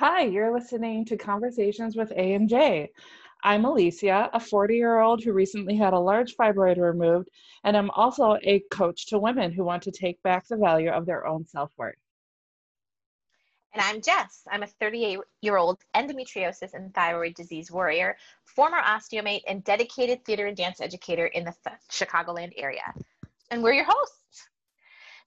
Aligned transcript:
Hi, 0.00 0.22
you're 0.22 0.50
listening 0.50 1.04
to 1.04 1.16
Conversations 1.18 1.94
with 1.94 2.10
A 2.12 2.32
and 2.32 2.48
J. 2.48 2.90
I'm 3.44 3.66
Alicia, 3.66 4.30
a 4.32 4.40
40 4.40 4.74
year 4.74 4.98
old 4.98 5.22
who 5.22 5.34
recently 5.34 5.76
had 5.76 5.92
a 5.92 5.98
large 5.98 6.36
fibroid 6.36 6.78
removed, 6.78 7.28
and 7.64 7.76
I'm 7.76 7.90
also 7.90 8.38
a 8.42 8.64
coach 8.70 9.08
to 9.08 9.18
women 9.18 9.52
who 9.52 9.62
want 9.62 9.82
to 9.82 9.90
take 9.90 10.22
back 10.22 10.48
the 10.48 10.56
value 10.56 10.88
of 10.88 11.04
their 11.04 11.26
own 11.26 11.46
self 11.46 11.70
worth. 11.76 11.96
And 13.74 13.82
I'm 13.82 14.00
Jess. 14.00 14.48
I'm 14.50 14.62
a 14.62 14.66
38 14.66 15.18
year 15.42 15.58
old 15.58 15.82
endometriosis 15.94 16.72
and 16.72 16.94
thyroid 16.94 17.34
disease 17.34 17.70
warrior, 17.70 18.16
former 18.46 18.80
ostomate, 18.80 19.42
and 19.46 19.62
dedicated 19.64 20.24
theater 20.24 20.46
and 20.46 20.56
dance 20.56 20.80
educator 20.80 21.26
in 21.26 21.44
the 21.44 21.54
Chicagoland 21.90 22.54
area. 22.56 22.94
And 23.50 23.62
we're 23.62 23.74
your 23.74 23.86
hosts. 23.86 24.48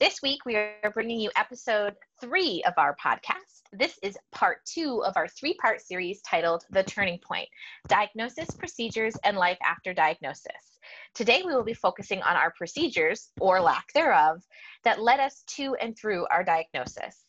This 0.04 0.22
week, 0.22 0.46
we 0.46 0.58
are 0.58 0.92
bringing 0.94 1.18
you 1.18 1.32
episode 1.38 1.96
three 2.20 2.62
of 2.68 2.74
our 2.76 2.94
podcast. 3.02 3.62
This 3.72 3.98
is 4.04 4.18
part 4.34 4.58
two 4.66 5.02
of 5.06 5.16
our 5.16 5.30
three 5.30 5.54
part 5.54 5.80
series 5.80 6.22
titled 6.24 6.66
The 6.72 6.84
Turning 6.84 7.20
Point 7.20 7.48
Diagnosis, 7.88 8.52
Procedures, 8.52 9.16
and 9.24 9.38
Life 9.38 9.60
After 9.66 9.94
Diagnosis. 9.94 10.78
Today, 11.16 11.42
we 11.46 11.56
will 11.56 11.64
be 11.64 11.74
focusing 11.74 12.22
on 12.22 12.36
our 12.36 12.52
procedures, 12.52 13.30
or 13.40 13.62
lack 13.62 13.94
thereof, 13.94 14.42
that 14.84 15.02
led 15.02 15.22
us 15.22 15.42
to 15.56 15.76
and 15.76 15.98
through 15.98 16.28
our 16.30 16.44
diagnosis. 16.44 17.23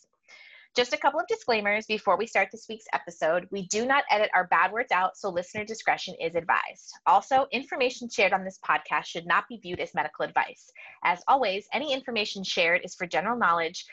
Just 0.75 0.93
a 0.93 0.97
couple 0.97 1.21
of 1.21 1.29
disclaimers 1.29 1.87
before 1.87 2.19
we 2.19 2.27
start 2.27 2.49
this 2.51 2.67
week's 2.69 2.87
episode. 2.93 3.47
We 3.53 3.69
do 3.69 3.87
not 3.87 4.03
edit 4.11 4.29
our 4.35 4.49
bad 4.49 4.73
words 4.73 4.91
out, 4.91 5.17
so 5.17 5.29
listener 5.29 5.65
discretion 5.65 6.17
is 6.21 6.35
advised. 6.35 6.93
Also, 7.07 7.47
information 7.53 8.09
shared 8.09 8.33
on 8.33 8.45
this 8.45 8.59
podcast 8.69 9.05
should 9.05 9.25
not 9.25 9.45
be 9.49 9.59
viewed 9.59 9.79
as 9.79 9.95
medical 9.95 10.25
advice. 10.25 10.73
As 11.05 11.23
always, 11.29 11.69
any 11.73 11.93
information 11.93 12.43
shared 12.43 12.81
is 12.83 12.97
for 12.97 13.07
general 13.07 13.39
knowledge 13.39 13.87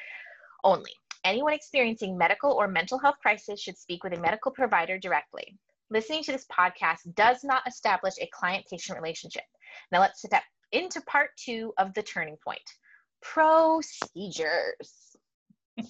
only. 0.63 0.89
Anyone 1.23 1.53
experiencing 1.53 2.17
medical 2.17 2.51
or 2.51 2.67
mental 2.67 2.97
health 2.97 3.17
crisis 3.21 3.61
should 3.61 3.77
speak 3.77 4.03
with 4.03 4.13
a 4.13 4.19
medical 4.19 4.51
provider 4.51 4.97
directly. 4.97 5.55
Listening 5.91 6.23
to 6.23 6.31
this 6.31 6.47
podcast 6.47 7.13
does 7.13 7.43
not 7.43 7.61
establish 7.67 8.15
a 8.19 8.29
client 8.33 8.65
patient 8.67 8.99
relationship. 8.99 9.43
Now, 9.91 9.99
let's 9.99 10.23
step 10.23 10.41
into 10.71 10.99
part 11.01 11.29
two 11.37 11.73
of 11.77 11.93
the 11.93 12.01
turning 12.01 12.37
point 12.43 12.59
procedures. 13.21 15.15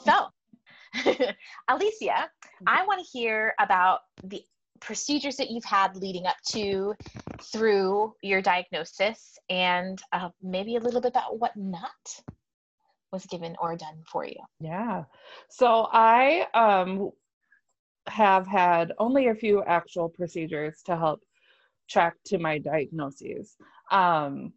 So, 0.04 0.28
Alicia, 1.67 2.30
I 2.67 2.86
want 2.86 3.03
to 3.03 3.17
hear 3.17 3.53
about 3.59 4.00
the 4.23 4.44
procedures 4.80 5.38
that 5.38 5.52
you've 5.52 5.64
had 5.64 5.95
leading 5.95 6.25
up 6.25 6.38
to 6.50 6.94
through 7.42 8.14
your 8.22 8.42
diagnosis 8.42 9.38
and 9.50 10.02
uh, 10.12 10.30
maybe 10.42 10.75
a 10.75 10.80
little 10.80 11.02
bit 11.02 11.12
about 11.12 11.39
what 11.39 11.56
not 11.56 12.22
was 13.12 13.25
given 13.25 13.56
or 13.62 13.75
done 13.75 14.02
for 14.06 14.25
you. 14.25 14.38
Yeah. 14.59 15.03
So 15.50 15.88
I 15.92 16.47
um, 16.53 17.12
have 18.08 18.47
had 18.47 18.94
only 18.97 19.28
a 19.28 19.36
few 19.36 19.64
actual 19.64 20.09
procedures 20.09 20.81
to 20.86 20.97
help 20.97 21.22
track 21.89 22.16
to 22.25 22.38
my 22.38 22.58
diagnoses. 22.58 23.56
Um, 23.92 24.53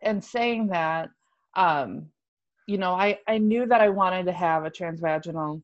and 0.00 0.22
saying 0.22 0.68
that, 0.68 1.10
um, 1.56 2.06
you 2.66 2.78
know, 2.78 2.92
I, 2.92 3.18
I 3.28 3.38
knew 3.38 3.66
that 3.66 3.80
I 3.80 3.88
wanted 3.88 4.26
to 4.26 4.32
have 4.32 4.64
a 4.64 4.70
transvaginal 4.70 5.62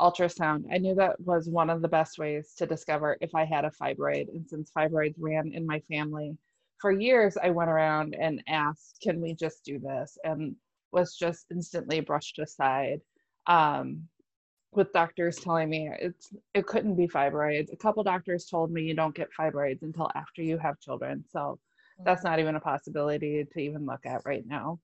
ultrasound. 0.00 0.64
I 0.70 0.78
knew 0.78 0.94
that 0.96 1.18
was 1.20 1.48
one 1.48 1.70
of 1.70 1.80
the 1.80 1.88
best 1.88 2.18
ways 2.18 2.52
to 2.58 2.66
discover 2.66 3.16
if 3.20 3.34
I 3.34 3.44
had 3.44 3.64
a 3.64 3.70
fibroid. 3.70 4.28
And 4.28 4.46
since 4.46 4.70
fibroids 4.76 5.14
ran 5.18 5.52
in 5.54 5.66
my 5.66 5.80
family 5.80 6.36
for 6.78 6.92
years, 6.92 7.36
I 7.42 7.50
went 7.50 7.70
around 7.70 8.14
and 8.14 8.42
asked, 8.48 8.98
can 9.02 9.20
we 9.20 9.34
just 9.34 9.64
do 9.64 9.78
this? 9.78 10.18
And 10.24 10.56
was 10.92 11.16
just 11.16 11.46
instantly 11.50 12.00
brushed 12.00 12.38
aside. 12.38 13.00
Um, 13.46 14.08
with 14.72 14.92
doctors 14.92 15.36
telling 15.36 15.70
me 15.70 15.90
it's 15.98 16.34
it 16.52 16.66
couldn't 16.66 16.96
be 16.96 17.08
fibroids. 17.08 17.72
A 17.72 17.76
couple 17.76 18.02
doctors 18.02 18.44
told 18.44 18.70
me 18.70 18.82
you 18.82 18.94
don't 18.94 19.14
get 19.14 19.28
fibroids 19.38 19.82
until 19.82 20.10
after 20.14 20.42
you 20.42 20.58
have 20.58 20.78
children. 20.80 21.24
So 21.30 21.58
that's 22.04 22.24
not 22.24 22.38
even 22.40 22.56
a 22.56 22.60
possibility 22.60 23.46
to 23.50 23.60
even 23.60 23.86
look 23.86 24.04
at 24.04 24.26
right 24.26 24.44
now. 24.46 24.78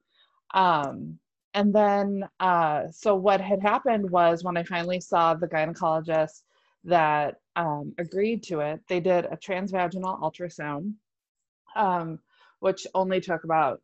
Um, 0.55 1.19
and 1.55 1.75
then 1.75 2.25
uh, 2.41 2.85
so 2.91 3.15
what 3.17 3.41
had 3.41 3.61
happened 3.63 4.11
was 4.11 4.45
when 4.45 4.57
i 4.57 4.63
finally 4.65 5.01
saw 5.01 5.35
the 5.35 5.49
gynecologist 5.49 6.43
that 6.85 7.37
um, 7.57 7.95
agreed 7.99 8.43
to 8.43 8.61
it 8.61 8.81
they 8.89 9.01
did 9.01 9.27
a 9.27 9.37
transvaginal 9.37 10.21
ultrasound 10.21 10.95
um, 11.77 12.19
which 12.61 12.87
only 12.95 13.21
took 13.21 13.45
about 13.45 13.81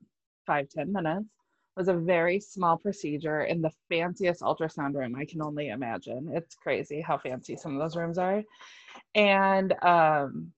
five 0.46 0.68
ten 0.68 0.92
minutes. 0.92 1.26
Was 1.76 1.88
a 1.88 1.94
very 1.94 2.40
small 2.40 2.76
procedure 2.76 3.42
in 3.44 3.62
the 3.62 3.70
fanciest 3.88 4.42
ultrasound 4.42 4.94
room 4.94 5.14
i 5.16 5.24
can 5.24 5.40
only 5.42 5.68
imagine. 5.68 6.28
It's 6.34 6.56
crazy 6.56 7.00
how 7.00 7.18
fancy 7.18 7.56
some 7.56 7.74
of 7.74 7.80
those 7.80 7.96
rooms 7.96 8.18
are. 8.18 8.42
And 9.14 9.74
um, 9.84 10.52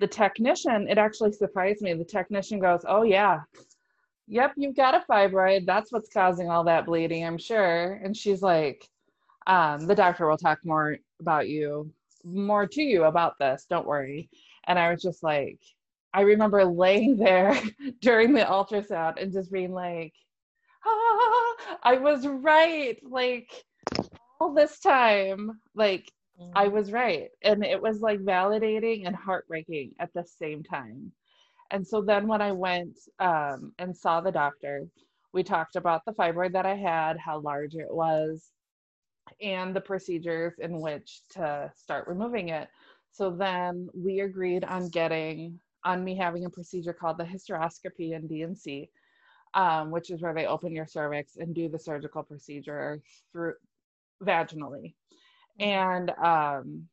the 0.00 0.08
technician 0.08 0.88
it 0.88 0.98
actually 0.98 1.32
surprised 1.32 1.82
me. 1.82 1.94
The 1.94 2.04
technician 2.04 2.60
goes 2.60 2.82
oh 2.88 3.02
yeah 3.04 3.40
yep, 4.30 4.52
you've 4.56 4.76
got 4.76 4.94
a 4.94 5.04
fibroid. 5.10 5.66
That's 5.66 5.92
what's 5.92 6.08
causing 6.08 6.48
all 6.48 6.64
that 6.64 6.86
bleeding, 6.86 7.26
I'm 7.26 7.36
sure. 7.36 8.00
And 8.02 8.16
she's 8.16 8.42
like, 8.42 8.88
um, 9.46 9.86
the 9.86 9.94
doctor 9.94 10.28
will 10.28 10.38
talk 10.38 10.60
more 10.64 10.96
about 11.18 11.48
you, 11.48 11.92
more 12.24 12.66
to 12.66 12.82
you 12.82 13.04
about 13.04 13.38
this. 13.40 13.66
Don't 13.68 13.86
worry. 13.86 14.30
And 14.64 14.78
I 14.78 14.90
was 14.90 15.02
just 15.02 15.22
like, 15.22 15.58
I 16.14 16.22
remember 16.22 16.64
laying 16.64 17.16
there 17.16 17.60
during 18.00 18.32
the 18.32 18.42
ultrasound 18.42 19.20
and 19.20 19.32
just 19.32 19.52
being 19.52 19.72
like, 19.72 20.14
ah, 20.86 21.54
I 21.82 21.98
was 22.00 22.26
right. 22.26 22.98
Like 23.02 23.50
all 24.40 24.54
this 24.54 24.78
time, 24.78 25.60
like 25.74 26.10
I 26.54 26.68
mm. 26.68 26.72
was 26.72 26.92
right. 26.92 27.30
And 27.42 27.64
it 27.64 27.82
was 27.82 28.00
like 28.00 28.20
validating 28.20 29.06
and 29.06 29.16
heartbreaking 29.16 29.94
at 29.98 30.12
the 30.14 30.24
same 30.24 30.62
time. 30.62 31.12
And 31.70 31.86
so 31.86 32.02
then 32.02 32.26
when 32.26 32.42
I 32.42 32.52
went 32.52 32.98
um, 33.18 33.72
and 33.78 33.96
saw 33.96 34.20
the 34.20 34.32
doctor, 34.32 34.86
we 35.32 35.42
talked 35.42 35.76
about 35.76 36.04
the 36.04 36.12
fibroid 36.12 36.52
that 36.52 36.66
I 36.66 36.74
had, 36.74 37.16
how 37.18 37.40
large 37.40 37.74
it 37.74 37.86
was, 37.88 38.50
and 39.40 39.74
the 39.74 39.80
procedures 39.80 40.54
in 40.58 40.80
which 40.80 41.22
to 41.30 41.70
start 41.76 42.08
removing 42.08 42.48
it. 42.48 42.68
So 43.12 43.30
then 43.30 43.88
we 43.94 44.20
agreed 44.20 44.64
on 44.64 44.88
getting, 44.88 45.60
on 45.84 46.02
me 46.02 46.16
having 46.16 46.44
a 46.44 46.50
procedure 46.50 46.92
called 46.92 47.18
the 47.18 47.24
hysteroscopy 47.24 48.28
D&C, 48.28 48.90
um, 49.54 49.90
which 49.90 50.10
is 50.10 50.20
where 50.20 50.34
they 50.34 50.46
open 50.46 50.72
your 50.72 50.86
cervix 50.86 51.36
and 51.36 51.54
do 51.54 51.68
the 51.68 51.78
surgical 51.78 52.22
procedure 52.22 53.00
through 53.32 53.54
vaginally. 54.22 54.94
Mm-hmm. 55.60 55.62
And 55.62 56.10
um, 56.22 56.88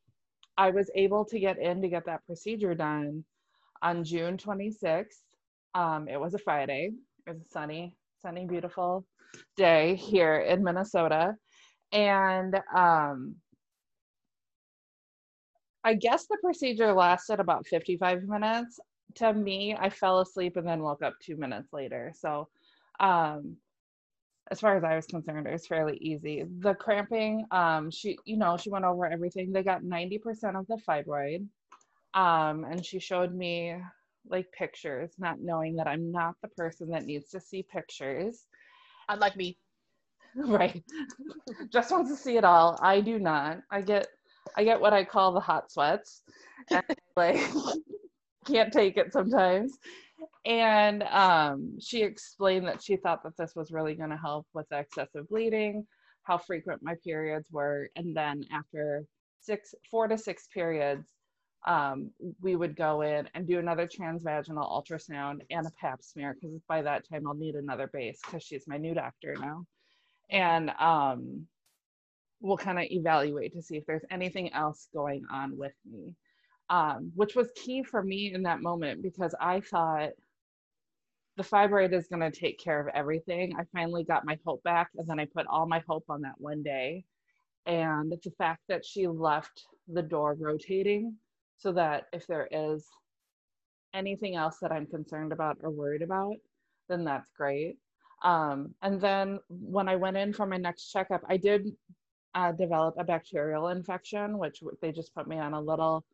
I 0.58 0.70
was 0.72 0.90
able 0.96 1.26
to 1.26 1.40
get 1.40 1.59
in 1.59 1.82
to 1.82 1.90
get 1.90 2.06
that 2.06 2.26
procedure 2.26 2.76
done 2.76 3.24
on 3.82 4.04
June 4.04 4.38
26th. 4.38 5.06
Um, 5.74 6.08
it 6.08 6.20
was 6.20 6.34
a 6.34 6.40
Friday. 6.40 6.92
It 7.26 7.30
was 7.30 7.42
a 7.42 7.50
sunny, 7.50 7.94
sunny, 8.22 8.46
beautiful 8.46 9.06
day 9.56 9.96
here 9.96 10.38
in 10.40 10.64
Minnesota. 10.64 11.36
And 11.92 12.56
um, 12.76 13.36
I 15.84 15.94
guess 15.94 16.26
the 16.28 16.38
procedure 16.42 16.94
lasted 16.94 17.40
about 17.40 17.68
55 17.68 18.24
minutes. 18.24 18.80
To 19.16 19.34
me, 19.34 19.76
I 19.80 19.90
fell 19.90 20.20
asleep 20.20 20.58
and 20.58 20.68
then 20.68 20.82
woke 20.82 21.02
up 21.02 21.14
two 21.22 21.38
minutes 21.38 21.72
later. 21.72 22.12
So, 22.16 22.50
um, 23.00 23.58
as 24.50 24.59
far 24.59 24.78
as 24.78 24.84
I 24.84 24.96
was 24.96 25.06
concerned, 25.06 25.46
it 25.48 25.52
was 25.52 25.68
fairly 25.68 25.98
easy. 26.02 26.44
The 26.59 26.74
cramping, 26.74 27.46
um, 27.52 27.92
she, 27.92 28.18
you 28.26 28.38
know, 28.38 28.58
she 28.58 28.70
went 28.70 28.86
over 28.86 29.06
everything. 29.06 29.52
They 29.52 29.64
got 29.64 29.84
90% 29.84 30.58
of 30.58 30.68
the 30.68 30.80
fibroid 30.88 31.46
um, 32.17 32.63
and 32.63 32.83
she 32.83 33.00
showed 33.00 33.33
me 33.33 33.75
like 34.28 34.51
pictures, 34.51 35.11
not 35.19 35.39
knowing 35.39 35.75
that 35.75 35.88
I'm 35.88 36.11
not 36.11 36.33
the 36.41 36.47
person 36.50 36.89
that 36.89 37.05
needs 37.05 37.29
to 37.29 37.39
see 37.39 37.63
pictures. 37.63 38.45
Unlike 39.07 39.38
me. 39.38 39.57
Right. 40.35 40.83
Just 41.72 41.89
wants 41.89 42.11
to 42.11 42.16
see 42.16 42.38
it 42.38 42.44
all. 42.44 42.78
I 42.81 43.01
do 43.01 43.17
not. 43.17 43.59
I 43.72 43.81
get 43.81 44.08
I 44.55 44.64
get 44.66 44.79
what 44.79 44.93
I 44.93 45.03
call 45.03 45.31
the 45.31 45.40
hot 45.40 45.72
sweats. 45.72 46.22
And 46.69 46.84
like 47.16 47.40
can't 48.46 48.72
take 48.72 48.97
it 48.97 49.13
sometimes. 49.13 49.79
And 50.46 51.02
um, 51.03 51.79
she 51.79 52.03
explained 52.03 52.67
that 52.67 52.84
she 52.84 52.97
thought 52.97 53.23
that 53.23 53.37
this 53.37 53.55
was 53.55 53.72
really 53.72 53.96
going 53.96 54.11
to 54.11 54.17
help 54.17 54.46
with 54.53 54.67
excessive 54.72 55.28
bleeding, 55.29 55.87
how 56.23 56.37
frequent 56.37 56.84
my 56.84 56.96
periods 57.03 57.47
were, 57.52 57.90
and 57.96 58.16
then 58.16 58.43
after 58.52 59.05
six, 59.40 59.73
four 59.90 60.08
to 60.08 60.17
six 60.17 60.47
periods, 60.53 61.16
um, 61.67 62.11
we 62.41 62.55
would 62.55 62.78
go 62.78 63.02
in 63.02 63.29
and 63.35 63.46
do 63.46 63.59
another 63.59 63.87
transvaginal 63.87 64.72
ultrasound 64.72 65.41
and 65.52 65.67
a 65.67 65.72
pap 65.72 66.02
smear 66.02 66.35
because 66.40 66.61
by 66.67 66.81
that 66.81 67.08
time 67.08 67.28
I'll 67.28 67.34
need 67.34 67.55
another 67.55 67.87
base 67.91 68.19
because 68.25 68.41
she's 68.41 68.67
my 68.67 68.78
new 68.78 68.93
doctor 68.93 69.35
now. 69.37 69.66
And 70.29 70.72
um, 70.79 71.46
we'll 72.40 72.58
kind 72.58 72.79
of 72.79 72.85
evaluate 72.90 73.53
to 73.53 73.61
see 73.61 73.75
if 73.75 73.85
there's 73.85 74.05
anything 74.09 74.53
else 74.53 74.87
going 74.93 75.25
on 75.29 75.58
with 75.58 75.73
me, 75.85 76.16
um, 76.69 77.11
which 77.16 77.35
was 77.35 77.49
key 77.53 77.84
for 77.84 78.02
me 78.02 78.34
in 78.34 78.43
that 78.43 78.61
moment 78.61 79.03
because 79.03 79.35
I 79.40 79.59
thought 79.59 80.11
the 81.35 81.43
fibroid 81.43 81.91
is 81.91 82.08
going 82.08 82.31
to 82.31 82.31
take 82.31 82.59
care 82.59 82.79
of 82.79 82.96
everything. 82.96 83.55
I 83.59 83.63
finally 83.73 84.05
got 84.05 84.25
my 84.25 84.40
hope 84.46 84.63
back 84.63 84.90
and 84.96 85.05
then 85.05 85.20
I 85.20 85.25
put 85.25 85.47
all 85.47 85.67
my 85.67 85.84
hope 85.85 86.05
on 86.08 86.22
that 86.22 86.35
one 86.37 86.63
day 86.63 87.03
and 87.66 88.09
the 88.09 88.31
fact 88.37 88.61
that 88.70 88.85
she 88.85 89.05
left 89.05 89.66
the 89.90 90.02
door 90.02 90.34
rotating 90.40 91.17
so 91.58 91.72
that 91.74 92.06
if 92.14 92.28
there 92.28 92.48
is 92.52 92.86
anything 93.94 94.36
else 94.36 94.58
that 94.62 94.72
I'm 94.72 94.86
concerned 94.86 95.32
about 95.32 95.58
or 95.62 95.72
worried 95.72 96.02
about, 96.02 96.36
then 96.88 97.04
that's 97.04 97.32
great. 97.36 97.78
Um, 98.24 98.74
and 98.82 99.00
then 99.00 99.40
when 99.50 99.88
I 99.88 99.96
went 99.96 100.18
in 100.18 100.34
for 100.34 100.46
my 100.46 100.58
next 100.58 100.92
checkup, 100.92 101.22
I 101.28 101.38
did 101.38 101.68
uh, 102.36 102.52
develop 102.52 102.96
a 102.98 103.04
bacterial 103.04 103.70
infection, 103.70 104.38
which 104.38 104.62
they 104.82 104.92
just 104.92 105.14
put 105.14 105.28
me 105.28 105.40
on 105.40 105.54
a 105.54 105.62
little, 105.62 106.06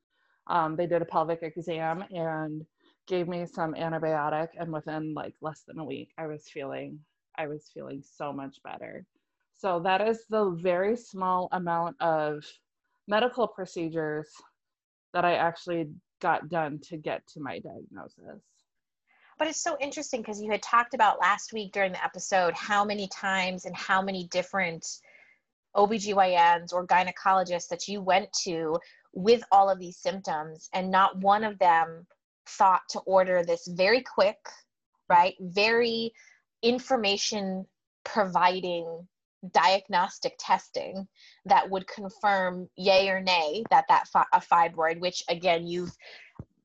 um, 0.48 0.76
they 0.76 0.88
did 0.88 1.02
a 1.02 1.06
pelvic 1.06 1.44
exam 1.44 2.04
and 2.12 2.66
gave 3.08 3.28
me 3.28 3.46
some 3.46 3.74
antibiotic. 3.74 4.50
And 4.58 4.72
within 4.72 5.14
like 5.14 5.36
less 5.42 5.64
than 5.68 5.80
a 5.80 5.86
week, 5.86 6.12
I 6.18 6.28
was 6.28 6.48
feeling, 6.48 7.00
I 7.38 7.48
was 7.48 7.70
feeling 7.74 8.02
so 8.02 8.32
much 8.32 8.58
better. 8.64 9.06
So 9.56 9.80
that 9.82 10.02
is 10.02 10.26
the 10.30 10.52
very 10.52 10.96
small 10.96 11.48
amount 11.52 12.02
of 12.02 12.46
medical 13.08 13.48
procedures 13.48 14.30
that 15.14 15.26
I 15.26 15.36
actually 15.36 15.90
got 16.22 16.50
done 16.50 16.80
to 16.90 16.98
get 16.98 17.26
to 17.28 17.40
my 17.40 17.60
diagnosis. 17.60 18.42
But 19.38 19.48
it's 19.48 19.62
so 19.62 19.78
interesting 19.82 20.22
because 20.22 20.42
you 20.42 20.52
had 20.52 20.62
talked 20.62 20.94
about 20.94 21.20
last 21.20 21.54
week 21.54 21.74
during 21.74 21.92
the 21.92 22.04
episode 22.04 22.54
how 22.54 22.86
many 22.86 23.08
times 23.08 23.66
and 23.66 23.76
how 23.76 24.02
many 24.02 24.28
different 24.32 24.86
OBGYNs 25.76 26.72
or 26.72 26.86
gynecologists 26.86 27.68
that 27.70 27.88
you 27.88 28.02
went 28.02 28.32
to 28.44 28.78
with 29.14 29.44
all 29.52 29.70
of 29.70 29.80
these 29.80 29.98
symptoms, 29.98 30.70
and 30.74 30.90
not 30.90 31.18
one 31.18 31.44
of 31.44 31.60
them 31.60 32.06
thought 32.48 32.82
to 32.90 33.00
order 33.02 33.44
this 33.44 33.68
very 33.68 34.02
quick, 34.02 34.38
right? 35.10 35.36
Very 35.40 36.14
information 36.62 37.66
providing 38.04 39.08
diagnostic 39.52 40.36
testing 40.40 41.08
that 41.46 41.70
would 41.70 41.88
confirm 41.88 42.68
yay 42.78 43.10
or 43.10 43.22
nay 43.22 43.64
that 43.70 43.86
that 43.90 44.08
fi- 44.08 44.26
a 44.34 44.40
fibroid 44.40 45.00
which 45.00 45.22
again 45.30 45.68
you've 45.68 45.96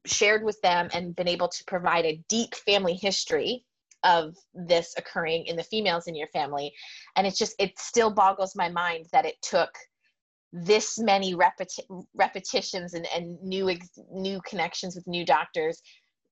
shared 0.07 0.45
with 0.45 0.61
them 0.63 0.89
and 0.93 1.17
been 1.17 1.29
able 1.29 1.49
to 1.49 1.65
provide 1.67 2.05
a 2.05 2.21
deep 2.29 2.55
family 2.55 2.95
history 2.95 3.65
of 4.05 4.37
this 4.55 4.95
occurring 4.97 5.45
in 5.47 5.57
the 5.57 5.65
females 5.65 6.07
in 6.07 6.15
your 6.15 6.29
family. 6.29 6.73
And 7.17 7.27
it's 7.27 7.39
just 7.39 7.55
it 7.59 7.79
still 7.79 8.11
boggles 8.11 8.55
my 8.55 8.69
mind 8.69 9.07
that 9.13 9.27
it 9.27 9.35
took 9.43 9.71
this 10.53 10.99
many 10.99 11.35
repeti- 11.35 12.07
repetitions 12.15 12.95
and, 12.95 13.07
and 13.15 13.41
new 13.43 13.69
ex- 13.69 13.99
new 14.11 14.41
connections 14.47 14.95
with 14.95 15.07
new 15.07 15.25
doctors 15.25 15.83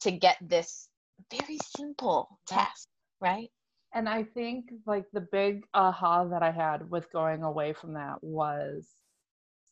to 0.01 0.11
get 0.11 0.37
this 0.41 0.89
very 1.31 1.59
simple 1.77 2.39
test 2.47 2.89
right 3.21 3.51
and 3.97 4.11
I 4.11 4.25
think 4.25 4.67
like 4.87 5.07
the 5.15 5.27
big 5.33 5.65
aha 5.73 6.27
that 6.27 6.43
I 6.43 6.51
had 6.51 6.91
with 6.91 7.11
going 7.13 7.43
away 7.43 7.73
from 7.73 7.95
that 7.95 8.23
was 8.23 8.87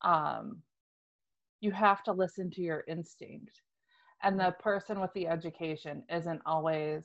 um 0.02 0.62
you 1.60 1.70
have 1.72 2.02
to 2.04 2.12
listen 2.12 2.50
to 2.52 2.62
your 2.62 2.84
instinct. 2.88 3.60
And 4.22 4.40
the 4.40 4.54
person 4.60 5.00
with 5.00 5.12
the 5.14 5.26
education 5.28 6.02
isn't 6.10 6.40
always 6.46 7.04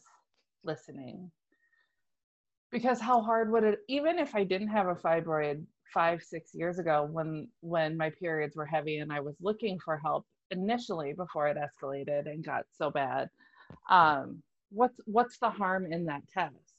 listening. 0.64 1.32
Because 2.72 3.02
how 3.02 3.22
hard 3.22 3.52
would 3.52 3.66
it 3.66 3.80
even 3.90 4.18
if 4.18 4.34
I 4.34 4.46
didn't 4.46 4.70
have 4.70 4.88
a 4.88 4.96
fibroid 4.96 5.66
5 5.94 6.24
6 6.24 6.52
years 6.56 6.80
ago 6.80 7.10
when 7.12 7.50
when 7.60 7.98
my 7.98 8.12
periods 8.12 8.56
were 8.56 8.66
heavy 8.66 9.00
and 9.00 9.12
I 9.12 9.20
was 9.20 9.36
looking 9.42 9.78
for 9.84 9.98
help 9.98 10.26
initially 10.52 11.14
before 11.14 11.50
it 11.50 11.58
escalated 11.58 12.28
and 12.28 12.46
got 12.46 12.66
so 12.72 12.90
bad 12.90 13.30
um 13.90 14.42
what's 14.70 15.00
what's 15.06 15.38
the 15.40 15.50
harm 15.50 15.86
in 15.92 16.06
that 16.06 16.24
test 16.34 16.79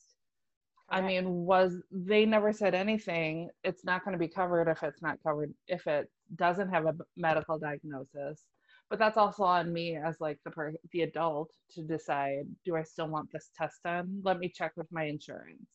I 0.90 1.00
mean, 1.00 1.28
was 1.28 1.76
they 1.92 2.26
never 2.26 2.52
said 2.52 2.74
anything. 2.74 3.48
It's 3.64 3.84
not 3.84 4.04
going 4.04 4.12
to 4.12 4.18
be 4.18 4.28
covered 4.28 4.68
if 4.68 4.82
it's 4.82 5.02
not 5.02 5.22
covered 5.22 5.54
if 5.68 5.86
it 5.86 6.10
doesn't 6.36 6.70
have 6.70 6.86
a 6.86 6.94
medical 7.16 7.58
diagnosis. 7.58 8.44
But 8.88 8.98
that's 8.98 9.16
also 9.16 9.44
on 9.44 9.72
me 9.72 9.96
as 9.96 10.16
like 10.20 10.38
the 10.44 10.50
per- 10.50 10.74
the 10.92 11.02
adult 11.02 11.50
to 11.72 11.82
decide: 11.82 12.44
do 12.64 12.76
I 12.76 12.82
still 12.82 13.08
want 13.08 13.30
this 13.32 13.50
test 13.56 13.82
done? 13.84 14.20
Let 14.24 14.38
me 14.38 14.48
check 14.52 14.72
with 14.76 14.88
my 14.90 15.04
insurance. 15.04 15.68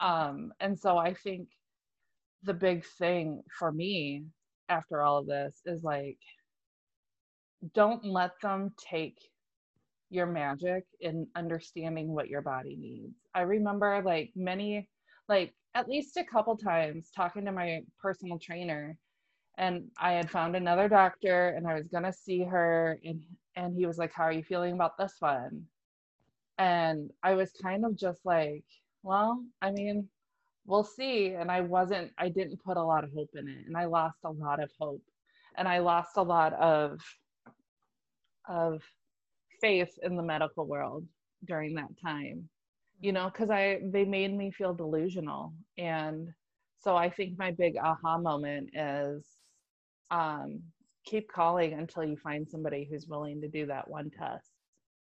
Um, 0.00 0.52
and 0.60 0.78
so 0.78 0.96
I 0.98 1.14
think 1.14 1.48
the 2.42 2.54
big 2.54 2.84
thing 2.98 3.42
for 3.58 3.72
me 3.72 4.24
after 4.68 5.02
all 5.02 5.18
of 5.18 5.26
this 5.26 5.60
is 5.66 5.82
like, 5.82 6.18
don't 7.74 8.04
let 8.04 8.32
them 8.42 8.72
take 8.90 9.18
your 10.10 10.26
magic 10.26 10.84
in 11.00 11.26
understanding 11.34 12.08
what 12.14 12.28
your 12.28 12.42
body 12.42 12.76
needs. 12.76 13.16
I 13.34 13.42
remember 13.42 14.02
like 14.04 14.30
many, 14.36 14.88
like 15.28 15.54
at 15.74 15.88
least 15.88 16.16
a 16.16 16.24
couple 16.24 16.56
times 16.56 17.10
talking 17.14 17.44
to 17.44 17.52
my 17.52 17.82
personal 18.00 18.38
trainer 18.38 18.96
and 19.58 19.90
I 19.98 20.12
had 20.12 20.30
found 20.30 20.54
another 20.54 20.88
doctor 20.88 21.50
and 21.50 21.66
I 21.66 21.74
was 21.74 21.88
gonna 21.88 22.12
see 22.12 22.44
her 22.44 22.98
and 23.04 23.22
and 23.56 23.74
he 23.74 23.86
was 23.86 23.98
like, 23.98 24.12
How 24.12 24.24
are 24.24 24.32
you 24.32 24.42
feeling 24.42 24.74
about 24.74 24.98
this 24.98 25.14
one? 25.18 25.64
And 26.58 27.10
I 27.22 27.34
was 27.34 27.52
kind 27.62 27.84
of 27.84 27.96
just 27.96 28.24
like, 28.24 28.64
Well, 29.02 29.42
I 29.62 29.70
mean, 29.70 30.08
we'll 30.66 30.84
see. 30.84 31.34
And 31.34 31.50
I 31.50 31.60
wasn't, 31.62 32.12
I 32.18 32.28
didn't 32.28 32.62
put 32.62 32.76
a 32.76 32.82
lot 32.82 33.04
of 33.04 33.12
hope 33.12 33.30
in 33.34 33.48
it. 33.48 33.66
And 33.66 33.76
I 33.76 33.86
lost 33.86 34.18
a 34.24 34.30
lot 34.30 34.62
of 34.62 34.70
hope. 34.78 35.02
And 35.56 35.66
I 35.66 35.78
lost 35.78 36.16
a 36.16 36.22
lot 36.22 36.52
of 36.54 37.00
of 38.48 38.82
faith 39.60 39.98
in 40.02 40.16
the 40.16 40.22
medical 40.22 40.66
world 40.66 41.04
during 41.46 41.74
that 41.74 41.90
time 42.02 42.48
you 43.00 43.12
know 43.12 43.26
because 43.26 43.50
i 43.50 43.78
they 43.92 44.04
made 44.04 44.36
me 44.36 44.50
feel 44.50 44.74
delusional. 44.74 45.52
And 45.78 46.28
so 46.78 46.96
i 46.96 47.10
think 47.10 47.38
my 47.38 47.50
big 47.52 47.76
aha 47.76 48.18
moment 48.18 48.70
is 48.74 49.26
um 50.10 50.60
keep 51.04 51.30
calling 51.30 51.74
until 51.74 52.04
you 52.04 52.16
find 52.16 52.48
somebody 52.48 52.86
who's 52.90 53.06
willing 53.06 53.40
to 53.40 53.48
do 53.48 53.66
that 53.66 53.88
one 53.88 54.10
test. 54.10 54.50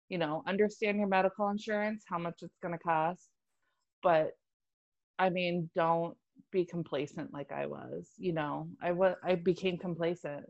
You 0.10 0.18
know 0.18 0.44
understand 0.48 0.98
your 0.98 1.08
medical 1.08 1.50
insurance 1.50 2.04
how 2.08 2.18
much 2.20 2.40
it's 2.42 2.58
going 2.62 2.74
to 2.74 2.80
cost 2.80 3.30
but 4.04 4.32
i 5.20 5.30
mean 5.30 5.70
don't 5.76 6.16
be 6.52 6.66
complacent 6.66 7.34
like 7.34 7.52
i 7.52 7.66
was 7.66 8.10
you 8.18 8.34
know? 8.34 8.68
I 8.82 8.92
was 8.92 9.16
i 9.24 9.36
became 9.36 9.78
complacent. 9.78 10.46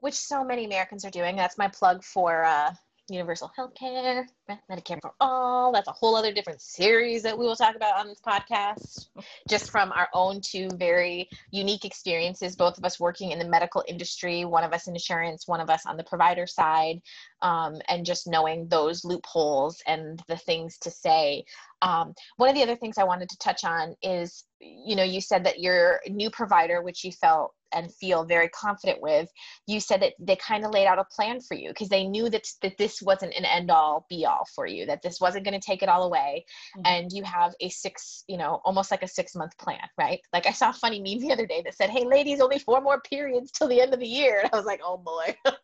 Which 0.00 0.14
so 0.14 0.44
many 0.44 0.64
Americans 0.66 1.04
are 1.04 1.10
doing. 1.10 1.36
That's 1.36 1.56
my 1.58 1.68
plug 1.68 2.04
for 2.04 2.44
uh, 2.44 2.74
universal 3.08 3.50
health 3.54 3.74
care, 3.74 4.26
Medicare 4.70 5.00
for 5.00 5.12
all. 5.20 5.72
That's 5.72 5.88
a 5.88 5.92
whole 5.92 6.16
other 6.16 6.32
different 6.32 6.60
series 6.60 7.22
that 7.22 7.36
we 7.36 7.44
will 7.44 7.56
talk 7.56 7.76
about 7.76 7.98
on 7.98 8.08
this 8.08 8.20
podcast. 8.20 9.08
Just 9.48 9.70
from 9.70 9.92
our 9.92 10.08
own 10.14 10.40
two 10.40 10.68
very 10.76 11.28
unique 11.50 11.84
experiences, 11.84 12.56
both 12.56 12.78
of 12.78 12.84
us 12.84 12.98
working 12.98 13.30
in 13.30 13.38
the 13.38 13.44
medical 13.44 13.84
industry, 13.86 14.44
one 14.44 14.64
of 14.64 14.72
us 14.72 14.86
in 14.86 14.94
insurance, 14.94 15.46
one 15.46 15.60
of 15.60 15.68
us 15.68 15.84
on 15.86 15.96
the 15.96 16.04
provider 16.04 16.46
side, 16.46 17.00
um, 17.42 17.74
and 17.88 18.06
just 18.06 18.26
knowing 18.26 18.68
those 18.68 19.04
loopholes 19.04 19.82
and 19.86 20.22
the 20.28 20.36
things 20.36 20.78
to 20.78 20.90
say. 20.90 21.44
Um, 21.84 22.14
one 22.36 22.48
of 22.48 22.54
the 22.54 22.62
other 22.62 22.76
things 22.76 22.98
I 22.98 23.04
wanted 23.04 23.28
to 23.28 23.38
touch 23.38 23.62
on 23.64 23.94
is, 24.02 24.44
you 24.60 24.96
know, 24.96 25.04
you 25.04 25.20
said 25.20 25.44
that 25.44 25.60
your 25.60 26.00
new 26.08 26.30
provider, 26.30 26.82
which 26.82 27.04
you 27.04 27.12
felt 27.12 27.52
and 27.74 27.92
feel 27.94 28.24
very 28.24 28.48
confident 28.48 29.00
with 29.02 29.28
you 29.66 29.80
said 29.80 30.00
that 30.00 30.14
they 30.18 30.36
kind 30.36 30.64
of 30.64 30.70
laid 30.70 30.86
out 30.86 30.98
a 30.98 31.04
plan 31.04 31.40
for 31.40 31.54
you 31.54 31.70
because 31.70 31.88
they 31.88 32.06
knew 32.06 32.30
that, 32.30 32.46
that 32.62 32.78
this 32.78 33.02
wasn't 33.02 33.34
an 33.34 33.44
end 33.44 33.70
all 33.70 34.06
be 34.08 34.24
all 34.24 34.46
for 34.54 34.66
you 34.66 34.86
that 34.86 35.02
this 35.02 35.20
wasn't 35.20 35.44
going 35.44 35.58
to 35.58 35.66
take 35.66 35.82
it 35.82 35.88
all 35.88 36.04
away 36.04 36.44
mm-hmm. 36.76 36.86
and 36.86 37.12
you 37.12 37.22
have 37.24 37.52
a 37.60 37.68
six 37.68 38.24
you 38.28 38.36
know 38.36 38.60
almost 38.64 38.90
like 38.90 39.02
a 39.02 39.08
six 39.08 39.34
month 39.34 39.56
plan 39.58 39.86
right? 39.98 40.20
Like 40.32 40.46
i 40.46 40.52
saw 40.52 40.70
a 40.70 40.72
funny 40.72 41.00
meme 41.00 41.20
the 41.20 41.32
other 41.32 41.46
day 41.46 41.62
that 41.64 41.74
said 41.74 41.90
hey 41.90 42.04
ladies 42.04 42.40
only 42.40 42.58
four 42.58 42.80
more 42.80 43.00
periods 43.00 43.50
till 43.50 43.68
the 43.68 43.80
end 43.80 43.92
of 43.92 44.00
the 44.00 44.06
year. 44.06 44.40
And 44.40 44.50
i 44.52 44.56
was 44.56 44.66
like 44.66 44.80
oh 44.84 44.96
boy. 44.96 45.36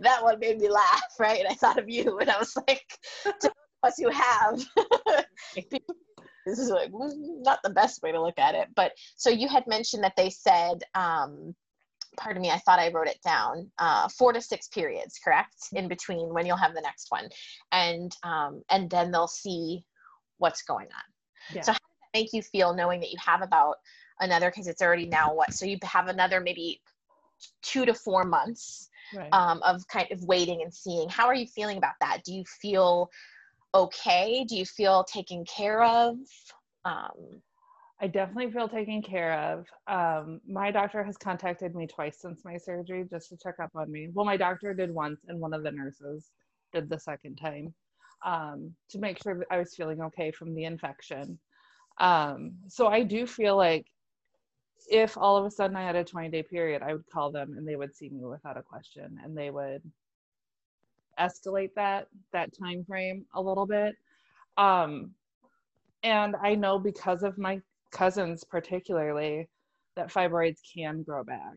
That 0.00 0.22
one 0.22 0.38
made 0.38 0.58
me 0.58 0.68
laugh 0.68 1.14
right? 1.18 1.40
And 1.40 1.48
i 1.48 1.54
thought 1.54 1.78
of 1.78 1.88
you 1.88 2.18
and 2.18 2.30
i 2.30 2.38
was 2.38 2.54
like 2.68 2.84
to 3.84 3.88
us 3.88 3.98
who 3.98 4.10
have 4.10 4.64
this 6.46 6.58
is 6.58 6.70
like 6.70 6.90
not 6.92 7.60
the 7.62 7.70
best 7.70 8.02
way 8.02 8.12
to 8.12 8.20
look 8.20 8.38
at 8.38 8.54
it 8.54 8.68
but 8.74 8.92
so 9.16 9.30
you 9.30 9.48
had 9.48 9.66
mentioned 9.66 10.02
that 10.04 10.14
they 10.16 10.30
said 10.30 10.82
um 10.94 11.54
pardon 12.16 12.42
me 12.42 12.50
i 12.50 12.58
thought 12.58 12.78
i 12.78 12.90
wrote 12.90 13.08
it 13.08 13.18
down 13.24 13.70
uh, 13.78 14.08
four 14.08 14.32
to 14.32 14.40
six 14.40 14.68
periods 14.68 15.18
correct? 15.22 15.54
In 15.72 15.88
between 15.88 16.32
when 16.32 16.46
you'll 16.46 16.56
have 16.56 16.74
the 16.74 16.80
next 16.80 17.10
one. 17.10 17.28
And 17.72 18.14
um, 18.22 18.62
and 18.70 18.90
then 18.90 19.10
they'll 19.10 19.28
see 19.28 19.84
what's 20.38 20.62
going 20.62 20.86
on. 20.86 21.54
Yeah. 21.54 21.62
so 21.62 21.72
how 21.72 21.78
does 21.78 21.98
that 22.12 22.18
make 22.18 22.32
you 22.32 22.42
feel 22.42 22.74
knowing 22.74 23.00
that 23.00 23.10
you 23.10 23.18
have 23.24 23.42
about 23.42 23.76
another 24.20 24.50
because 24.50 24.66
it's 24.66 24.80
already 24.80 25.06
now 25.06 25.34
what 25.34 25.52
so 25.52 25.66
you 25.66 25.76
have 25.82 26.08
another 26.08 26.40
maybe 26.40 26.80
two 27.62 27.84
to 27.84 27.92
four 27.92 28.24
months 28.24 28.88
right. 29.14 29.28
um, 29.32 29.60
of 29.62 29.86
kind 29.88 30.10
of 30.10 30.22
waiting 30.24 30.62
and 30.62 30.72
seeing. 30.72 31.08
How 31.08 31.26
are 31.26 31.34
you 31.34 31.46
feeling 31.46 31.76
about 31.76 31.94
that? 32.00 32.22
Do 32.24 32.32
you 32.32 32.44
feel 32.60 33.10
okay? 33.74 34.44
Do 34.48 34.56
you 34.56 34.64
feel 34.64 35.04
taken 35.04 35.44
care 35.44 35.82
of? 35.82 36.16
Um, 36.84 37.42
I 38.00 38.06
definitely 38.06 38.52
feel 38.52 38.68
taken 38.68 39.02
care 39.02 39.34
of. 39.34 39.66
Um, 39.86 40.40
my 40.48 40.70
doctor 40.70 41.02
has 41.02 41.16
contacted 41.16 41.74
me 41.74 41.86
twice 41.86 42.18
since 42.20 42.44
my 42.44 42.56
surgery 42.56 43.04
just 43.08 43.28
to 43.30 43.36
check 43.36 43.56
up 43.60 43.70
on 43.74 43.90
me. 43.90 44.08
Well, 44.12 44.24
my 44.24 44.36
doctor 44.36 44.74
did 44.74 44.92
once, 44.92 45.20
and 45.28 45.40
one 45.40 45.54
of 45.54 45.62
the 45.62 45.70
nurses 45.70 46.30
did 46.72 46.88
the 46.88 46.98
second 46.98 47.36
time 47.36 47.72
um, 48.24 48.74
to 48.90 48.98
make 48.98 49.22
sure 49.22 49.38
that 49.38 49.46
I 49.50 49.58
was 49.58 49.74
feeling 49.74 50.00
okay 50.02 50.30
from 50.30 50.54
the 50.54 50.64
infection. 50.64 51.38
Um, 51.98 52.54
so 52.68 52.88
I 52.88 53.02
do 53.02 53.26
feel 53.26 53.56
like 53.56 53.86
if 54.90 55.16
all 55.16 55.36
of 55.36 55.46
a 55.46 55.50
sudden 55.50 55.76
I 55.76 55.82
had 55.84 55.96
a 55.96 56.04
20 56.04 56.28
day 56.30 56.42
period, 56.42 56.82
I 56.82 56.92
would 56.92 57.08
call 57.12 57.30
them 57.30 57.54
and 57.56 57.66
they 57.66 57.76
would 57.76 57.94
see 57.94 58.10
me 58.10 58.24
without 58.24 58.56
a 58.58 58.62
question 58.62 59.18
and 59.22 59.36
they 59.36 59.50
would 59.50 59.82
escalate 61.18 61.70
that 61.76 62.08
that 62.32 62.50
time 62.56 62.84
frame 62.84 63.24
a 63.34 63.40
little 63.40 63.66
bit. 63.66 63.94
Um, 64.56 65.12
and 66.02 66.36
I 66.36 66.54
know 66.54 66.78
because 66.78 67.22
of 67.22 67.38
my 67.38 67.60
cousins 67.90 68.44
particularly 68.44 69.48
that 69.96 70.12
fibroids 70.12 70.58
can 70.74 71.02
grow 71.02 71.24
back. 71.24 71.56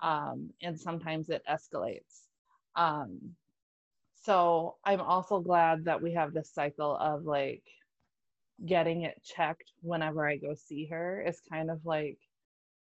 Um, 0.00 0.50
and 0.62 0.78
sometimes 0.78 1.30
it 1.30 1.42
escalates. 1.50 2.26
Um, 2.76 3.18
so 4.22 4.76
I'm 4.84 5.00
also 5.00 5.40
glad 5.40 5.84
that 5.84 6.00
we 6.02 6.12
have 6.14 6.32
this 6.32 6.50
cycle 6.52 6.96
of 6.96 7.24
like 7.24 7.62
getting 8.66 9.02
it 9.02 9.20
checked 9.24 9.72
whenever 9.82 10.28
I 10.28 10.36
go 10.36 10.54
see 10.54 10.86
her 10.86 11.24
is 11.26 11.40
kind 11.50 11.70
of 11.70 11.84
like 11.84 12.18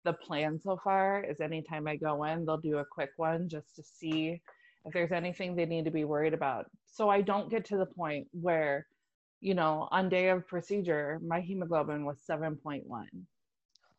the 0.04 0.12
plan 0.12 0.60
so 0.62 0.78
far 0.82 1.24
is 1.24 1.40
anytime 1.40 1.88
I 1.88 1.96
go 1.96 2.24
in, 2.24 2.44
they'll 2.44 2.58
do 2.58 2.78
a 2.78 2.84
quick 2.84 3.10
one 3.16 3.48
just 3.48 3.74
to 3.76 3.82
see 3.82 4.40
if 4.84 4.92
there's 4.92 5.12
anything 5.12 5.54
they 5.54 5.66
need 5.66 5.84
to 5.84 5.90
be 5.90 6.04
worried 6.04 6.34
about. 6.34 6.66
So 6.86 7.08
I 7.08 7.20
don't 7.22 7.50
get 7.50 7.64
to 7.66 7.76
the 7.76 7.86
point 7.86 8.26
where, 8.32 8.86
you 9.40 9.54
know, 9.54 9.88
on 9.90 10.08
day 10.08 10.28
of 10.28 10.46
procedure, 10.46 11.20
my 11.26 11.40
hemoglobin 11.40 12.04
was 12.04 12.18
7.1. 12.28 12.82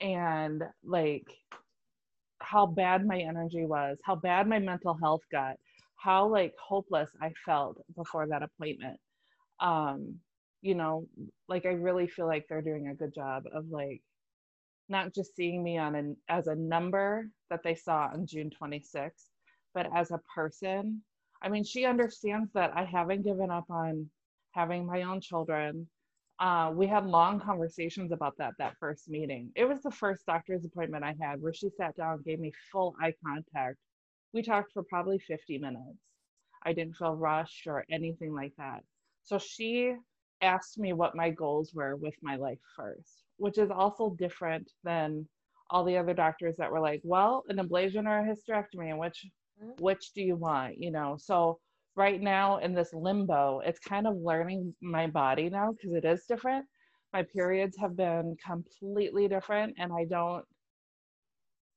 And 0.01 0.63
like 0.83 1.27
how 2.39 2.65
bad 2.65 3.05
my 3.05 3.19
energy 3.19 3.65
was, 3.65 3.97
how 4.03 4.15
bad 4.15 4.47
my 4.47 4.59
mental 4.59 4.97
health 5.01 5.21
got, 5.31 5.55
how 5.95 6.27
like 6.27 6.53
hopeless 6.61 7.09
I 7.21 7.31
felt 7.45 7.77
before 7.95 8.27
that 8.27 8.43
appointment. 8.43 8.99
Um, 9.59 10.15
you 10.61 10.75
know, 10.75 11.07
like 11.47 11.65
I 11.65 11.69
really 11.69 12.07
feel 12.07 12.27
like 12.27 12.45
they're 12.47 12.61
doing 12.61 12.87
a 12.87 12.95
good 12.95 13.13
job 13.13 13.43
of 13.53 13.65
like 13.69 14.01
not 14.89 15.13
just 15.13 15.35
seeing 15.35 15.63
me 15.63 15.77
on 15.77 15.95
an 15.95 16.17
as 16.29 16.47
a 16.47 16.55
number 16.55 17.27
that 17.49 17.61
they 17.63 17.75
saw 17.75 18.09
on 18.13 18.25
June 18.27 18.51
26th, 18.61 19.29
but 19.75 19.88
as 19.94 20.10
a 20.10 20.22
person. 20.34 21.03
I 21.44 21.50
mean, 21.50 21.63
she 21.63 21.86
understands 21.86 22.50
that 22.53 22.72
I 22.75 22.86
haven't 22.86 23.24
given 23.24 23.51
up 23.51 23.70
on 23.70 24.10
having 24.51 24.88
my 24.88 25.03
own 25.03 25.22
children. 25.22 25.88
Uh, 26.39 26.72
we 26.74 26.88
had 26.88 27.05
long 27.05 27.39
conversations 27.39 28.12
about 28.12 28.36
that 28.38 28.53
that 28.58 28.75
first 28.79 29.10
meeting. 29.10 29.51
It 29.55 29.65
was 29.65 29.84
the 29.84 29.91
first 29.91 30.25
doctor's 30.25 30.65
appointment 30.65 31.03
I 31.03 31.15
had 31.22 31.41
where 31.41 31.53
she 31.53 31.70
sat 31.77 31.96
down, 31.96 32.24
gave 32.25 32.39
me 32.39 32.51
full 32.72 32.96
eye 33.00 33.13
contact. 33.24 33.77
We 34.34 34.41
talked 34.41 34.72
for 34.74 34.84
probably 34.84 35.20
50 35.20 35.60
minutes. 35.60 36.00
I 36.63 36.74
didn't 36.74 36.96
feel 36.96 37.15
rushed 37.15 37.67
or 37.67 37.86
anything 37.91 38.34
like 38.34 38.53
that. 38.58 38.84
So 39.24 39.38
she 39.38 39.94
asked 40.41 40.77
me 40.77 40.94
what 40.94 41.15
my 41.15 41.29
goals 41.29 41.74
were 41.74 41.96
with 41.96 42.15
my 42.22 42.36
life 42.38 42.60
first, 42.75 43.24
which 43.38 43.58
is 43.58 43.70
also 43.72 44.15
different 44.17 44.72
than 44.84 45.27
all 45.70 45.84
the 45.84 45.98
other 45.98 46.13
doctors 46.13 46.58
that 46.58 46.72
were 46.72 46.79
like, 46.79 47.01
well, 47.03 47.44
an 47.50 47.58
ablation 47.58 48.08
or 48.08 48.20
a 48.20 48.24
hysterectomy, 48.24 48.89
and 48.89 49.00
which 49.00 49.25
mm-hmm. 49.62 49.83
which 49.83 50.13
do 50.13 50.21
you 50.21 50.35
want? 50.35 50.77
You 50.77 50.91
know, 50.91 51.17
so 51.19 51.59
right 51.95 52.21
now 52.21 52.57
in 52.57 52.74
this 52.74 52.93
limbo, 52.93 53.62
it's 53.65 53.79
kind 53.79 54.07
of 54.07 54.17
learning 54.17 54.74
my 54.81 55.07
body 55.07 55.50
now 55.50 55.71
because 55.74 55.95
it 55.95 56.05
is 56.05 56.25
different. 56.27 56.65
My 57.13 57.24
periods 57.24 57.77
have 57.79 57.95
been 57.95 58.35
completely 58.45 59.27
different, 59.27 59.75
and 59.77 59.91
I 59.93 60.05
don't 60.05 60.45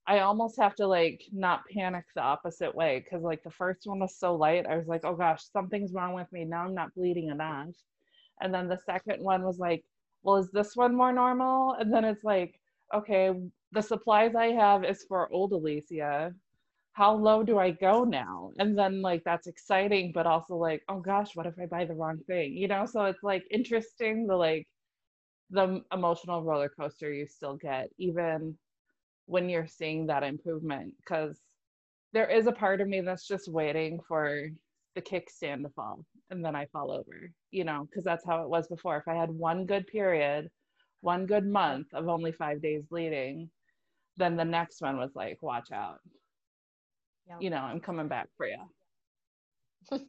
I 0.08 0.20
almost 0.20 0.56
have 0.58 0.74
to 0.76 0.86
like 0.86 1.22
not 1.32 1.66
panic 1.70 2.06
the 2.14 2.22
opposite 2.22 2.74
way 2.74 3.04
because 3.04 3.22
like 3.22 3.42
the 3.44 3.50
first 3.50 3.82
one 3.84 3.98
was 4.00 4.16
so 4.16 4.34
light. 4.34 4.64
I 4.66 4.78
was 4.78 4.88
like, 4.88 5.02
oh 5.04 5.14
gosh, 5.14 5.42
something's 5.52 5.92
wrong 5.92 6.14
with 6.14 6.32
me. 6.32 6.46
Now 6.46 6.64
I'm 6.64 6.74
not 6.74 6.94
bleeding 6.94 7.28
enough. 7.28 7.74
And 8.40 8.52
then 8.54 8.68
the 8.68 8.78
second 8.86 9.22
one 9.22 9.42
was 9.42 9.58
like, 9.58 9.84
well, 10.22 10.36
is 10.36 10.50
this 10.50 10.74
one 10.74 10.96
more 10.96 11.12
normal? 11.12 11.74
And 11.78 11.92
then 11.92 12.06
it's 12.06 12.24
like, 12.24 12.58
okay, 12.94 13.32
the 13.72 13.82
supplies 13.82 14.34
I 14.34 14.46
have 14.46 14.82
is 14.82 15.04
for 15.06 15.30
old 15.30 15.52
Alicia. 15.52 16.32
How 16.98 17.14
low 17.14 17.44
do 17.44 17.58
I 17.58 17.70
go 17.70 18.02
now? 18.02 18.50
And 18.58 18.76
then 18.76 19.02
like 19.02 19.22
that's 19.24 19.46
exciting, 19.46 20.10
but 20.12 20.26
also 20.26 20.56
like, 20.56 20.82
oh 20.88 20.98
gosh, 21.00 21.36
what 21.36 21.46
if 21.46 21.54
I 21.60 21.66
buy 21.66 21.84
the 21.84 21.94
wrong 21.94 22.18
thing? 22.26 22.54
You 22.54 22.66
know, 22.66 22.86
so 22.86 23.04
it's 23.04 23.22
like 23.22 23.44
interesting 23.52 24.26
the 24.26 24.36
like 24.36 24.66
the 25.50 25.82
emotional 25.92 26.42
roller 26.42 26.68
coaster 26.68 27.12
you 27.12 27.28
still 27.28 27.56
get, 27.56 27.90
even 27.98 28.58
when 29.26 29.48
you're 29.48 29.68
seeing 29.68 30.06
that 30.08 30.24
improvement. 30.24 30.94
Cause 31.08 31.38
there 32.12 32.28
is 32.28 32.48
a 32.48 32.52
part 32.52 32.80
of 32.80 32.88
me 32.88 33.00
that's 33.00 33.28
just 33.28 33.48
waiting 33.48 34.00
for 34.08 34.48
the 34.96 35.02
kickstand 35.02 35.62
to 35.62 35.68
fall 35.70 36.04
and 36.30 36.44
then 36.44 36.56
I 36.56 36.66
fall 36.66 36.90
over, 36.90 37.30
you 37.52 37.64
know, 37.64 37.86
because 37.88 38.04
that's 38.04 38.26
how 38.26 38.42
it 38.42 38.48
was 38.48 38.66
before. 38.66 38.96
If 38.96 39.06
I 39.06 39.14
had 39.14 39.30
one 39.30 39.66
good 39.66 39.86
period, 39.86 40.50
one 41.02 41.26
good 41.26 41.46
month 41.46 41.94
of 41.94 42.08
only 42.08 42.32
five 42.32 42.60
days 42.60 42.82
bleeding, 42.90 43.50
then 44.16 44.36
the 44.36 44.44
next 44.44 44.82
one 44.82 44.98
was 44.98 45.12
like, 45.14 45.38
watch 45.42 45.70
out. 45.72 46.00
You 47.40 47.50
know, 47.50 47.58
I'm 47.58 47.80
coming 47.80 48.08
back 48.08 48.28
for 48.36 48.46
you. 48.46 48.58
well, 49.90 50.06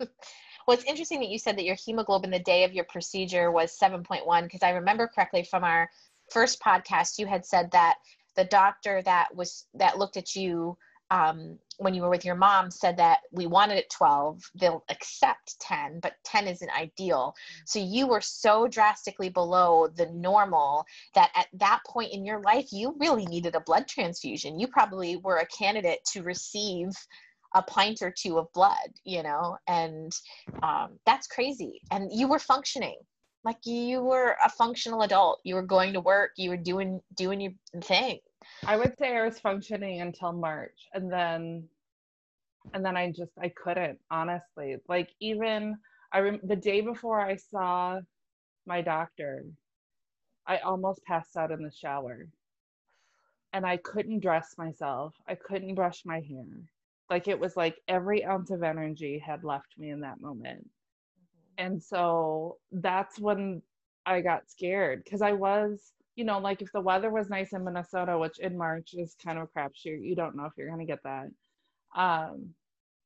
it's 0.69 0.83
interesting 0.85 1.19
that 1.19 1.29
you 1.29 1.39
said 1.39 1.57
that 1.57 1.65
your 1.65 1.75
hemoglobin 1.75 2.31
the 2.31 2.39
day 2.39 2.63
of 2.63 2.73
your 2.73 2.85
procedure 2.85 3.51
was 3.51 3.77
7.1 3.81 4.43
because 4.43 4.63
I 4.63 4.71
remember 4.71 5.07
correctly 5.07 5.43
from 5.43 5.63
our 5.63 5.89
first 6.31 6.61
podcast, 6.61 7.17
you 7.17 7.27
had 7.27 7.45
said 7.45 7.71
that 7.71 7.95
the 8.35 8.45
doctor 8.45 9.01
that 9.03 9.33
was 9.35 9.65
that 9.73 9.97
looked 9.97 10.17
at 10.17 10.35
you 10.35 10.77
um, 11.11 11.57
when 11.77 11.93
you 11.93 12.01
were 12.01 12.09
with 12.09 12.25
your 12.25 12.35
mom 12.35 12.69
said 12.69 12.97
that 12.97 13.19
we 13.31 13.47
wanted 13.47 13.77
it 13.77 13.89
12 13.89 14.43
they'll 14.55 14.83
accept 14.89 15.59
10 15.61 15.99
but 16.01 16.13
10 16.25 16.47
isn't 16.47 16.77
ideal. 16.77 17.33
So 17.65 17.79
you 17.79 18.07
were 18.07 18.21
so 18.21 18.67
drastically 18.67 19.29
below 19.29 19.87
the 19.87 20.07
normal 20.07 20.85
that 21.15 21.31
at 21.35 21.47
that 21.53 21.79
point 21.87 22.13
in 22.13 22.25
your 22.25 22.41
life 22.41 22.67
you 22.71 22.95
really 22.99 23.25
needed 23.25 23.55
a 23.55 23.61
blood 23.61 23.87
transfusion. 23.87 24.59
You 24.59 24.67
probably 24.67 25.17
were 25.17 25.37
a 25.37 25.47
candidate 25.47 25.99
to 26.11 26.21
receive 26.21 26.89
a 27.55 27.63
pint 27.63 28.03
or 28.03 28.13
two 28.15 28.37
of 28.37 28.51
blood 28.53 28.89
you 29.03 29.23
know 29.23 29.57
and 29.67 30.11
um, 30.61 30.99
that's 31.05 31.27
crazy. 31.27 31.81
And 31.91 32.11
you 32.11 32.27
were 32.27 32.39
functioning. 32.39 32.97
Like 33.45 33.65
you 33.65 34.03
were 34.03 34.35
a 34.45 34.49
functional 34.49 35.01
adult. 35.03 35.39
You 35.45 35.55
were 35.55 35.61
going 35.61 35.93
to 35.93 36.01
work. 36.01 36.31
You 36.35 36.49
were 36.49 36.57
doing 36.57 36.99
doing 37.15 37.39
your 37.39 37.53
thing 37.81 38.19
I 38.65 38.77
would 38.77 38.97
say 38.97 39.15
I 39.15 39.25
was 39.25 39.39
functioning 39.39 40.01
until 40.01 40.33
March 40.33 40.87
and 40.93 41.11
then 41.11 41.67
and 42.73 42.85
then 42.85 42.97
I 42.97 43.11
just 43.11 43.31
I 43.41 43.49
couldn't 43.49 43.99
honestly. 44.11 44.77
Like 44.87 45.09
even 45.19 45.77
I 46.11 46.19
rem- 46.19 46.41
the 46.43 46.55
day 46.55 46.81
before 46.81 47.21
I 47.21 47.35
saw 47.35 47.99
my 48.65 48.81
doctor, 48.81 49.45
I 50.47 50.57
almost 50.57 51.03
passed 51.05 51.37
out 51.37 51.51
in 51.51 51.63
the 51.63 51.71
shower. 51.71 52.27
And 53.53 53.65
I 53.65 53.77
couldn't 53.77 54.19
dress 54.19 54.55
myself. 54.57 55.15
I 55.27 55.35
couldn't 55.35 55.73
brush 55.75 56.03
my 56.05 56.21
hair. 56.21 56.45
Like 57.09 57.27
it 57.27 57.39
was 57.39 57.57
like 57.57 57.77
every 57.87 58.23
ounce 58.23 58.51
of 58.51 58.61
energy 58.61 59.17
had 59.17 59.43
left 59.43 59.77
me 59.77 59.89
in 59.89 60.01
that 60.01 60.21
moment. 60.21 60.61
Mm-hmm. 60.61 61.65
And 61.65 61.81
so 61.81 62.57
that's 62.71 63.19
when 63.19 63.63
I 64.05 64.21
got 64.21 64.49
scared 64.49 65.03
because 65.03 65.21
I 65.23 65.31
was 65.31 65.93
you 66.19 66.25
know, 66.25 66.37
like 66.37 66.61
if 66.61 66.69
the 66.73 66.81
weather 66.81 67.09
was 67.09 67.29
nice 67.29 67.53
in 67.53 67.63
Minnesota, 67.63 68.17
which 68.17 68.39
in 68.39 68.57
March 68.57 68.93
is 68.93 69.15
kind 69.23 69.39
of 69.39 69.47
a 69.47 69.57
crapshoot, 69.57 70.03
you 70.03 70.17
don't 70.17 70.35
know 70.35 70.43
if 70.43 70.51
you're 70.57 70.67
going 70.67 70.85
to 70.85 70.85
get 70.85 71.01
that. 71.03 71.29
Um, 71.95 72.49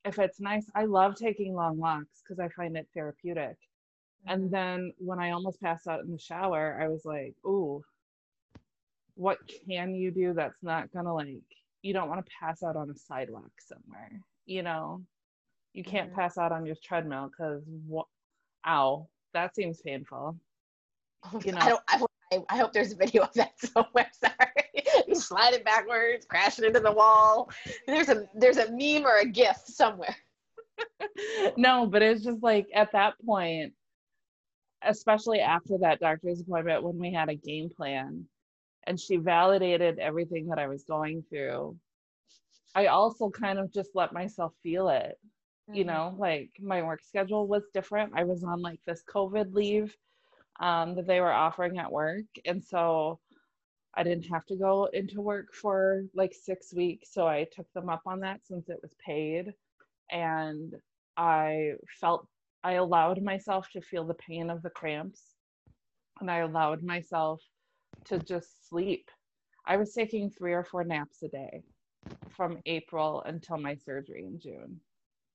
if 0.04 0.18
it's 0.18 0.40
nice, 0.40 0.66
I 0.74 0.86
love 0.86 1.14
taking 1.14 1.54
long 1.54 1.78
walks 1.78 2.24
because 2.24 2.40
I 2.40 2.50
find 2.50 2.76
it 2.76 2.88
therapeutic. 2.92 3.56
Mm-hmm. 4.26 4.34
And 4.34 4.52
then 4.52 4.94
when 4.98 5.20
I 5.20 5.30
almost 5.30 5.62
passed 5.62 5.86
out 5.86 6.04
in 6.04 6.12
the 6.12 6.18
shower, 6.18 6.80
I 6.82 6.88
was 6.88 7.06
like, 7.06 7.36
ooh, 7.46 7.84
what 9.14 9.38
can 9.68 9.94
you 9.94 10.10
do 10.10 10.34
that's 10.34 10.64
not 10.64 10.92
going 10.92 11.06
to 11.06 11.14
like, 11.14 11.44
you 11.84 11.94
don't 11.94 12.10
want 12.10 12.26
to 12.26 12.32
pass 12.42 12.64
out 12.64 12.76
on 12.76 12.90
a 12.90 12.98
sidewalk 12.98 13.52
somewhere, 13.60 14.10
you 14.48 14.64
know? 14.64 15.04
You 15.74 15.84
can't 15.84 16.10
mm-hmm. 16.10 16.20
pass 16.20 16.40
out 16.40 16.52
on 16.52 16.66
your 16.66 16.78
treadmill 16.84 17.30
because, 17.30 17.62
what, 17.88 18.08
ow, 18.66 19.08
that 19.36 19.54
seems 19.54 19.82
painful. 19.82 20.36
You 21.46 21.52
know, 21.52 21.60
I 21.62 21.70
don't, 21.70 21.82
I 21.88 21.98
I, 21.98 22.06
I 22.50 22.58
hope 22.58 22.74
there's 22.74 22.94
a 22.94 22.96
video 22.96 23.24
of 23.24 23.34
that 23.34 23.54
somewhere. 23.60 24.10
Sorry, 24.20 25.06
you 25.08 25.16
slide 25.16 25.54
it 25.54 25.66
backwards, 25.66 26.26
crashing 26.26 26.66
into 26.66 26.80
the 26.80 26.92
wall. 26.92 27.50
There's 27.88 28.10
a 28.10 28.28
there's 28.36 28.58
a 28.58 28.72
meme 28.72 29.06
or 29.06 29.18
a 29.18 29.26
GIF 29.26 29.58
somewhere. 29.66 30.16
no, 31.58 31.86
but 31.86 32.02
it's 32.02 32.24
just 32.24 32.42
like 32.42 32.68
at 32.74 32.92
that 32.94 33.14
point, 33.26 33.74
especially 34.84 35.40
after 35.40 35.78
that 35.80 36.00
doctor's 36.00 36.42
appointment 36.42 36.84
when 36.84 36.98
we 36.98 37.14
had 37.14 37.30
a 37.30 37.36
game 37.36 37.70
plan 37.70 38.26
and 38.86 39.00
she 39.00 39.18
validated 39.18 40.00
everything 40.00 40.48
that 40.48 40.60
I 40.60 40.68
was 40.68 40.84
going 40.84 41.24
through. 41.30 41.78
I 42.76 42.88
also 42.88 43.30
kind 43.30 43.60
of 43.60 43.72
just 43.72 43.92
let 43.94 44.14
myself 44.14 44.54
feel 44.62 44.90
it. 44.90 45.18
Mm-hmm. 45.70 45.76
You 45.76 45.86
know, 45.86 46.16
like 46.18 46.50
my 46.60 46.82
work 46.82 47.02
schedule 47.02 47.48
was 47.48 47.64
different. 47.74 48.14
I 48.16 48.24
was 48.24 48.44
on 48.44 48.62
like 48.62 48.80
this 48.86 49.04
COVID 49.14 49.54
leave 49.54 49.96
um, 50.60 50.96
that 50.96 51.08
they 51.08 51.20
were 51.22 51.32
offering 51.32 51.78
at 51.78 51.92
work. 51.92 52.26
And 52.46 52.64
so 52.64 53.20
I 53.96 54.04
didn't 54.04 54.26
have 54.32 54.46
to 54.48 54.56
go 54.56 54.86
into 54.94 55.22
work 55.22 55.54
for 55.54 56.04
like 56.16 56.34
six 56.34 56.74
weeks. 56.74 57.14
So 57.14 57.28
I 57.28 57.48
took 57.56 57.72
them 57.74 57.90
up 57.90 58.02
on 58.06 58.20
that 58.22 58.42
since 58.46 58.70
it 58.70 58.80
was 58.82 58.96
paid. 59.06 59.54
And 60.12 60.74
I 61.18 61.74
felt, 62.00 62.28
I 62.64 62.74
allowed 62.74 63.22
myself 63.22 63.70
to 63.74 63.82
feel 63.82 64.06
the 64.06 64.16
pain 64.16 64.50
of 64.50 64.62
the 64.62 64.70
cramps. 64.70 65.22
And 66.20 66.30
I 66.30 66.40
allowed 66.40 66.84
myself 66.84 67.42
to 68.06 68.20
just 68.20 68.68
sleep. 68.70 69.10
I 69.66 69.78
was 69.78 69.94
taking 69.94 70.30
three 70.30 70.54
or 70.54 70.64
four 70.64 70.84
naps 70.84 71.24
a 71.24 71.28
day 71.28 71.64
from 72.30 72.60
April 72.66 73.24
until 73.26 73.58
my 73.58 73.76
surgery 73.76 74.26
in 74.26 74.40
June 74.40 74.80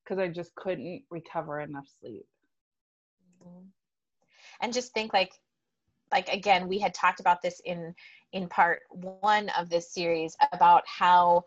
because 0.05 0.19
I 0.19 0.29
just 0.29 0.55
couldn't 0.55 1.03
recover 1.11 1.61
enough 1.61 1.87
sleep. 2.01 2.27
Mm-hmm. 3.45 3.67
And 4.61 4.73
just 4.73 4.93
think 4.93 5.13
like 5.13 5.33
like 6.11 6.29
again 6.29 6.69
we 6.69 6.79
had 6.79 6.95
talked 6.95 7.21
about 7.21 7.43
this 7.43 7.61
in 7.65 7.95
in 8.33 8.49
part 8.49 8.81
1 8.91 9.51
of 9.51 9.69
this 9.69 9.93
series 9.93 10.37
about 10.53 10.83
how 10.87 11.45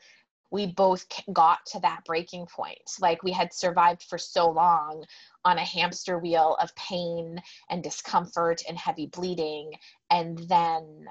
we 0.51 0.67
both 0.67 1.05
got 1.31 1.65
to 1.65 1.79
that 1.79 2.03
breaking 2.05 2.45
point. 2.45 2.97
Like 2.99 3.23
we 3.23 3.31
had 3.31 3.53
survived 3.53 4.03
for 4.03 4.17
so 4.17 4.49
long 4.49 5.05
on 5.45 5.57
a 5.57 5.65
hamster 5.65 6.19
wheel 6.19 6.57
of 6.61 6.75
pain 6.75 7.41
and 7.69 7.81
discomfort 7.81 8.61
and 8.67 8.77
heavy 8.77 9.07
bleeding. 9.07 9.71
And 10.09 10.37
then 10.49 11.05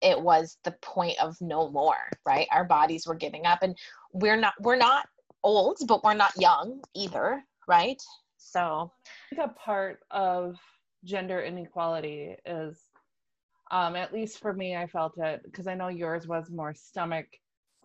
it 0.00 0.20
was 0.20 0.58
the 0.62 0.76
point 0.80 1.18
of 1.20 1.36
no 1.40 1.70
more, 1.70 2.08
right? 2.24 2.46
Our 2.52 2.64
bodies 2.64 3.06
were 3.06 3.16
giving 3.16 3.46
up. 3.46 3.62
And 3.62 3.76
we're 4.12 4.36
not, 4.36 4.54
we're 4.60 4.76
not 4.76 5.08
old, 5.42 5.78
but 5.88 6.04
we're 6.04 6.14
not 6.14 6.32
young 6.38 6.80
either, 6.94 7.42
right? 7.66 8.00
So 8.36 8.92
I 9.32 9.34
think 9.34 9.50
a 9.50 9.54
part 9.54 10.00
of 10.12 10.56
gender 11.04 11.42
inequality 11.42 12.36
is 12.46 12.80
um, 13.70 13.96
at 13.96 14.12
least 14.12 14.40
for 14.40 14.52
me, 14.52 14.76
I 14.76 14.86
felt 14.86 15.14
it 15.18 15.42
because 15.44 15.66
I 15.66 15.74
know 15.74 15.88
yours 15.88 16.26
was 16.28 16.50
more 16.50 16.74
stomach 16.74 17.26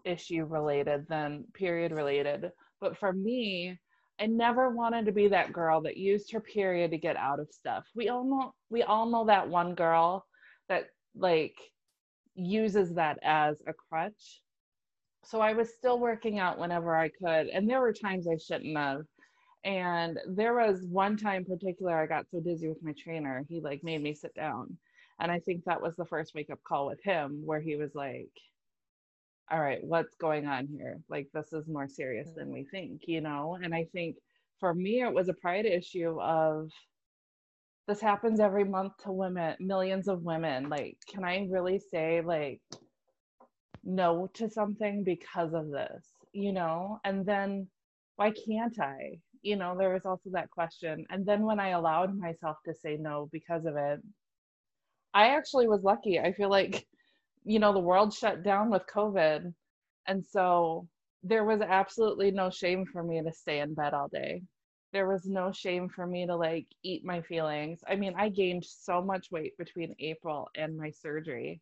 issue 0.03 0.45
related 0.45 1.07
than 1.09 1.45
period 1.53 1.91
related. 1.91 2.51
But 2.81 2.97
for 2.97 3.13
me, 3.13 3.77
I 4.19 4.25
never 4.27 4.69
wanted 4.69 5.05
to 5.05 5.11
be 5.13 5.29
that 5.29 5.53
girl 5.53 5.81
that 5.83 5.97
used 5.97 6.31
her 6.33 6.41
period 6.41 6.91
to 6.91 6.97
get 6.97 7.15
out 7.15 7.39
of 7.39 7.47
stuff. 7.51 7.85
We 7.95 8.09
all 8.09 8.25
know 8.25 8.53
we 8.69 8.83
all 8.83 9.09
know 9.09 9.25
that 9.27 9.49
one 9.49 9.75
girl 9.75 10.25
that 10.67 10.85
like 11.15 11.55
uses 12.35 12.95
that 12.95 13.19
as 13.23 13.61
a 13.67 13.73
crutch. 13.73 14.41
So 15.25 15.41
I 15.41 15.53
was 15.53 15.73
still 15.75 15.99
working 15.99 16.39
out 16.39 16.59
whenever 16.59 16.95
I 16.95 17.09
could 17.09 17.47
and 17.47 17.69
there 17.69 17.81
were 17.81 17.93
times 17.93 18.27
I 18.27 18.37
shouldn't 18.37 18.77
have. 18.77 19.01
And 19.63 20.19
there 20.27 20.53
was 20.53 20.81
one 20.83 21.17
time 21.17 21.45
particular 21.45 21.97
I 21.97 22.05
got 22.05 22.29
so 22.31 22.39
dizzy 22.39 22.69
with 22.69 22.83
my 22.83 22.93
trainer, 22.97 23.45
he 23.49 23.59
like 23.59 23.83
made 23.83 24.01
me 24.01 24.13
sit 24.13 24.33
down. 24.33 24.77
And 25.19 25.31
I 25.31 25.39
think 25.39 25.65
that 25.65 25.81
was 25.81 25.95
the 25.97 26.05
first 26.05 26.33
wake 26.33 26.49
up 26.49 26.63
call 26.63 26.87
with 26.87 27.03
him 27.03 27.41
where 27.45 27.59
he 27.59 27.75
was 27.75 27.93
like 27.93 28.31
all 29.51 29.59
right, 29.59 29.83
what's 29.83 30.15
going 30.15 30.45
on 30.45 30.67
here? 30.67 30.99
Like, 31.09 31.27
this 31.33 31.53
is 31.53 31.67
more 31.67 31.87
serious 31.87 32.29
than 32.35 32.51
we 32.51 32.61
mm. 32.61 32.69
think, 32.69 33.01
you 33.07 33.21
know? 33.21 33.57
And 33.61 33.73
I 33.73 33.85
think 33.91 34.17
for 34.59 34.73
me, 34.73 35.01
it 35.01 35.13
was 35.13 35.29
a 35.29 35.33
pride 35.33 35.65
issue 35.65 36.19
of 36.19 36.69
this 37.87 37.99
happens 37.99 38.39
every 38.39 38.63
month 38.63 38.93
to 39.03 39.11
women, 39.11 39.55
millions 39.59 40.07
of 40.07 40.21
women. 40.21 40.69
Like, 40.69 40.97
can 41.07 41.23
I 41.23 41.47
really 41.49 41.79
say, 41.79 42.21
like, 42.21 42.61
no 43.83 44.29
to 44.35 44.49
something 44.49 45.03
because 45.03 45.53
of 45.53 45.71
this, 45.71 46.05
you 46.31 46.53
know? 46.53 46.99
And 47.03 47.25
then 47.25 47.67
why 48.17 48.31
can't 48.31 48.79
I? 48.79 49.19
You 49.41 49.55
know, 49.55 49.75
there 49.77 49.93
was 49.93 50.05
also 50.05 50.29
that 50.31 50.49
question. 50.51 51.05
And 51.09 51.25
then 51.25 51.43
when 51.43 51.59
I 51.59 51.69
allowed 51.69 52.17
myself 52.17 52.57
to 52.65 52.73
say 52.73 52.97
no 52.97 53.29
because 53.31 53.65
of 53.65 53.75
it, 53.77 54.01
I 55.13 55.29
actually 55.35 55.67
was 55.67 55.83
lucky. 55.83 56.19
I 56.19 56.33
feel 56.33 56.49
like 56.49 56.87
you 57.45 57.59
know 57.59 57.73
the 57.73 57.79
world 57.79 58.13
shut 58.13 58.43
down 58.43 58.69
with 58.69 58.83
covid 58.93 59.53
and 60.07 60.25
so 60.25 60.87
there 61.23 61.43
was 61.43 61.61
absolutely 61.61 62.31
no 62.31 62.49
shame 62.49 62.85
for 62.85 63.03
me 63.03 63.21
to 63.21 63.33
stay 63.33 63.59
in 63.59 63.73
bed 63.73 63.93
all 63.93 64.07
day 64.07 64.41
there 64.91 65.07
was 65.07 65.25
no 65.25 65.51
shame 65.51 65.87
for 65.89 66.05
me 66.05 66.25
to 66.25 66.35
like 66.35 66.67
eat 66.83 67.05
my 67.05 67.21
feelings 67.21 67.81
i 67.87 67.95
mean 67.95 68.13
i 68.17 68.29
gained 68.29 68.63
so 68.65 69.01
much 69.01 69.31
weight 69.31 69.57
between 69.57 69.95
april 69.99 70.49
and 70.55 70.77
my 70.77 70.89
surgery 70.91 71.61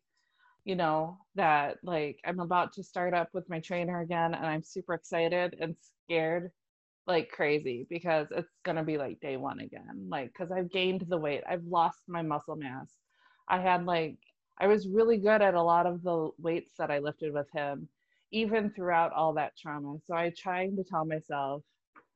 you 0.64 0.74
know 0.76 1.16
that 1.34 1.78
like 1.82 2.18
i'm 2.26 2.40
about 2.40 2.72
to 2.72 2.82
start 2.82 3.14
up 3.14 3.28
with 3.32 3.48
my 3.48 3.60
trainer 3.60 4.00
again 4.00 4.34
and 4.34 4.46
i'm 4.46 4.62
super 4.62 4.94
excited 4.94 5.56
and 5.60 5.76
scared 6.04 6.50
like 7.08 7.30
crazy 7.30 7.86
because 7.90 8.28
it's 8.30 8.52
to 8.76 8.82
be 8.84 8.98
like 8.98 9.18
day 9.20 9.36
one 9.36 9.60
again 9.60 10.06
like 10.08 10.30
because 10.32 10.52
i've 10.52 10.70
gained 10.70 11.04
the 11.08 11.16
weight 11.18 11.42
i've 11.48 11.64
lost 11.64 12.00
my 12.06 12.22
muscle 12.22 12.54
mass 12.54 12.98
i 13.48 13.58
had 13.58 13.86
like 13.86 14.18
I 14.60 14.66
was 14.66 14.88
really 14.88 15.18
good 15.18 15.40
at 15.40 15.54
a 15.54 15.62
lot 15.62 15.86
of 15.86 16.02
the 16.02 16.30
weights 16.38 16.72
that 16.78 16.90
I 16.90 16.98
lifted 16.98 17.32
with 17.32 17.46
him, 17.54 17.88
even 18.32 18.70
throughout 18.70 19.12
all 19.12 19.32
that 19.34 19.56
trauma. 19.56 19.96
So 20.06 20.14
I'm 20.14 20.32
trying 20.36 20.76
to 20.76 20.84
tell 20.84 21.04
myself, 21.04 21.62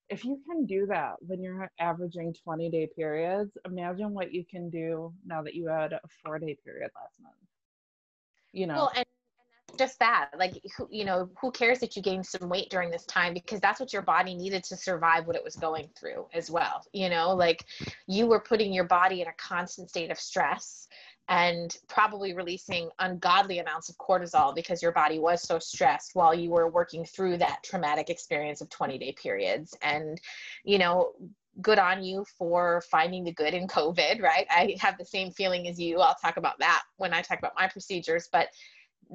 if 0.08 0.24
you 0.24 0.40
can 0.46 0.66
do 0.66 0.86
that 0.86 1.14
when 1.20 1.40
you're 1.40 1.70
averaging 1.78 2.34
20 2.42 2.68
day 2.70 2.88
periods, 2.94 3.56
imagine 3.64 4.12
what 4.12 4.32
you 4.32 4.44
can 4.44 4.68
do 4.70 5.12
now 5.24 5.42
that 5.42 5.54
you 5.54 5.68
had 5.68 5.92
a 5.92 6.00
four 6.22 6.38
day 6.38 6.56
period 6.64 6.90
last 6.96 7.20
month. 7.22 7.34
You 8.52 8.66
know. 8.66 8.74
Well, 8.74 8.92
and 8.96 9.06
just 9.82 9.98
that, 9.98 10.30
like, 10.38 10.54
who, 10.76 10.86
you 10.90 11.04
know, 11.04 11.28
who 11.40 11.50
cares 11.50 11.80
that 11.80 11.96
you 11.96 12.02
gained 12.02 12.24
some 12.24 12.48
weight 12.48 12.70
during 12.70 12.88
this 12.88 13.04
time 13.06 13.34
because 13.34 13.58
that's 13.58 13.80
what 13.80 13.92
your 13.92 14.02
body 14.02 14.32
needed 14.32 14.62
to 14.62 14.76
survive 14.76 15.26
what 15.26 15.34
it 15.34 15.42
was 15.42 15.56
going 15.56 15.88
through 15.98 16.26
as 16.32 16.50
well. 16.50 16.84
You 16.92 17.10
know, 17.10 17.34
like 17.34 17.64
you 18.06 18.26
were 18.26 18.38
putting 18.38 18.72
your 18.72 18.84
body 18.84 19.22
in 19.22 19.26
a 19.26 19.32
constant 19.38 19.90
state 19.90 20.12
of 20.12 20.20
stress 20.20 20.86
and 21.28 21.76
probably 21.88 22.32
releasing 22.32 22.90
ungodly 23.00 23.58
amounts 23.58 23.88
of 23.88 23.96
cortisol 23.96 24.54
because 24.54 24.82
your 24.82 24.92
body 24.92 25.18
was 25.18 25.42
so 25.42 25.58
stressed 25.58 26.10
while 26.14 26.34
you 26.34 26.50
were 26.50 26.70
working 26.70 27.04
through 27.04 27.38
that 27.38 27.62
traumatic 27.64 28.08
experience 28.08 28.60
of 28.60 28.70
20 28.70 28.98
day 28.98 29.12
periods. 29.20 29.76
And 29.82 30.20
you 30.64 30.78
know 30.78 31.12
good 31.60 31.78
on 31.78 32.02
you 32.02 32.24
for 32.38 32.82
finding 32.90 33.24
the 33.24 33.32
good 33.32 33.52
in 33.52 33.66
covid 33.66 34.22
right? 34.22 34.46
I 34.48 34.76
have 34.80 34.96
the 34.96 35.04
same 35.04 35.30
feeling 35.32 35.68
as 35.68 35.78
you. 35.78 35.98
I'll 35.98 36.14
talk 36.14 36.38
about 36.38 36.58
that 36.60 36.82
when 36.96 37.12
i 37.12 37.20
talk 37.20 37.38
about 37.38 37.52
my 37.58 37.68
procedures 37.68 38.28
but 38.32 38.48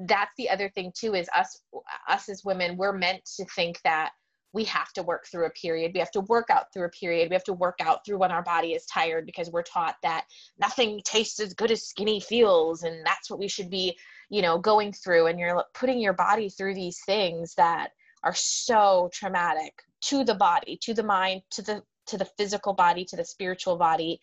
that's 0.06 0.32
the 0.36 0.48
other 0.48 0.68
thing 0.68 0.92
too 0.96 1.14
is 1.14 1.28
us 1.34 1.60
us 2.08 2.28
as 2.28 2.44
women 2.44 2.76
we're 2.76 2.92
meant 2.92 3.24
to 3.36 3.44
think 3.56 3.80
that 3.82 4.10
we 4.52 4.64
have 4.64 4.92
to 4.94 5.02
work 5.02 5.26
through 5.26 5.46
a 5.46 5.50
period. 5.50 5.92
We 5.92 6.00
have 6.00 6.10
to 6.12 6.22
work 6.22 6.48
out 6.50 6.72
through 6.72 6.86
a 6.86 6.90
period. 6.90 7.28
We 7.28 7.34
have 7.34 7.44
to 7.44 7.52
work 7.52 7.78
out 7.80 8.04
through 8.04 8.18
when 8.18 8.32
our 8.32 8.42
body 8.42 8.72
is 8.72 8.86
tired 8.86 9.26
because 9.26 9.50
we're 9.50 9.62
taught 9.62 9.96
that 10.02 10.24
nothing 10.58 11.00
tastes 11.04 11.38
as 11.40 11.52
good 11.52 11.70
as 11.70 11.86
skinny 11.86 12.18
feels. 12.20 12.82
And 12.82 13.04
that's 13.04 13.30
what 13.30 13.38
we 13.38 13.48
should 13.48 13.70
be, 13.70 13.96
you 14.30 14.40
know, 14.40 14.58
going 14.58 14.92
through. 14.92 15.26
And 15.26 15.38
you're 15.38 15.62
putting 15.74 16.00
your 16.00 16.14
body 16.14 16.48
through 16.48 16.74
these 16.74 16.98
things 17.04 17.54
that 17.56 17.90
are 18.24 18.34
so 18.34 19.10
traumatic 19.12 19.72
to 20.02 20.24
the 20.24 20.34
body, 20.34 20.78
to 20.82 20.94
the 20.94 21.02
mind, 21.02 21.42
to 21.50 21.62
the 21.62 21.82
to 22.06 22.16
the 22.16 22.28
physical 22.38 22.72
body, 22.72 23.04
to 23.04 23.16
the 23.16 23.24
spiritual 23.24 23.76
body, 23.76 24.18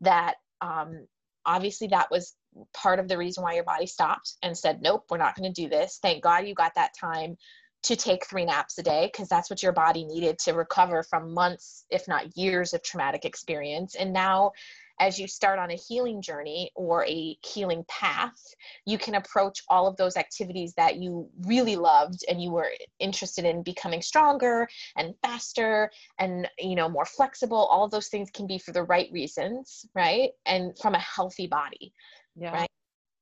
that 0.00 0.34
um, 0.60 1.06
obviously 1.46 1.86
that 1.86 2.10
was 2.10 2.34
part 2.74 2.98
of 2.98 3.08
the 3.08 3.18
reason 3.18 3.42
why 3.42 3.54
your 3.54 3.64
body 3.64 3.86
stopped 3.86 4.34
and 4.42 4.56
said, 4.56 4.80
nope, 4.82 5.04
we're 5.10 5.18
not 5.18 5.36
going 5.36 5.52
to 5.52 5.62
do 5.62 5.68
this. 5.68 5.98
Thank 6.02 6.22
God 6.22 6.46
you 6.46 6.54
got 6.54 6.74
that 6.74 6.92
time 6.98 7.36
to 7.84 7.96
take 7.96 8.26
three 8.26 8.44
naps 8.44 8.78
a 8.78 8.82
day 8.82 9.08
because 9.12 9.28
that's 9.28 9.50
what 9.50 9.62
your 9.62 9.72
body 9.72 10.04
needed 10.04 10.38
to 10.40 10.52
recover 10.52 11.02
from 11.02 11.32
months, 11.32 11.84
if 11.90 12.08
not 12.08 12.36
years, 12.36 12.74
of 12.74 12.82
traumatic 12.82 13.24
experience. 13.24 13.94
And 13.94 14.12
now, 14.12 14.52
as 15.00 15.18
you 15.18 15.28
start 15.28 15.60
on 15.60 15.70
a 15.70 15.76
healing 15.76 16.20
journey 16.20 16.72
or 16.74 17.06
a 17.06 17.38
healing 17.46 17.84
path, 17.88 18.54
you 18.84 18.98
can 18.98 19.14
approach 19.14 19.62
all 19.68 19.86
of 19.86 19.96
those 19.96 20.16
activities 20.16 20.74
that 20.74 20.96
you 20.96 21.28
really 21.46 21.76
loved 21.76 22.24
and 22.28 22.42
you 22.42 22.50
were 22.50 22.70
interested 22.98 23.44
in 23.44 23.62
becoming 23.62 24.02
stronger 24.02 24.68
and 24.96 25.14
faster 25.22 25.90
and 26.18 26.48
you 26.58 26.74
know 26.74 26.88
more 26.88 27.04
flexible. 27.04 27.66
All 27.70 27.84
of 27.84 27.92
those 27.92 28.08
things 28.08 28.28
can 28.30 28.48
be 28.48 28.58
for 28.58 28.72
the 28.72 28.82
right 28.82 29.08
reasons, 29.12 29.86
right? 29.94 30.30
And 30.46 30.76
from 30.78 30.94
a 30.94 30.98
healthy 30.98 31.46
body, 31.46 31.92
yeah. 32.38 32.52
right? 32.52 32.70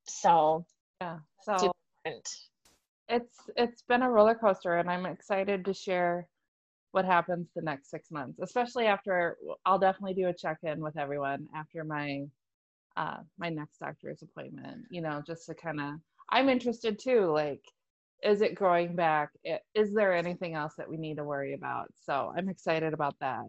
So 0.05 0.65
yeah, 1.01 1.17
so 1.43 1.71
different. 2.05 2.29
it's 3.09 3.37
it's 3.55 3.81
been 3.83 4.01
a 4.01 4.09
roller 4.09 4.35
coaster 4.35 4.77
and 4.77 4.89
i'm 4.89 5.05
excited 5.05 5.63
to 5.65 5.73
share 5.73 6.27
what 6.91 7.05
happens 7.05 7.47
the 7.55 7.61
next 7.61 7.91
six 7.91 8.09
months 8.09 8.39
especially 8.41 8.85
after 8.85 9.37
i'll 9.65 9.79
definitely 9.79 10.13
do 10.13 10.27
a 10.27 10.33
check-in 10.33 10.81
with 10.81 10.97
everyone 10.97 11.47
after 11.55 11.83
my 11.83 12.23
uh 12.95 13.17
my 13.37 13.49
next 13.49 13.77
doctor's 13.79 14.23
appointment 14.23 14.85
you 14.89 15.01
know 15.01 15.21
just 15.25 15.45
to 15.45 15.53
kind 15.53 15.79
of 15.79 15.93
i'm 16.31 16.49
interested 16.49 16.97
too 16.97 17.25
like 17.31 17.61
is 18.23 18.41
it 18.41 18.55
growing 18.55 18.95
back? 18.95 19.29
Is 19.75 19.93
there 19.93 20.11
anything 20.15 20.55
else 20.55 20.73
that 20.79 20.89
we 20.89 20.97
need 20.97 21.17
to 21.17 21.23
worry 21.23 21.53
about? 21.53 21.87
So 22.03 22.33
i'm 22.35 22.49
excited 22.49 22.93
about 22.93 23.15
that. 23.19 23.43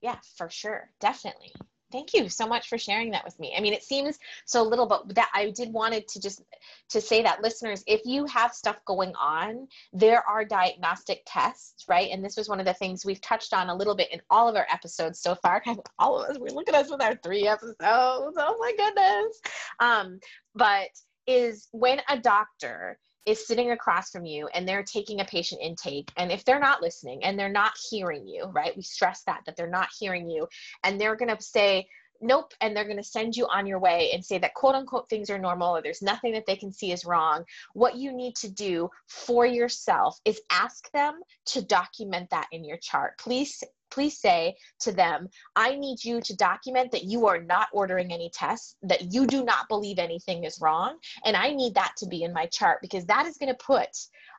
Yeah 0.00 0.16
for 0.38 0.48
sure. 0.48 0.90
Definitely 1.00 1.52
thank 1.94 2.12
you 2.12 2.28
so 2.28 2.46
much 2.46 2.68
for 2.68 2.76
sharing 2.76 3.12
that 3.12 3.24
with 3.24 3.38
me. 3.38 3.54
I 3.56 3.60
mean 3.60 3.72
it 3.72 3.84
seems 3.84 4.18
so 4.44 4.62
little 4.62 4.86
but 4.86 5.14
that 5.14 5.30
i 5.32 5.50
did 5.50 5.72
wanted 5.72 6.08
to 6.08 6.20
just 6.20 6.42
to 6.90 7.00
say 7.00 7.22
that 7.22 7.40
listeners 7.40 7.84
if 7.86 8.00
you 8.04 8.26
have 8.26 8.52
stuff 8.52 8.76
going 8.84 9.14
on 9.14 9.68
there 9.92 10.28
are 10.28 10.44
diagnostic 10.44 11.22
tests 11.24 11.84
right? 11.88 12.10
And 12.10 12.24
this 12.24 12.36
was 12.36 12.48
one 12.48 12.60
of 12.60 12.66
the 12.66 12.74
things 12.74 13.04
we've 13.04 13.20
touched 13.20 13.52
on 13.52 13.68
a 13.68 13.74
little 13.74 13.94
bit 13.94 14.12
in 14.12 14.20
all 14.30 14.48
of 14.48 14.56
our 14.56 14.66
episodes 14.72 15.20
so 15.20 15.34
far. 15.34 15.62
All 15.98 16.20
of 16.20 16.30
us 16.30 16.38
we 16.38 16.50
look 16.50 16.68
at 16.68 16.74
us 16.74 16.90
with 16.90 17.02
our 17.02 17.14
three 17.22 17.46
episodes. 17.46 17.76
Oh 17.80 18.56
my 18.58 18.72
goodness. 18.76 19.40
Um 19.80 20.18
but 20.54 20.88
is 21.26 21.68
when 21.72 22.00
a 22.08 22.18
doctor 22.18 22.98
is 23.26 23.46
sitting 23.46 23.70
across 23.70 24.10
from 24.10 24.24
you 24.24 24.48
and 24.54 24.68
they're 24.68 24.82
taking 24.82 25.20
a 25.20 25.24
patient 25.24 25.60
intake. 25.62 26.10
And 26.16 26.30
if 26.30 26.44
they're 26.44 26.60
not 26.60 26.82
listening 26.82 27.24
and 27.24 27.38
they're 27.38 27.48
not 27.48 27.72
hearing 27.90 28.26
you 28.26 28.44
right 28.46 28.76
we 28.76 28.82
stress 28.82 29.22
that 29.26 29.42
that 29.46 29.56
they're 29.56 29.68
not 29.68 29.88
hearing 29.98 30.28
you. 30.28 30.48
And 30.82 31.00
they're 31.00 31.16
going 31.16 31.34
to 31.34 31.42
say 31.42 31.86
nope 32.20 32.52
and 32.60 32.76
they're 32.76 32.84
going 32.84 32.96
to 32.96 33.02
send 33.02 33.36
you 33.36 33.46
on 33.46 33.66
your 33.66 33.78
way 33.78 34.10
and 34.12 34.24
say 34.24 34.38
that 34.38 34.54
quote 34.54 34.74
unquote 34.74 35.08
things 35.08 35.30
are 35.30 35.38
normal 35.38 35.76
or 35.76 35.82
there's 35.82 36.02
nothing 36.02 36.32
that 36.32 36.46
they 36.46 36.56
can 36.56 36.72
see 36.72 36.92
is 36.92 37.04
wrong. 37.04 37.44
What 37.72 37.96
you 37.96 38.12
need 38.12 38.36
to 38.36 38.50
do 38.50 38.88
for 39.08 39.44
yourself 39.46 40.18
is 40.24 40.40
ask 40.50 40.90
them 40.92 41.20
to 41.46 41.62
document 41.62 42.30
that 42.30 42.48
in 42.52 42.64
your 42.64 42.78
chart. 42.78 43.18
Please 43.18 43.62
please 43.94 44.18
say 44.18 44.54
to 44.80 44.92
them 44.92 45.28
i 45.54 45.74
need 45.76 46.02
you 46.02 46.20
to 46.20 46.34
document 46.36 46.90
that 46.90 47.04
you 47.04 47.26
are 47.26 47.40
not 47.40 47.68
ordering 47.72 48.12
any 48.12 48.30
tests 48.34 48.76
that 48.82 49.12
you 49.12 49.26
do 49.26 49.44
not 49.44 49.68
believe 49.68 49.98
anything 49.98 50.44
is 50.44 50.58
wrong 50.60 50.98
and 51.24 51.36
i 51.36 51.50
need 51.50 51.74
that 51.74 51.92
to 51.96 52.06
be 52.06 52.24
in 52.24 52.32
my 52.32 52.46
chart 52.46 52.78
because 52.82 53.06
that 53.06 53.24
is 53.26 53.38
going 53.38 53.52
to 53.52 53.64
put 53.64 53.88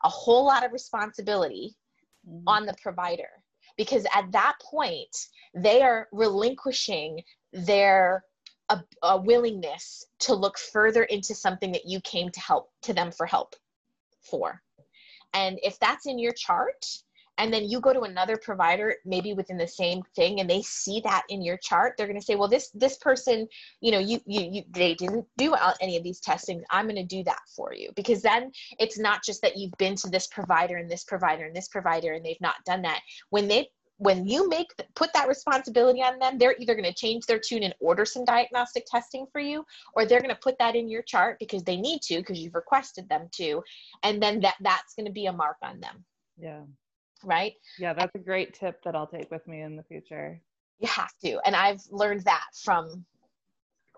a 0.03 0.09
whole 0.09 0.45
lot 0.45 0.65
of 0.65 0.73
responsibility 0.73 1.73
mm-hmm. 2.27 2.47
on 2.47 2.65
the 2.65 2.75
provider 2.81 3.29
because 3.77 4.05
at 4.13 4.31
that 4.31 4.55
point 4.61 5.15
they 5.53 5.81
are 5.81 6.07
relinquishing 6.11 7.21
their 7.53 8.23
a, 8.69 8.81
a, 9.03 9.21
willingness 9.21 10.07
to 10.17 10.33
look 10.33 10.57
further 10.57 11.03
into 11.03 11.35
something 11.35 11.71
that 11.71 11.85
you 11.85 12.01
came 12.01 12.31
to 12.31 12.39
help 12.39 12.71
to 12.81 12.93
them 12.93 13.11
for 13.11 13.27
help 13.27 13.55
for 14.21 14.61
and 15.33 15.59
if 15.61 15.77
that's 15.79 16.07
in 16.07 16.17
your 16.17 16.33
chart 16.33 16.83
and 17.37 17.53
then 17.53 17.69
you 17.69 17.79
go 17.79 17.93
to 17.93 18.01
another 18.01 18.37
provider 18.37 18.95
maybe 19.05 19.33
within 19.33 19.57
the 19.57 19.67
same 19.67 20.01
thing 20.15 20.39
and 20.39 20.49
they 20.49 20.61
see 20.61 21.01
that 21.03 21.23
in 21.29 21.41
your 21.41 21.57
chart 21.57 21.95
they're 21.97 22.07
going 22.07 22.19
to 22.19 22.25
say 22.25 22.35
well 22.35 22.47
this 22.47 22.69
this 22.73 22.97
person 22.97 23.47
you 23.81 23.91
know 23.91 23.99
you 23.99 24.19
you, 24.25 24.49
you 24.51 24.63
they 24.71 24.93
didn't 24.95 25.25
do 25.37 25.55
any 25.81 25.97
of 25.97 26.03
these 26.03 26.19
testings. 26.19 26.63
I'm 26.69 26.85
going 26.85 26.95
to 26.95 27.03
do 27.03 27.23
that 27.23 27.41
for 27.55 27.73
you. 27.73 27.91
Because 27.95 28.21
then 28.21 28.51
it's 28.79 28.97
not 28.97 29.23
just 29.23 29.41
that 29.41 29.57
you've 29.57 29.77
been 29.77 29.95
to 29.97 30.09
this 30.09 30.27
provider 30.27 30.77
and 30.77 30.89
this 30.89 31.03
provider 31.03 31.45
and 31.45 31.55
this 31.55 31.67
provider 31.67 32.13
and 32.13 32.25
they've 32.25 32.41
not 32.41 32.55
done 32.65 32.81
that. 32.83 33.01
When 33.29 33.47
they 33.47 33.69
when 33.97 34.27
you 34.27 34.49
make 34.49 34.67
put 34.95 35.13
that 35.13 35.29
responsibility 35.29 36.01
on 36.01 36.19
them 36.19 36.37
they're 36.37 36.57
either 36.59 36.75
going 36.75 36.83
to 36.83 36.93
change 36.93 37.25
their 37.25 37.39
tune 37.39 37.63
and 37.63 37.73
order 37.79 38.03
some 38.03 38.25
diagnostic 38.25 38.85
testing 38.91 39.25
for 39.31 39.39
you 39.39 39.65
or 39.93 40.05
they're 40.05 40.19
going 40.19 40.35
to 40.35 40.41
put 40.41 40.57
that 40.59 40.75
in 40.75 40.89
your 40.89 41.01
chart 41.01 41.37
because 41.39 41.63
they 41.63 41.77
need 41.77 42.01
to 42.01 42.17
because 42.17 42.37
you've 42.37 42.55
requested 42.55 43.07
them 43.07 43.29
to 43.31 43.63
and 44.03 44.21
then 44.21 44.41
that 44.41 44.55
that's 44.59 44.95
going 44.95 45.05
to 45.05 45.13
be 45.13 45.27
a 45.27 45.31
mark 45.31 45.55
on 45.63 45.79
them. 45.79 46.03
Yeah 46.37 46.63
right 47.23 47.53
yeah 47.79 47.93
that's 47.93 48.15
a 48.15 48.19
great 48.19 48.53
tip 48.53 48.81
that 48.83 48.95
i'll 48.95 49.07
take 49.07 49.29
with 49.31 49.45
me 49.47 49.61
in 49.61 49.75
the 49.75 49.83
future 49.83 50.39
you 50.79 50.87
have 50.87 51.11
to 51.23 51.39
and 51.45 51.55
i've 51.55 51.81
learned 51.91 52.21
that 52.21 52.45
from 52.63 53.05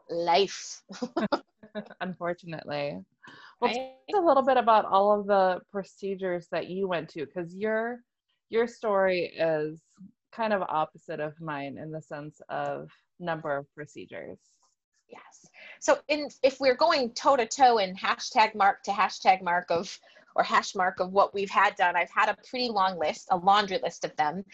life 0.10 0.82
unfortunately 2.02 2.98
well 3.60 3.72
right? 3.72 4.16
a 4.16 4.22
little 4.22 4.44
bit 4.44 4.58
about 4.58 4.86
all 4.86 5.20
of 5.20 5.28
the 5.28 5.60
procedures 5.72 6.48
that 6.52 6.68
you 6.70 6.88
went 6.88 7.10
to 7.10 7.26
because 7.26 7.54
you're 7.54 8.00
your 8.50 8.68
story 8.68 9.32
is 9.38 9.82
kind 10.32 10.54
of 10.54 10.62
opposite 10.62 11.20
of 11.20 11.40
mine 11.42 11.78
in 11.78 11.92
the 11.92 12.02
sense 12.02 12.42
of 12.50 12.90
number 13.20 13.56
of 13.56 13.66
procedures. 13.74 14.38
Yes. 15.10 15.50
So 15.80 16.00
in 16.10 16.30
if 16.44 16.60
we're 16.60 16.76
going 16.76 17.12
toe 17.14 17.36
to 17.38 17.48
toe 17.48 17.78
in 17.78 17.96
hashtag 17.96 18.56
mark 18.56 18.84
to 18.84 18.92
hashtag 18.92 19.42
mark 19.42 19.68
of 19.70 19.98
or 20.38 20.44
hash 20.44 20.76
mark 20.76 21.00
of 21.00 21.12
what 21.12 21.34
we've 21.34 21.50
had 21.50 21.76
done, 21.76 21.96
I've 21.96 22.12
had 22.14 22.30
a 22.30 22.38
pretty 22.50 22.70
long 22.70 22.98
list, 23.00 23.28
a 23.32 23.38
laundry 23.38 23.80
list 23.82 24.06
of 24.06 24.16
them. 24.16 24.46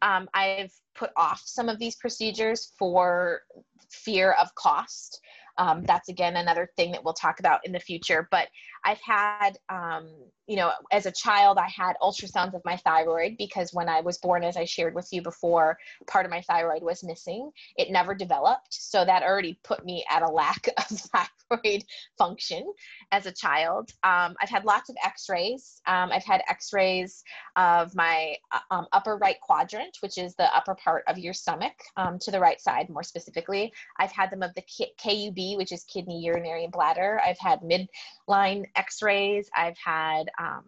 Um, 0.00 0.28
I've 0.32 0.72
put 0.94 1.10
off 1.16 1.42
some 1.44 1.68
of 1.68 1.78
these 1.78 1.96
procedures 1.96 2.72
for 2.78 3.42
fear 3.90 4.32
of 4.32 4.54
cost. 4.54 5.20
Um, 5.58 5.84
that's 5.84 6.08
again 6.08 6.36
another 6.36 6.68
thing 6.76 6.92
that 6.92 7.04
we'll 7.04 7.14
talk 7.14 7.40
about 7.40 7.60
in 7.64 7.72
the 7.72 7.80
future. 7.80 8.28
But 8.30 8.48
I've 8.84 9.00
had, 9.00 9.58
um, 9.68 10.08
you 10.46 10.56
know, 10.56 10.72
as 10.90 11.06
a 11.06 11.12
child, 11.12 11.58
I 11.58 11.68
had 11.68 11.94
ultrasounds 12.02 12.54
of 12.54 12.62
my 12.64 12.76
thyroid 12.76 13.36
because 13.38 13.72
when 13.72 13.88
I 13.88 14.00
was 14.00 14.18
born, 14.18 14.44
as 14.44 14.56
I 14.56 14.64
shared 14.64 14.94
with 14.94 15.08
you 15.12 15.22
before, 15.22 15.78
part 16.06 16.26
of 16.26 16.30
my 16.30 16.42
thyroid 16.42 16.82
was 16.82 17.04
missing. 17.04 17.50
It 17.76 17.90
never 17.90 18.14
developed. 18.14 18.68
So 18.70 19.04
that 19.04 19.22
already 19.22 19.58
put 19.62 19.84
me 19.84 20.04
at 20.10 20.22
a 20.22 20.30
lack 20.30 20.68
of 20.78 21.00
thyroid 21.50 21.84
function 22.18 22.72
as 23.12 23.26
a 23.26 23.32
child. 23.32 23.90
Um, 24.02 24.34
I've 24.40 24.50
had 24.50 24.64
lots 24.64 24.88
of 24.90 24.96
x 25.04 25.28
rays. 25.28 25.80
Um, 25.86 26.10
I've 26.12 26.24
had 26.24 26.42
x 26.48 26.72
rays 26.72 27.22
of 27.56 27.94
my 27.94 28.34
uh, 28.52 28.58
um, 28.70 28.86
upper 28.92 29.16
right 29.16 29.40
quadrant, 29.40 29.96
which 30.00 30.18
is 30.18 30.34
the 30.34 30.54
upper 30.56 30.74
part 30.74 31.04
of 31.06 31.18
your 31.18 31.34
stomach 31.34 31.74
um, 31.96 32.18
to 32.20 32.30
the 32.30 32.40
right 32.40 32.60
side, 32.60 32.88
more 32.88 33.02
specifically. 33.02 33.72
I've 33.98 34.12
had 34.12 34.30
them 34.30 34.42
of 34.42 34.54
the 34.54 34.62
KUB, 34.98 35.41
which 35.56 35.72
is 35.72 35.84
kidney, 35.84 36.20
urinary, 36.20 36.64
and 36.64 36.72
bladder. 36.72 37.20
I've 37.24 37.38
had 37.38 37.60
midline 37.60 38.64
x-rays. 38.76 39.48
I've 39.56 39.76
had 39.78 40.24
um, 40.38 40.64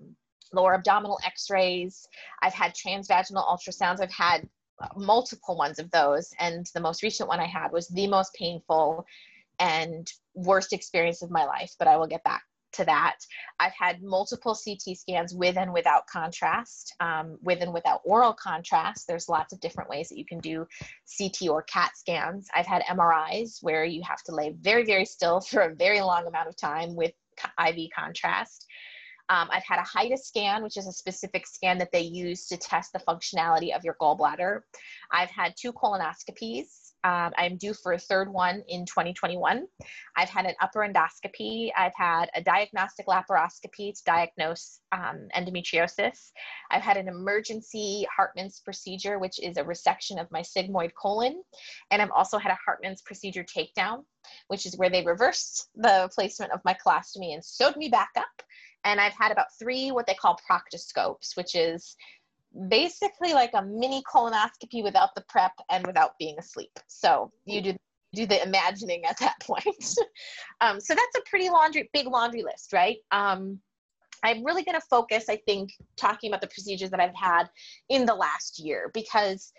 lower 0.52 0.74
abdominal 0.74 1.18
x-rays. 1.24 2.06
I've 2.42 2.54
had 2.54 2.74
transvaginal 2.74 3.46
ultrasounds. 3.46 4.00
I've 4.00 4.12
had 4.12 4.48
multiple 4.96 5.56
ones 5.56 5.78
of 5.78 5.90
those. 5.90 6.30
And 6.38 6.66
the 6.74 6.80
most 6.80 7.02
recent 7.02 7.28
one 7.28 7.40
i 7.40 7.46
had 7.46 7.70
was 7.72 7.88
the 7.88 8.06
most 8.06 8.34
painful 8.34 9.06
and 9.58 10.12
worst 10.34 10.72
experience 10.72 11.22
of 11.22 11.30
my 11.30 11.44
life 11.44 11.74
but 11.78 11.88
i 11.88 11.96
will 11.96 12.06
get 12.06 12.24
back 12.24 12.42
to 12.74 12.84
that. 12.84 13.16
I've 13.60 13.72
had 13.78 14.02
multiple 14.02 14.54
ct 14.54 14.96
scans 14.96 15.34
with 15.34 15.56
and 15.56 15.72
without 15.72 16.06
contrast 16.06 16.94
um, 17.00 17.38
with 17.42 17.60
and 17.62 17.72
without 17.72 18.00
oral 18.04 18.34
contrast. 18.34 19.06
There's 19.06 19.28
lots 19.28 19.52
of 19.52 19.60
different 19.60 19.90
ways 19.90 20.08
that 20.08 20.18
you 20.18 20.24
can 20.24 20.38
do 20.38 20.66
ct 21.18 21.42
or 21.48 21.62
cat 21.62 21.92
scans. 21.96 22.48
I've 22.54 22.66
had 22.66 22.82
mris 22.82 23.62
where 23.62 23.84
you 23.84 24.02
have 24.02 24.22
to 24.24 24.34
lay 24.34 24.54
very 24.60 24.84
very 24.84 25.04
still 25.04 25.40
for 25.50 25.62
a 25.62 25.74
very 25.74 26.00
long 26.00 26.26
amount 26.26 26.48
of 26.48 26.56
time 26.56 26.94
with 26.94 27.12
IV 27.58 27.90
contrast. 27.96 28.66
Um, 29.30 29.48
I've 29.50 29.64
had 29.64 29.78
a 29.78 29.98
HIDA 29.98 30.18
scan, 30.18 30.62
which 30.62 30.76
is 30.76 30.86
a 30.86 30.92
specific 30.92 31.46
scan 31.46 31.78
that 31.78 31.92
they 31.92 32.02
use 32.02 32.46
to 32.48 32.56
test 32.56 32.92
the 32.92 32.98
functionality 33.00 33.74
of 33.74 33.84
your 33.84 33.96
gallbladder. 34.00 34.60
I've 35.12 35.30
had 35.30 35.54
two 35.56 35.72
colonoscopies. 35.72 36.92
Um, 37.04 37.32
I'm 37.36 37.58
due 37.58 37.74
for 37.74 37.92
a 37.92 37.98
third 37.98 38.32
one 38.32 38.62
in 38.66 38.86
2021. 38.86 39.66
I've 40.16 40.28
had 40.30 40.46
an 40.46 40.54
upper 40.62 40.80
endoscopy. 40.80 41.70
I've 41.76 41.92
had 41.94 42.30
a 42.34 42.42
diagnostic 42.42 43.06
laparoscopy 43.06 43.94
to 43.94 44.02
diagnose 44.06 44.80
um, 44.90 45.28
endometriosis. 45.36 46.30
I've 46.70 46.82
had 46.82 46.96
an 46.96 47.08
emergency 47.08 48.06
Hartmann's 48.14 48.60
procedure, 48.64 49.18
which 49.18 49.38
is 49.38 49.58
a 49.58 49.64
resection 49.64 50.18
of 50.18 50.30
my 50.30 50.40
sigmoid 50.40 50.92
colon. 51.00 51.42
And 51.90 52.00
I've 52.00 52.10
also 52.10 52.38
had 52.38 52.52
a 52.52 52.58
Hartmann's 52.66 53.02
procedure 53.02 53.44
takedown, 53.44 54.04
which 54.48 54.64
is 54.64 54.78
where 54.78 54.90
they 54.90 55.04
reversed 55.04 55.68
the 55.74 56.10
placement 56.14 56.52
of 56.52 56.60
my 56.64 56.74
colostomy 56.74 57.34
and 57.34 57.44
sewed 57.44 57.76
me 57.76 57.90
back 57.90 58.10
up. 58.16 58.42
And 58.84 59.00
I've 59.00 59.14
had 59.18 59.32
about 59.32 59.46
three 59.58 59.90
what 59.90 60.06
they 60.06 60.14
call 60.14 60.38
proctoscopes, 60.50 61.36
which 61.36 61.54
is 61.54 61.96
basically 62.68 63.32
like 63.32 63.50
a 63.54 63.62
mini 63.62 64.02
colonoscopy 64.02 64.82
without 64.82 65.14
the 65.14 65.24
prep 65.28 65.52
and 65.70 65.86
without 65.86 66.18
being 66.18 66.38
asleep. 66.38 66.78
So 66.86 67.32
you 67.44 67.60
do 67.60 67.76
do 68.14 68.26
the 68.26 68.42
imagining 68.42 69.04
at 69.04 69.18
that 69.18 69.34
point. 69.42 69.94
um, 70.60 70.80
so 70.80 70.94
that's 70.94 71.16
a 71.18 71.28
pretty 71.28 71.50
laundry, 71.50 71.90
big 71.92 72.06
laundry 72.06 72.42
list, 72.42 72.72
right? 72.72 72.98
Um, 73.10 73.58
I'm 74.22 74.44
really 74.44 74.64
going 74.64 74.80
to 74.80 74.86
focus, 74.88 75.26
I 75.28 75.36
think, 75.36 75.72
talking 75.96 76.30
about 76.30 76.40
the 76.40 76.46
procedures 76.46 76.90
that 76.90 77.00
I've 77.00 77.14
had 77.14 77.44
in 77.88 78.06
the 78.06 78.14
last 78.14 78.58
year 78.58 78.90
because 78.94 79.52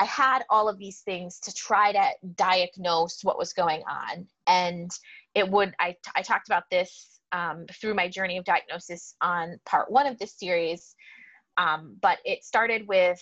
I 0.00 0.04
had 0.04 0.42
all 0.50 0.68
of 0.68 0.78
these 0.78 1.00
things 1.02 1.38
to 1.40 1.52
try 1.52 1.92
to 1.92 2.10
diagnose 2.34 3.22
what 3.22 3.38
was 3.38 3.52
going 3.52 3.82
on. 3.88 4.26
And 4.48 4.90
it 5.34 5.48
would, 5.48 5.74
I, 5.78 5.94
I 6.16 6.22
talked 6.22 6.48
about 6.48 6.64
this 6.70 7.13
um, 7.32 7.66
through 7.80 7.94
my 7.94 8.08
journey 8.08 8.38
of 8.38 8.44
diagnosis 8.44 9.14
on 9.20 9.58
part 9.66 9.90
one 9.90 10.06
of 10.06 10.18
this 10.18 10.38
series. 10.38 10.94
Um, 11.56 11.96
but 12.00 12.18
it 12.24 12.44
started 12.44 12.86
with 12.88 13.20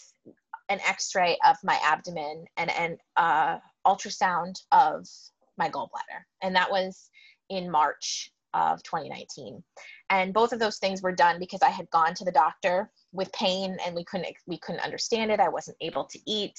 an 0.69 0.81
x-ray 0.87 1.37
of 1.47 1.57
my 1.63 1.79
abdomen 1.85 2.45
and 2.57 2.71
an 2.71 2.97
uh, 3.17 3.59
ultrasound 3.87 4.55
of 4.73 5.07
my 5.59 5.69
gallbladder. 5.69 6.23
And 6.43 6.57
that 6.57 6.71
was 6.71 7.11
in 7.51 7.71
March 7.71 8.33
of 8.55 8.83
2019. 8.83 9.63
And 10.11 10.35
both 10.35 10.53
of 10.53 10.59
those 10.59 10.79
things 10.79 11.03
were 11.03 11.15
done 11.15 11.39
because 11.39 11.63
I 11.63 11.71
had 11.71 11.89
gone 11.91 12.15
to 12.15 12.25
the 12.25 12.33
doctor 12.33 12.91
with 13.13 13.33
pain 13.33 13.77
and 13.85 13.95
we 13.95 14.05
couldn't 14.05 14.29
we 14.47 14.59
couldn't 14.59 14.83
understand 14.83 15.31
it. 15.31 15.41
I 15.41 15.49
wasn't 15.49 15.77
able 15.81 16.05
to 16.05 16.19
eat, 16.27 16.59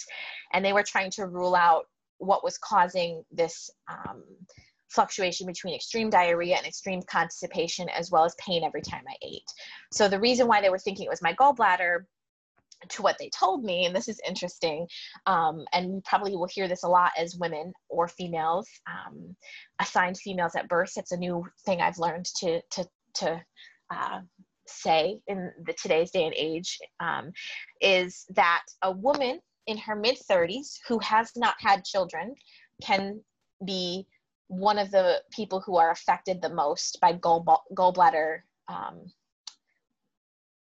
and 0.54 0.64
they 0.64 0.74
were 0.74 0.84
trying 0.84 1.12
to 1.12 1.28
rule 1.28 1.56
out 1.56 1.86
what 2.18 2.44
was 2.44 2.58
causing 2.58 3.24
this 3.32 3.70
um, 3.90 4.24
fluctuation 4.94 5.48
between 5.48 5.74
extreme 5.74 6.10
diarrhea 6.10 6.56
and 6.56 6.66
extreme 6.66 7.02
constipation, 7.04 7.90
as 7.90 8.12
well 8.12 8.24
as 8.24 8.36
pain 8.38 8.64
every 8.64 8.82
time 8.82 9.04
I 9.08 9.16
ate. 9.22 9.44
So 9.92 10.08
the 10.08 10.20
reason 10.20 10.48
why 10.48 10.62
they 10.62 10.70
were 10.70 10.80
thinking 10.80 11.06
it 11.06 11.10
was 11.10 11.22
my 11.22 11.34
gallbladder 11.34 12.06
to 12.90 13.02
what 13.02 13.18
they 13.18 13.30
told 13.30 13.64
me, 13.64 13.86
and 13.86 13.96
this 13.96 14.08
is 14.08 14.20
interesting, 14.28 14.88
um, 15.26 15.66
and 15.74 15.86
you 15.94 16.02
probably 16.06 16.36
will 16.36 16.48
hear 16.48 16.68
this 16.68 16.84
a 16.84 16.88
lot 16.88 17.12
as 17.18 17.36
women 17.36 17.74
or 17.90 18.08
females, 18.08 18.68
um, 18.88 19.36
assigned 19.80 20.18
females 20.18 20.56
at 20.56 20.68
birth. 20.68 20.92
It's 20.98 21.12
a 21.12 21.18
new 21.18 21.46
thing 21.66 21.82
I've 21.82 21.98
learned 21.98 22.26
to 22.38 22.62
to 22.72 22.86
to 23.16 23.42
uh, 23.90 24.20
say 24.68 25.20
in 25.28 25.52
the 25.66 25.74
today's 25.74 26.12
day 26.12 26.26
and 26.26 26.36
age 26.36 26.78
um, 27.00 27.32
is 27.82 28.26
that 28.36 28.64
a 28.82 28.92
woman 28.92 29.40
in 29.68 29.78
her 29.78 29.96
mid 29.96 30.18
30s 30.30 30.78
who 30.88 31.00
has 31.00 31.32
not 31.36 31.56
had 31.60 31.86
children 31.86 32.36
can 32.82 33.22
be 33.66 34.06
one 34.48 34.78
of 34.78 34.92
the 34.92 35.22
people 35.32 35.62
who 35.62 35.78
are 35.78 35.92
affected 35.92 36.42
the 36.42 36.50
most 36.50 37.00
by 37.02 37.14
gall, 37.14 37.64
gallbladder 37.74 38.40
um, 38.68 39.12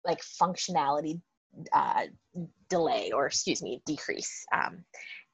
like 0.06 0.20
functionality 0.22 1.20
uh, 1.74 2.04
delay 2.70 3.12
or 3.14 3.26
excuse 3.26 3.62
me 3.62 3.82
decrease 3.86 4.46
um, 4.54 4.84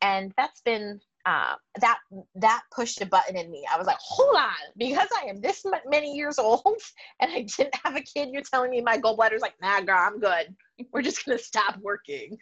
and 0.01 0.33
that's 0.37 0.61
been 0.61 0.99
uh, 1.25 1.55
that 1.81 1.97
that 2.35 2.61
pushed 2.73 3.01
a 3.01 3.05
button 3.05 3.35
in 3.35 3.49
me. 3.49 3.65
I 3.71 3.77
was 3.77 3.87
like, 3.87 3.97
hold 3.99 4.35
on, 4.35 4.51
because 4.77 5.07
I 5.19 5.27
am 5.27 5.41
this 5.41 5.65
many 5.87 6.15
years 6.15 6.37
old 6.37 6.77
and 7.19 7.31
I 7.31 7.47
didn't 7.57 7.75
have 7.83 7.95
a 7.95 8.01
kid. 8.01 8.29
You're 8.31 8.43
telling 8.43 8.69
me 8.69 8.81
my 8.81 8.97
gallbladder's 8.97 9.41
like, 9.41 9.55
nah, 9.61 9.81
girl, 9.81 9.97
I'm 9.97 10.19
good. 10.19 10.55
We're 10.91 11.01
just 11.01 11.25
gonna 11.25 11.39
stop 11.39 11.77
working. 11.81 12.37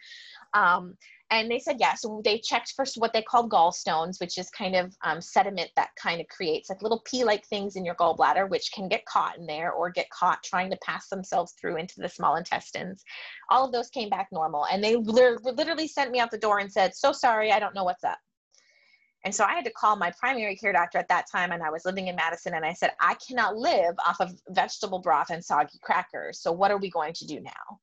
Um, 0.52 0.96
and 1.40 1.50
they 1.50 1.58
said 1.58 1.76
yeah. 1.78 1.94
So 1.94 2.20
they 2.24 2.38
checked 2.38 2.72
for 2.74 2.84
what 2.96 3.12
they 3.12 3.22
called 3.22 3.50
gallstones, 3.50 4.20
which 4.20 4.38
is 4.38 4.50
kind 4.50 4.76
of 4.76 4.94
um, 5.02 5.20
sediment 5.20 5.70
that 5.76 5.90
kind 6.00 6.20
of 6.20 6.28
creates 6.28 6.68
like 6.68 6.82
little 6.82 7.02
pea-like 7.04 7.46
things 7.46 7.76
in 7.76 7.84
your 7.84 7.94
gallbladder, 7.96 8.48
which 8.48 8.72
can 8.72 8.88
get 8.88 9.04
caught 9.06 9.38
in 9.38 9.46
there 9.46 9.72
or 9.72 9.90
get 9.90 10.10
caught 10.10 10.42
trying 10.42 10.70
to 10.70 10.78
pass 10.84 11.08
themselves 11.08 11.54
through 11.60 11.76
into 11.76 11.94
the 11.98 12.08
small 12.08 12.36
intestines. 12.36 13.04
All 13.50 13.64
of 13.64 13.72
those 13.72 13.90
came 13.90 14.08
back 14.08 14.28
normal, 14.32 14.66
and 14.66 14.82
they 14.82 14.96
literally 14.96 15.88
sent 15.88 16.10
me 16.10 16.20
out 16.20 16.30
the 16.30 16.38
door 16.38 16.58
and 16.58 16.70
said, 16.70 16.94
"So 16.94 17.12
sorry, 17.12 17.52
I 17.52 17.58
don't 17.58 17.74
know 17.74 17.84
what's 17.84 18.04
up." 18.04 18.18
And 19.24 19.34
so 19.34 19.44
I 19.44 19.54
had 19.54 19.64
to 19.64 19.70
call 19.70 19.96
my 19.96 20.12
primary 20.20 20.54
care 20.54 20.72
doctor 20.72 20.98
at 20.98 21.08
that 21.08 21.26
time, 21.30 21.50
and 21.52 21.62
I 21.62 21.70
was 21.70 21.86
living 21.86 22.08
in 22.08 22.16
Madison, 22.16 22.54
and 22.54 22.64
I 22.64 22.74
said, 22.74 22.92
I 23.00 23.16
cannot 23.26 23.56
live 23.56 23.94
off 24.06 24.20
of 24.20 24.32
vegetable 24.50 24.98
broth 24.98 25.30
and 25.30 25.42
soggy 25.42 25.78
crackers. 25.82 26.40
So 26.40 26.52
what 26.52 26.70
are 26.70 26.76
we 26.76 26.90
going 26.90 27.14
to 27.14 27.26
do 27.26 27.40
now? 27.40 27.78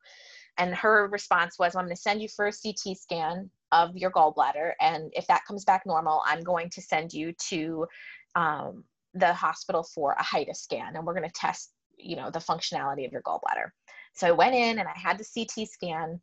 And 0.57 0.75
her 0.75 1.07
response 1.07 1.57
was, 1.57 1.75
I'm 1.75 1.85
going 1.85 1.95
to 1.95 2.01
send 2.01 2.21
you 2.21 2.27
for 2.27 2.47
a 2.47 2.51
CT 2.51 2.97
scan 2.97 3.49
of 3.71 3.95
your 3.95 4.11
gallbladder. 4.11 4.73
And 4.79 5.11
if 5.15 5.27
that 5.27 5.45
comes 5.45 5.63
back 5.63 5.83
normal, 5.85 6.21
I'm 6.25 6.41
going 6.41 6.69
to 6.71 6.81
send 6.81 7.13
you 7.13 7.33
to 7.49 7.87
um, 8.35 8.83
the 9.13 9.33
hospital 9.33 9.83
for 9.83 10.13
a 10.13 10.23
HIDA 10.23 10.55
scan. 10.55 10.95
And 10.95 11.05
we're 11.05 11.15
going 11.15 11.27
to 11.27 11.33
test, 11.33 11.71
you 11.97 12.15
know, 12.15 12.29
the 12.29 12.39
functionality 12.39 13.05
of 13.05 13.11
your 13.11 13.21
gallbladder. 13.21 13.69
So 14.13 14.27
I 14.27 14.31
went 14.31 14.55
in 14.55 14.79
and 14.79 14.87
I 14.87 14.97
had 14.97 15.17
the 15.17 15.25
CT 15.33 15.67
scan 15.69 16.19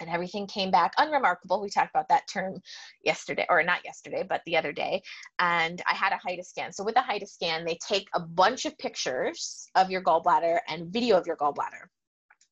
and 0.00 0.10
everything 0.10 0.46
came 0.46 0.70
back 0.70 0.94
unremarkable. 0.98 1.60
We 1.60 1.68
talked 1.68 1.90
about 1.90 2.08
that 2.08 2.26
term 2.26 2.60
yesterday, 3.04 3.46
or 3.48 3.62
not 3.62 3.84
yesterday, 3.84 4.24
but 4.26 4.40
the 4.46 4.56
other 4.56 4.72
day. 4.72 5.02
And 5.38 5.82
I 5.86 5.94
had 5.94 6.12
a 6.12 6.16
HIDA 6.16 6.44
scan. 6.44 6.72
So 6.72 6.82
with 6.82 6.96
a 6.96 7.02
HIDA 7.02 7.26
scan, 7.26 7.64
they 7.64 7.78
take 7.86 8.08
a 8.14 8.20
bunch 8.20 8.64
of 8.64 8.76
pictures 8.78 9.68
of 9.74 9.90
your 9.90 10.02
gallbladder 10.02 10.58
and 10.68 10.92
video 10.92 11.16
of 11.18 11.26
your 11.26 11.36
gallbladder. 11.36 11.88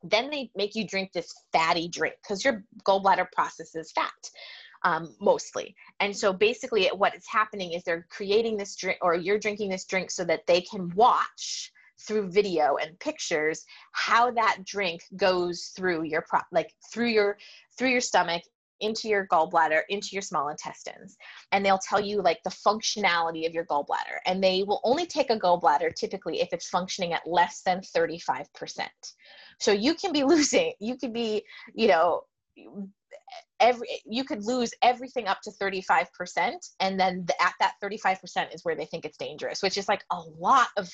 Then 0.03 0.31
they 0.31 0.51
make 0.55 0.75
you 0.75 0.87
drink 0.87 1.13
this 1.13 1.33
fatty 1.53 1.89
drink 1.89 2.17
because 2.23 2.45
your 2.45 2.65
gallbladder 2.85 3.31
processes 3.33 3.93
fat. 3.93 4.31
Um, 4.85 5.13
mostly. 5.21 5.75
And 5.99 6.17
so 6.17 6.33
basically, 6.33 6.87
what 6.95 7.17
is 7.17 7.27
happening 7.27 7.73
is 7.73 7.83
they're 7.83 8.07
creating 8.11 8.57
this 8.57 8.77
drink, 8.77 8.99
or 9.03 9.17
you're 9.17 9.39
drinking 9.39 9.71
this 9.71 9.85
drink 9.85 10.09
so 10.09 10.25
that 10.27 10.47
they 10.47 10.61
can 10.61 10.91
watch 10.95 11.73
through 12.01 12.31
video 12.31 12.77
and 12.77 12.99
pictures 13.01 13.65
how 13.93 14.31
that 14.31 14.59
drink 14.65 15.03
goes 15.17 15.73
through 15.77 16.05
your 16.05 16.23
pro- 16.23 16.41
like 16.53 16.73
through 16.93 17.09
your 17.09 17.37
through 17.77 17.89
your 17.91 18.01
stomach 18.01 18.43
into 18.81 19.09
your 19.09 19.27
gallbladder 19.27 19.83
into 19.89 20.09
your 20.13 20.23
small 20.23 20.49
intestines 20.49 21.17
and 21.53 21.65
they'll 21.65 21.79
tell 21.79 22.01
you 22.01 22.23
like 22.23 22.39
the 22.45 22.51
functionality 22.51 23.47
of 23.47 23.55
your 23.55 23.65
gallbladder 23.67 24.19
and 24.27 24.43
they 24.43 24.63
will 24.63 24.81
only 24.85 25.07
take 25.07 25.31
a 25.31 25.39
gallbladder 25.39 25.95
typically 25.95 26.41
if 26.41 26.49
it's 26.53 26.69
functioning 26.69 27.13
at 27.13 27.27
less 27.27 27.63
than 27.63 27.81
35% 27.81 28.47
so 29.59 29.73
you 29.73 29.95
can 29.95 30.13
be 30.13 30.25
losing 30.35 30.73
you 30.81 30.97
could 30.97 31.13
be 31.13 31.43
you 31.75 31.89
know 31.89 32.23
every 33.61 33.89
you 34.05 34.25
could 34.25 34.45
lose 34.45 34.73
everything 34.83 35.27
up 35.27 35.41
to 35.43 35.51
35% 35.51 36.07
and 36.81 36.99
then 36.99 37.25
the, 37.27 37.43
at 37.43 37.55
that 37.61 37.75
35% 37.83 38.55
is 38.55 38.65
where 38.65 38.75
they 38.75 38.85
think 38.85 39.05
it's 39.05 39.17
dangerous 39.17 39.63
which 39.63 39.79
is 39.79 39.89
like 39.89 40.05
a 40.11 40.21
lot 40.39 40.69
of 40.77 40.89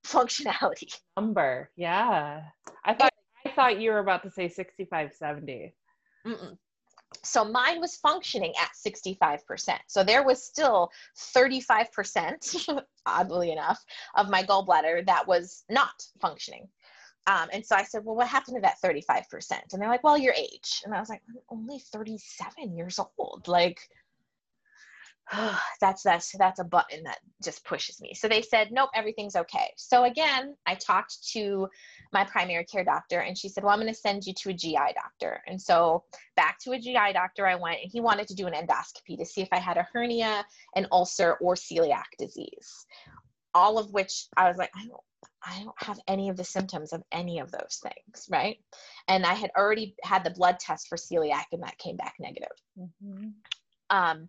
functionality. 0.06 0.94
Number, 1.16 1.70
yeah. 1.76 2.42
I 2.84 2.94
thought 2.94 3.12
I 3.46 3.50
thought 3.50 3.80
you 3.80 3.90
were 3.90 3.98
about 3.98 4.22
to 4.24 4.30
say 4.30 4.48
65, 4.48 5.12
70. 5.14 5.74
Mm-mm. 6.26 6.56
So 7.22 7.44
mine 7.44 7.80
was 7.80 7.96
functioning 7.96 8.52
at 8.60 8.70
65%. 8.74 9.78
So 9.86 10.02
there 10.02 10.22
was 10.22 10.42
still 10.42 10.90
35%, 11.18 12.82
oddly 13.06 13.52
enough, 13.52 13.84
of 14.14 14.30
my 14.30 14.42
gallbladder 14.42 15.04
that 15.06 15.26
was 15.26 15.64
not 15.68 16.02
functioning. 16.20 16.68
Um, 17.26 17.48
and 17.52 17.64
so 17.64 17.76
I 17.76 17.84
said, 17.84 18.04
well, 18.04 18.16
what 18.16 18.28
happened 18.28 18.56
to 18.56 18.60
that 18.62 18.80
35%? 18.82 19.72
And 19.72 19.80
they're 19.80 19.88
like, 19.88 20.02
well, 20.02 20.16
your 20.16 20.34
age. 20.34 20.82
And 20.84 20.94
I 20.94 21.00
was 21.00 21.08
like, 21.08 21.22
I'm 21.28 21.36
only 21.50 21.78
37 21.78 22.76
years 22.76 22.98
old. 23.18 23.46
Like, 23.46 23.80
that's 25.80 26.02
that's 26.02 26.36
that's 26.38 26.60
a 26.60 26.64
button 26.64 27.02
that 27.04 27.18
just 27.42 27.64
pushes 27.64 28.00
me 28.00 28.14
so 28.14 28.28
they 28.28 28.42
said 28.42 28.68
nope 28.70 28.90
everything's 28.94 29.36
okay 29.36 29.72
so 29.76 30.04
again 30.04 30.54
i 30.66 30.74
talked 30.74 31.16
to 31.32 31.68
my 32.12 32.24
primary 32.24 32.64
care 32.64 32.84
doctor 32.84 33.20
and 33.20 33.36
she 33.36 33.48
said 33.48 33.62
well 33.62 33.72
i'm 33.72 33.80
going 33.80 33.92
to 33.92 33.98
send 33.98 34.26
you 34.26 34.34
to 34.34 34.50
a 34.50 34.52
gi 34.52 34.76
doctor 34.94 35.42
and 35.46 35.60
so 35.60 36.02
back 36.36 36.58
to 36.58 36.72
a 36.72 36.78
gi 36.78 37.12
doctor 37.12 37.46
i 37.46 37.54
went 37.54 37.78
and 37.82 37.90
he 37.92 38.00
wanted 38.00 38.26
to 38.26 38.34
do 38.34 38.46
an 38.46 38.54
endoscopy 38.54 39.16
to 39.16 39.24
see 39.24 39.40
if 39.40 39.48
i 39.52 39.58
had 39.58 39.76
a 39.76 39.86
hernia 39.92 40.44
an 40.76 40.86
ulcer 40.90 41.34
or 41.40 41.54
celiac 41.54 42.04
disease 42.18 42.86
all 43.54 43.78
of 43.78 43.92
which 43.92 44.26
i 44.36 44.48
was 44.48 44.56
like 44.56 44.70
i 44.76 44.86
don't 44.86 45.00
I 45.42 45.62
don't 45.64 45.82
have 45.82 45.98
any 46.06 46.28
of 46.28 46.36
the 46.36 46.44
symptoms 46.44 46.92
of 46.92 47.02
any 47.12 47.38
of 47.38 47.50
those 47.50 47.80
things, 47.82 48.26
right? 48.30 48.58
And 49.08 49.24
I 49.24 49.34
had 49.34 49.50
already 49.56 49.94
had 50.02 50.22
the 50.22 50.30
blood 50.30 50.58
test 50.58 50.88
for 50.88 50.96
celiac, 50.96 51.44
and 51.52 51.62
that 51.62 51.78
came 51.78 51.96
back 51.96 52.14
negative. 52.20 52.48
Mm-hmm. 52.78 53.28
Um, 53.90 54.28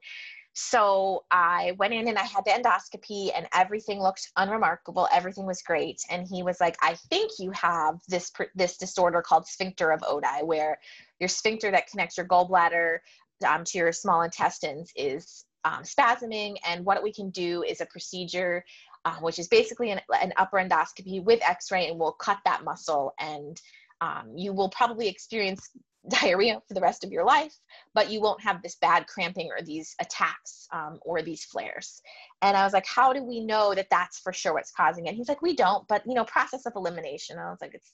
so 0.61 1.23
I 1.31 1.73
went 1.79 1.93
in 1.93 2.07
and 2.07 2.17
I 2.17 2.23
had 2.23 2.45
the 2.45 2.51
endoscopy 2.51 3.31
and 3.35 3.47
everything 3.53 3.99
looked 3.99 4.29
unremarkable. 4.37 5.07
Everything 5.11 5.47
was 5.47 5.63
great. 5.63 6.01
And 6.09 6.27
he 6.27 6.43
was 6.43 6.59
like, 6.61 6.77
I 6.81 6.93
think 7.09 7.31
you 7.39 7.49
have 7.51 7.99
this, 8.07 8.31
this 8.53 8.77
disorder 8.77 9.23
called 9.23 9.47
sphincter 9.47 9.91
of 9.91 10.01
Oddi, 10.01 10.45
where 10.45 10.77
your 11.19 11.29
sphincter 11.29 11.71
that 11.71 11.87
connects 11.87 12.17
your 12.17 12.27
gallbladder 12.27 12.99
um, 13.45 13.63
to 13.65 13.77
your 13.79 13.91
small 13.91 14.21
intestines 14.21 14.91
is 14.95 15.45
um, 15.65 15.81
spasming. 15.81 16.57
And 16.67 16.85
what 16.85 17.01
we 17.01 17.11
can 17.11 17.31
do 17.31 17.63
is 17.63 17.81
a 17.81 17.87
procedure, 17.87 18.63
uh, 19.03 19.15
which 19.15 19.39
is 19.39 19.47
basically 19.47 19.89
an, 19.89 19.99
an 20.21 20.31
upper 20.37 20.57
endoscopy 20.57 21.23
with 21.23 21.41
x-ray 21.41 21.89
and 21.89 21.99
we'll 21.99 22.11
cut 22.13 22.37
that 22.45 22.63
muscle 22.63 23.13
and 23.19 23.59
um, 24.01 24.33
you 24.35 24.53
will 24.53 24.69
probably 24.69 25.07
experience 25.07 25.69
diarrhea 26.09 26.61
for 26.67 26.73
the 26.73 26.81
rest 26.81 27.03
of 27.03 27.11
your 27.11 27.23
life, 27.23 27.53
but 27.93 28.09
you 28.09 28.21
won't 28.21 28.41
have 28.41 28.61
this 28.61 28.75
bad 28.75 29.05
cramping 29.07 29.49
or 29.55 29.63
these 29.63 29.95
attacks 29.99 30.67
um, 30.71 30.99
or 31.03 31.21
these 31.21 31.43
flares. 31.43 32.01
And 32.41 32.57
I 32.57 32.63
was 32.63 32.73
like, 32.73 32.87
how 32.87 33.13
do 33.13 33.23
we 33.23 33.39
know 33.39 33.75
that 33.75 33.87
that's 33.91 34.19
for 34.19 34.33
sure 34.33 34.53
what's 34.53 34.71
causing 34.71 35.05
it? 35.05 35.15
He's 35.15 35.29
like, 35.29 35.41
we 35.41 35.55
don't, 35.55 35.87
but 35.87 36.05
you 36.07 36.13
know, 36.13 36.25
process 36.25 36.65
of 36.65 36.73
elimination. 36.75 37.37
And 37.37 37.45
I 37.45 37.51
was 37.51 37.61
like, 37.61 37.75
it's, 37.75 37.93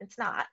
it's 0.00 0.18
not. 0.18 0.46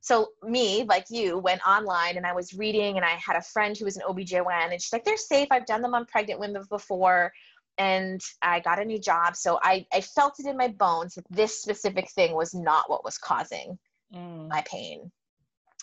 So 0.00 0.28
me, 0.42 0.84
like 0.84 1.06
you, 1.10 1.38
went 1.38 1.60
online 1.66 2.16
and 2.16 2.26
I 2.26 2.32
was 2.32 2.54
reading 2.54 2.96
and 2.96 3.04
I 3.04 3.10
had 3.24 3.36
a 3.36 3.42
friend 3.42 3.76
who 3.76 3.84
was 3.84 3.96
an 3.96 4.02
OBGYN 4.08 4.72
and 4.72 4.80
she's 4.80 4.92
like, 4.92 5.04
they're 5.04 5.16
safe. 5.16 5.48
I've 5.50 5.66
done 5.66 5.82
them 5.82 5.94
on 5.94 6.06
pregnant 6.06 6.40
women 6.40 6.62
before. 6.68 7.32
And 7.78 8.20
I 8.42 8.60
got 8.60 8.80
a 8.80 8.84
new 8.84 8.98
job. 8.98 9.34
So 9.34 9.58
I, 9.62 9.86
I 9.92 10.02
felt 10.02 10.38
it 10.38 10.46
in 10.46 10.56
my 10.56 10.68
bones 10.68 11.14
that 11.14 11.24
this 11.30 11.60
specific 11.62 12.10
thing 12.10 12.34
was 12.34 12.52
not 12.52 12.90
what 12.90 13.04
was 13.04 13.16
causing 13.16 13.78
mm. 14.14 14.48
my 14.48 14.62
pain 14.66 15.10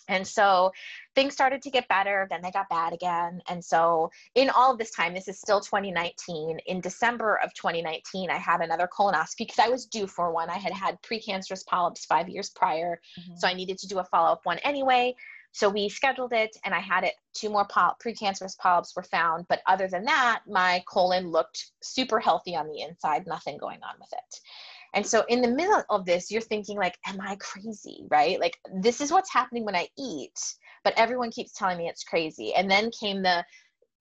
and 0.10 0.28
so 0.28 0.72
things 1.15 1.34
started 1.34 1.62
to 1.62 1.69
get 1.69 1.88
better, 1.88 2.28
then 2.30 2.41
they 2.41 2.52
got 2.52 2.67
bad 2.67 2.93
again. 2.93 3.41
And 3.48 3.63
so, 3.63 4.12
in 4.36 4.50
all 4.50 4.72
of 4.72 4.78
this 4.78 4.91
time, 4.91 5.13
this 5.13 5.28
is 5.28 5.39
still 5.39 5.62
2019. 5.62 6.60
In 6.65 6.82
December 6.82 7.39
of 7.43 7.54
2019, 7.54 8.30
I 8.30 8.38
had 8.38 8.62
another 8.62 8.88
colonoscopy 8.88 9.38
because 9.39 9.60
I 9.60 9.69
was 9.69 9.86
due 9.86 10.08
for 10.08 10.34
one. 10.34 10.50
I 10.50 10.58
had 10.58 10.74
had 10.74 11.02
precancerous 11.04 11.65
polyps 11.65 12.06
five 12.06 12.28
years 12.28 12.50
prior. 12.50 13.00
Mm-hmm. 13.19 13.36
So, 13.38 13.48
I 13.48 13.54
needed 13.54 13.78
to 13.78 13.88
do 13.88 14.00
a 14.00 14.04
follow 14.04 14.34
up 14.34 14.41
one 14.43 14.58
anyway. 14.60 15.15
So, 15.52 15.69
we 15.69 15.89
scheduled 15.89 16.34
it 16.34 16.58
and 16.65 16.74
I 16.74 16.80
had 16.80 17.04
it. 17.04 17.13
Two 17.34 17.52
more 17.52 17.65
poly- 17.65 17.93
precancerous 18.04 18.58
polyps 18.58 18.95
were 18.95 19.04
found. 19.04 19.45
But 19.48 19.62
other 19.67 19.88
than 19.88 20.06
that, 20.06 20.41
my 20.48 20.84
colon 20.88 21.30
looked 21.30 21.72
super 21.82 22.19
healthy 22.19 22.56
on 22.56 22.67
the 22.67 22.82
inside, 22.82 23.28
nothing 23.28 23.58
going 23.58 23.80
on 23.84 23.93
with 24.00 24.12
it. 24.12 24.39
And 24.93 25.06
so 25.06 25.23
in 25.30 25.41
the 25.41 25.47
middle 25.47 25.84
of 25.89 26.06
this, 26.06 26.32
you're 26.32 26.41
thinking 26.41 26.78
like, 26.78 26.97
am 27.06 27.19
I 27.21 27.36
crazy? 27.38 28.06
Right? 28.10 28.39
Like 28.39 28.58
this 28.82 29.02
is 29.02 29.12
what's 29.12 29.32
happening 29.32 29.65
when 29.65 29.75
I 29.75 29.88
eat, 29.97 30.39
but 30.84 30.93
everyone 30.97 31.32
keeps 31.32 31.54
telling 31.54 31.78
me 31.78 31.88
it's 31.88 32.04
crazy. 32.04 32.54
And 32.56 32.69
then 32.69 32.91
came 32.91 33.21
the 33.21 33.45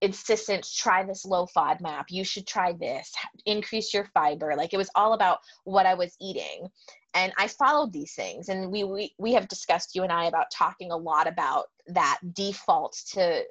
insistent 0.01 0.65
try 0.75 1.03
this 1.03 1.25
low 1.25 1.45
FODMAP 1.55 2.05
you 2.09 2.23
should 2.23 2.47
try 2.47 2.73
this. 2.73 3.13
Increase 3.45 3.93
your 3.93 4.05
fiber. 4.13 4.55
Like 4.55 4.73
it 4.73 4.77
was 4.77 4.89
all 4.95 5.13
about 5.13 5.39
what 5.65 5.85
i 5.85 5.93
was 5.93 6.15
eating. 6.21 6.67
And 7.13 7.33
i 7.37 7.47
followed 7.47 7.91
these 7.91 8.13
things. 8.13 8.49
And 8.49 8.71
we 8.71 8.83
we, 8.83 9.13
we 9.17 9.33
have 9.33 9.47
discussed 9.47 9.95
you 9.95 10.03
and 10.03 10.11
i 10.11 10.25
about 10.25 10.51
talking 10.53 10.91
a 10.91 10.97
lot 10.97 11.27
about 11.27 11.65
that 11.87 12.19
default 12.33 12.97
to 13.11 13.43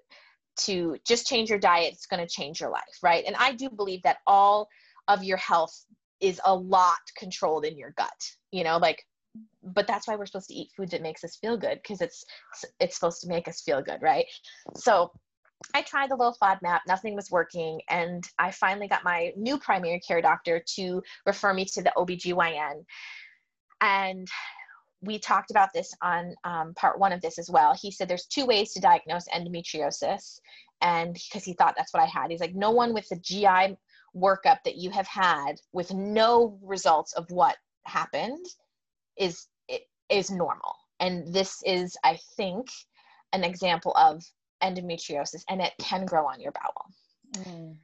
to 0.56 0.96
just 1.06 1.26
change 1.26 1.50
your 1.50 1.58
diet. 1.58 1.92
It's 1.92 2.06
going 2.06 2.26
to 2.26 2.34
change 2.34 2.60
your 2.60 2.70
life 2.70 2.98
right? 3.02 3.24
And 3.26 3.36
i 3.36 3.52
do 3.52 3.68
believe 3.68 4.02
that 4.02 4.18
all 4.26 4.68
of 5.06 5.24
your 5.24 5.38
health 5.38 5.84
is 6.20 6.40
a 6.44 6.54
lot 6.54 6.98
controlled 7.16 7.64
in 7.64 7.76
your 7.76 7.92
gut 7.96 8.08
you 8.50 8.64
know 8.64 8.78
like 8.78 9.04
but 9.62 9.86
that's 9.86 10.08
why 10.08 10.16
we're 10.16 10.26
supposed 10.26 10.48
to 10.48 10.54
eat 10.54 10.70
food 10.76 10.90
that 10.90 11.02
makes 11.02 11.22
us 11.22 11.36
feel 11.36 11.56
good 11.56 11.78
because 11.82 12.00
it's 12.00 12.24
it's 12.80 12.94
supposed 12.94 13.20
to 13.20 13.28
make 13.28 13.46
us 13.48 13.60
feel 13.62 13.82
good 13.82 14.00
right 14.02 14.26
so 14.74 15.10
I 15.74 15.82
tried 15.82 16.10
the 16.10 16.16
low 16.16 16.32
FODMAP, 16.40 16.80
nothing 16.86 17.14
was 17.14 17.30
working, 17.30 17.80
and 17.88 18.24
I 18.38 18.52
finally 18.52 18.86
got 18.86 19.04
my 19.04 19.32
new 19.36 19.58
primary 19.58 20.00
care 20.00 20.22
doctor 20.22 20.62
to 20.76 21.02
refer 21.26 21.52
me 21.52 21.64
to 21.64 21.82
the 21.82 21.92
OBGYN. 21.96 22.84
And 23.80 24.28
we 25.00 25.18
talked 25.18 25.50
about 25.50 25.70
this 25.74 25.92
on 26.02 26.34
um, 26.44 26.74
part 26.74 26.98
one 26.98 27.12
of 27.12 27.20
this 27.20 27.38
as 27.38 27.50
well. 27.50 27.76
He 27.80 27.90
said 27.90 28.08
there's 28.08 28.26
two 28.26 28.46
ways 28.46 28.72
to 28.72 28.80
diagnose 28.80 29.26
endometriosis, 29.28 30.40
and 30.80 31.14
because 31.14 31.44
he 31.44 31.54
thought 31.54 31.74
that's 31.76 31.92
what 31.92 32.02
I 32.02 32.06
had. 32.06 32.30
He's 32.30 32.40
like, 32.40 32.54
no 32.54 32.70
one 32.70 32.94
with 32.94 33.08
the 33.08 33.16
GI 33.16 33.76
workup 34.18 34.58
that 34.64 34.76
you 34.76 34.90
have 34.90 35.06
had 35.06 35.54
with 35.72 35.92
no 35.92 36.58
results 36.62 37.12
of 37.14 37.30
what 37.30 37.56
happened 37.84 38.44
is 39.16 39.48
is 40.08 40.30
normal. 40.30 40.74
And 41.00 41.32
this 41.32 41.62
is, 41.66 41.96
I 42.02 42.18
think, 42.36 42.68
an 43.32 43.44
example 43.44 43.92
of 43.96 44.24
endometriosis, 44.62 45.42
and 45.50 45.60
it 45.60 45.72
can 45.80 46.06
grow 46.06 46.26
on 46.26 46.40
your 46.40 46.52
bowel. 46.52 47.44
Mm 47.44 47.76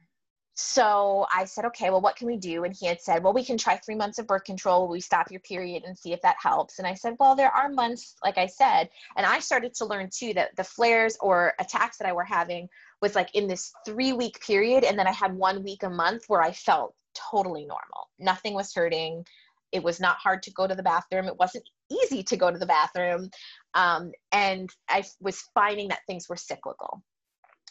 so 0.57 1.27
I 1.35 1.43
said, 1.43 1.65
okay, 1.65 1.89
well, 1.89 1.99
what 1.99 2.15
can 2.15 2.27
we 2.27 2.37
do? 2.37 2.63
And 2.63 2.73
he 2.73 2.85
had 2.87 3.01
said, 3.01 3.21
well, 3.21 3.33
we 3.33 3.43
can 3.43 3.57
try 3.57 3.75
three 3.75 3.95
months 3.95 4.19
of 4.19 4.27
birth 4.27 4.45
control. 4.45 4.87
We 4.87 5.01
stop 5.01 5.29
your 5.29 5.41
period 5.41 5.83
and 5.83 5.97
see 5.97 6.13
if 6.13 6.21
that 6.21 6.37
helps. 6.41 6.79
And 6.79 6.87
I 6.87 6.93
said, 6.93 7.17
well, 7.19 7.35
there 7.35 7.51
are 7.51 7.67
months, 7.67 8.15
like 8.23 8.37
I 8.37 8.45
said, 8.45 8.89
and 9.17 9.25
I 9.25 9.39
started 9.39 9.73
to 9.75 9.85
learn 9.85 10.09
too 10.09 10.33
that 10.35 10.55
the 10.55 10.63
flares 10.63 11.17
or 11.19 11.53
attacks 11.59 11.97
that 11.97 12.07
I 12.07 12.13
were 12.13 12.23
having 12.23 12.69
was 13.01 13.15
like 13.15 13.35
in 13.35 13.47
this 13.47 13.73
three 13.85 14.13
week 14.13 14.39
period. 14.39 14.85
And 14.85 14.97
then 14.97 15.07
I 15.07 15.11
had 15.11 15.35
one 15.35 15.61
week 15.61 15.83
a 15.83 15.89
month 15.89 16.23
where 16.29 16.41
I 16.41 16.53
felt 16.53 16.95
totally 17.31 17.65
normal. 17.65 18.09
Nothing 18.17 18.53
was 18.53 18.73
hurting. 18.73 19.25
It 19.73 19.83
was 19.83 19.99
not 19.99 20.17
hard 20.17 20.41
to 20.43 20.53
go 20.53 20.67
to 20.67 20.75
the 20.75 20.83
bathroom. 20.83 21.25
It 21.25 21.37
wasn't 21.37 21.65
easy 21.91 22.23
to 22.23 22.37
go 22.37 22.49
to 22.49 22.57
the 22.57 22.65
bathroom. 22.65 23.29
Um, 23.73 24.13
and 24.31 24.69
I 24.87 25.03
was 25.19 25.43
finding 25.53 25.89
that 25.89 25.99
things 26.07 26.29
were 26.29 26.37
cyclical. 26.37 27.03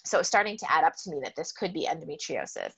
So 0.04 0.18
it's 0.18 0.28
starting 0.28 0.56
to 0.58 0.72
add 0.72 0.84
up 0.84 0.94
to 1.04 1.10
me 1.10 1.20
that 1.24 1.36
this 1.36 1.52
could 1.52 1.72
be 1.72 1.86
endometriosis. 1.86 2.72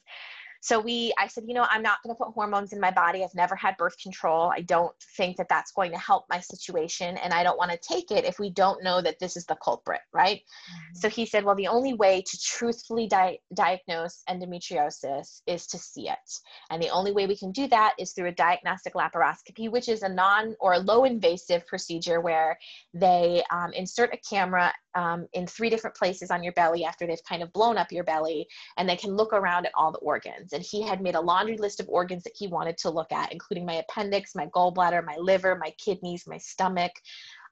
So 0.67 0.81
we, 0.81 1.12
I 1.17 1.29
said, 1.29 1.45
you 1.47 1.55
know, 1.55 1.67
I'm 1.71 1.83
not 1.83 1.99
going 2.03 2.12
to 2.12 2.19
put 2.19 2.35
hormones 2.35 2.73
in 2.73 2.81
my 2.81 2.91
body. 2.91 3.23
I've 3.23 3.35
never 3.37 3.55
had 3.55 3.77
birth 3.77 3.97
control. 4.03 4.51
I 4.53 4.62
don't 4.62 4.93
think 5.17 5.37
that 5.37 5.49
that's 5.49 5.71
going 5.71 5.93
to 5.93 5.99
help 5.99 6.25
my 6.29 6.41
situation. 6.41 7.17
And 7.19 7.33
I 7.33 7.45
don't 7.45 7.57
want 7.57 7.71
to 7.71 7.79
take 7.79 8.11
it 8.11 8.25
if 8.25 8.41
we 8.41 8.51
don't 8.51 8.83
know 8.83 9.01
that 9.01 9.21
this 9.21 9.37
is 9.37 9.47
the 9.47 9.57
culprit, 9.62 10.01
right? 10.12 10.39
Mm-hmm. 10.39 10.99
So 10.99 11.09
he 11.09 11.25
said, 11.25 11.45
well, 11.45 11.55
the 11.55 11.69
only 11.69 11.95
way 11.95 12.21
to 12.21 12.39
truthfully 12.43 13.07
di- 13.07 13.39
diagnose 13.55 14.25
endometriosis 14.29 15.41
is 15.47 15.69
to 15.69 15.79
see 15.79 16.09
it. 16.09 16.41
And 16.71 16.83
the 16.83 16.91
only 16.91 17.12
way 17.12 17.29
we 17.29 17.37
can 17.37 17.53
do 17.53 17.69
that 17.69 17.95
is 17.97 18.12
through 18.12 18.29
a 18.29 18.33
diagnostic 18.33 18.95
laparoscopy, 18.95 19.71
which 19.71 19.89
is 19.89 20.03
a 20.03 20.09
non 20.09 20.57
or 20.59 20.79
low 20.79 21.05
invasive 21.05 21.65
procedure 21.69 22.21
where 22.21 22.59
they 22.93 23.45
um, 23.53 23.73
insert 23.73 24.12
a 24.12 24.19
camera 24.29 24.73
um, 24.97 25.29
in 25.35 25.47
three 25.47 25.71
different 25.71 25.95
places 25.95 26.31
on 26.31 26.43
your 26.43 26.55
belly 26.55 26.85
after 26.85 27.07
they've 27.07 27.23
kind 27.29 27.43
of 27.43 27.53
blown 27.53 27.77
up 27.77 27.93
your 27.93 28.03
belly, 28.03 28.49
and 28.79 28.89
they 28.89 28.97
can 28.97 29.15
look 29.15 29.33
around 29.33 29.67
at 29.67 29.73
all 29.77 29.93
the 29.93 29.99
organs. 29.99 30.55
And 30.55 30.65
he 30.65 30.83
had 30.83 31.03
made 31.03 31.15
a 31.15 31.21
laundry 31.21 31.59
list 31.59 31.79
of 31.79 31.89
organs 31.89 32.25
that 32.25 32.33
he 32.35 32.49
wanted 32.49 32.79
to 32.79 32.91
look 32.91 33.13
at, 33.13 33.31
including 33.31 33.67
my 33.67 33.75
appendix, 33.75 34.35
my 34.35 34.47
gallbladder, 34.47 35.05
my 35.05 35.17
liver, 35.19 35.57
my 35.57 35.73
kidneys, 35.79 36.27
my 36.27 36.39
stomach. 36.39 36.93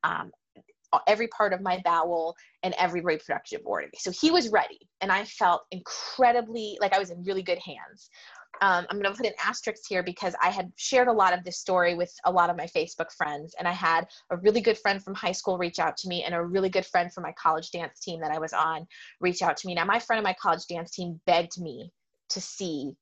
Um, 0.02 0.32
every 1.08 1.26
part 1.26 1.52
of 1.52 1.60
my 1.60 1.82
bowel 1.84 2.36
and 2.62 2.72
every 2.78 3.00
reproductive 3.00 3.60
organ. 3.64 3.90
So 3.96 4.12
he 4.12 4.30
was 4.30 4.48
ready, 4.50 4.78
and 5.00 5.10
I 5.10 5.24
felt 5.24 5.62
incredibly 5.72 6.78
like 6.80 6.94
I 6.94 7.00
was 7.00 7.10
in 7.10 7.24
really 7.24 7.42
good 7.42 7.58
hands 7.58 8.10
um, 8.60 8.86
I'm 8.88 9.00
going 9.00 9.12
to 9.12 9.16
put 9.16 9.26
an 9.26 9.34
asterisk 9.44 9.82
here 9.88 10.02
because 10.02 10.34
I 10.42 10.50
had 10.50 10.72
shared 10.76 11.08
a 11.08 11.12
lot 11.12 11.36
of 11.36 11.44
this 11.44 11.58
story 11.58 11.94
with 11.94 12.12
a 12.24 12.32
lot 12.32 12.50
of 12.50 12.56
my 12.56 12.66
Facebook 12.66 13.12
friends. 13.12 13.54
And 13.58 13.66
I 13.66 13.72
had 13.72 14.06
a 14.30 14.36
really 14.36 14.60
good 14.60 14.78
friend 14.78 15.02
from 15.02 15.14
high 15.14 15.32
school 15.32 15.58
reach 15.58 15.78
out 15.78 15.96
to 15.98 16.08
me, 16.08 16.24
and 16.24 16.34
a 16.34 16.42
really 16.42 16.68
good 16.68 16.86
friend 16.86 17.12
from 17.12 17.22
my 17.22 17.32
college 17.32 17.70
dance 17.70 18.00
team 18.00 18.20
that 18.20 18.30
I 18.30 18.38
was 18.38 18.52
on 18.52 18.86
reach 19.20 19.42
out 19.42 19.56
to 19.58 19.66
me. 19.66 19.74
Now, 19.74 19.84
my 19.84 19.98
friend 19.98 20.18
of 20.18 20.24
my 20.24 20.36
college 20.40 20.66
dance 20.66 20.90
team 20.90 21.20
begged 21.26 21.60
me 21.60 21.92
to 22.30 22.40
see 22.40 22.94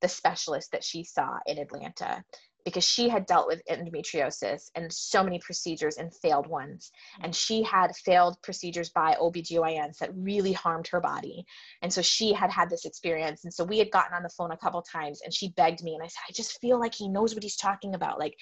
the 0.00 0.08
specialist 0.08 0.72
that 0.72 0.84
she 0.84 1.04
saw 1.04 1.38
in 1.46 1.58
Atlanta 1.58 2.22
because 2.64 2.84
she 2.84 3.08
had 3.08 3.26
dealt 3.26 3.46
with 3.46 3.62
endometriosis 3.70 4.70
and 4.74 4.92
so 4.92 5.22
many 5.22 5.38
procedures 5.38 5.96
and 5.96 6.14
failed 6.14 6.46
ones. 6.46 6.90
And 7.22 7.32
mm. 7.32 7.36
she 7.36 7.62
had 7.62 7.94
failed 7.96 8.36
procedures 8.42 8.90
by 8.90 9.16
OBGYNs 9.20 9.98
that 9.98 10.14
really 10.14 10.52
harmed 10.52 10.86
her 10.88 11.00
body. 11.00 11.44
And 11.82 11.92
so 11.92 12.00
she 12.00 12.32
had 12.32 12.50
had 12.50 12.70
this 12.70 12.84
experience. 12.84 13.44
And 13.44 13.52
so 13.52 13.64
we 13.64 13.78
had 13.78 13.90
gotten 13.90 14.14
on 14.14 14.22
the 14.22 14.30
phone 14.30 14.52
a 14.52 14.56
couple 14.56 14.82
times 14.82 15.20
and 15.22 15.32
she 15.32 15.50
begged 15.50 15.82
me. 15.82 15.94
And 15.94 16.02
I 16.02 16.08
said, 16.08 16.22
I 16.28 16.32
just 16.32 16.60
feel 16.60 16.80
like 16.80 16.94
he 16.94 17.08
knows 17.08 17.34
what 17.34 17.42
he's 17.42 17.56
talking 17.56 17.94
about. 17.94 18.18
Like 18.18 18.34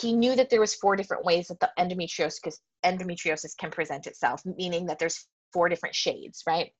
he 0.00 0.12
knew 0.12 0.34
that 0.34 0.50
there 0.50 0.60
was 0.60 0.74
four 0.74 0.96
different 0.96 1.24
ways 1.24 1.48
that 1.48 1.60
the 1.60 1.70
endometriosis, 1.78 2.58
endometriosis 2.84 3.56
can 3.58 3.70
present 3.70 4.06
itself, 4.06 4.42
meaning 4.44 4.86
that 4.86 4.98
there's 4.98 5.26
four 5.52 5.68
different 5.68 5.94
shades, 5.94 6.42
right? 6.46 6.72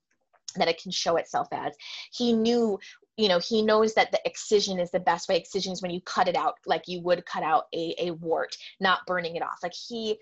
That 0.57 0.69
it 0.69 0.81
can 0.83 0.91
show 0.91 1.17
itself 1.17 1.49
as. 1.53 1.75
He 2.13 2.33
knew 2.33 2.79
you 3.17 3.29
know 3.29 3.39
he 3.39 3.63
knows 3.63 3.93
that 3.95 4.11
the 4.13 4.21
excision 4.25 4.81
is 4.81 4.91
the 4.91 5.01
best 5.01 5.29
way 5.29 5.37
excision 5.37 5.73
is 5.73 5.83
when 5.83 5.91
you 5.91 6.01
cut 6.03 6.29
it 6.29 6.37
out 6.37 6.55
like 6.65 6.85
you 6.87 7.03
would 7.03 7.27
cut 7.27 7.43
out 7.43 7.65
a, 7.75 7.95
a 7.99 8.11
wart 8.13 8.57
not 8.81 9.01
burning 9.07 9.37
it 9.37 9.43
off 9.43 9.59
like 9.63 9.75
he 9.75 10.17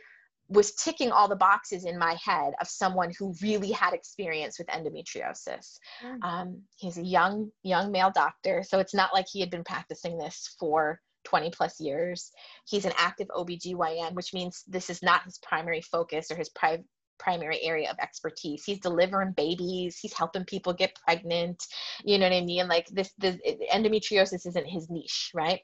was 0.48 0.72
ticking 0.72 1.12
all 1.12 1.28
the 1.28 1.36
boxes 1.36 1.84
in 1.84 1.98
my 1.98 2.16
head 2.24 2.54
of 2.60 2.66
someone 2.66 3.12
who 3.18 3.34
really 3.42 3.70
had 3.70 3.92
experience 3.92 4.58
with 4.58 4.66
endometriosis 4.68 5.78
mm. 6.02 6.22
um, 6.22 6.60
he's 6.76 6.98
a 6.98 7.02
young 7.02 7.50
young 7.62 7.92
male 7.92 8.10
doctor 8.14 8.64
so 8.66 8.78
it's 8.78 8.94
not 8.94 9.14
like 9.14 9.26
he 9.30 9.40
had 9.40 9.50
been 9.50 9.64
practicing 9.64 10.18
this 10.18 10.56
for 10.58 11.00
20 11.24 11.50
plus 11.50 11.78
years 11.80 12.30
he's 12.66 12.84
an 12.84 12.92
active 12.96 13.28
obgyn 13.28 14.14
which 14.14 14.32
means 14.32 14.64
this 14.66 14.88
is 14.88 15.02
not 15.02 15.22
his 15.24 15.38
primary 15.38 15.82
focus 15.82 16.30
or 16.30 16.36
his 16.36 16.48
pri- 16.48 16.82
primary 17.18 17.62
area 17.62 17.90
of 17.90 17.98
expertise. 17.98 18.64
He's 18.64 18.80
delivering 18.80 19.32
babies, 19.32 19.98
he's 19.98 20.12
helping 20.12 20.44
people 20.44 20.72
get 20.72 20.98
pregnant. 21.04 21.62
You 22.04 22.18
know 22.18 22.26
what 22.26 22.36
I 22.36 22.40
mean? 22.40 22.68
Like 22.68 22.86
this, 22.88 23.12
endometriosis 23.20 24.46
isn't 24.46 24.66
his 24.66 24.88
niche, 24.90 25.30
right? 25.34 25.60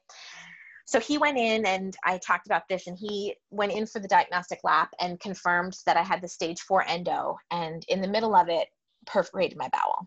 So 0.86 1.00
he 1.00 1.16
went 1.16 1.38
in 1.38 1.64
and 1.64 1.96
I 2.04 2.18
talked 2.18 2.46
about 2.46 2.68
this, 2.68 2.86
and 2.86 2.98
he 2.98 3.34
went 3.50 3.72
in 3.72 3.86
for 3.86 4.00
the 4.00 4.08
diagnostic 4.08 4.60
lap 4.64 4.90
and 5.00 5.18
confirmed 5.18 5.76
that 5.86 5.96
I 5.96 6.02
had 6.02 6.20
the 6.20 6.28
stage 6.28 6.60
four 6.60 6.86
endo, 6.86 7.36
and 7.50 7.84
in 7.88 8.02
the 8.02 8.08
middle 8.08 8.34
of 8.34 8.48
it, 8.48 8.68
perforated 9.06 9.56
my 9.56 9.68
bowel, 9.70 10.06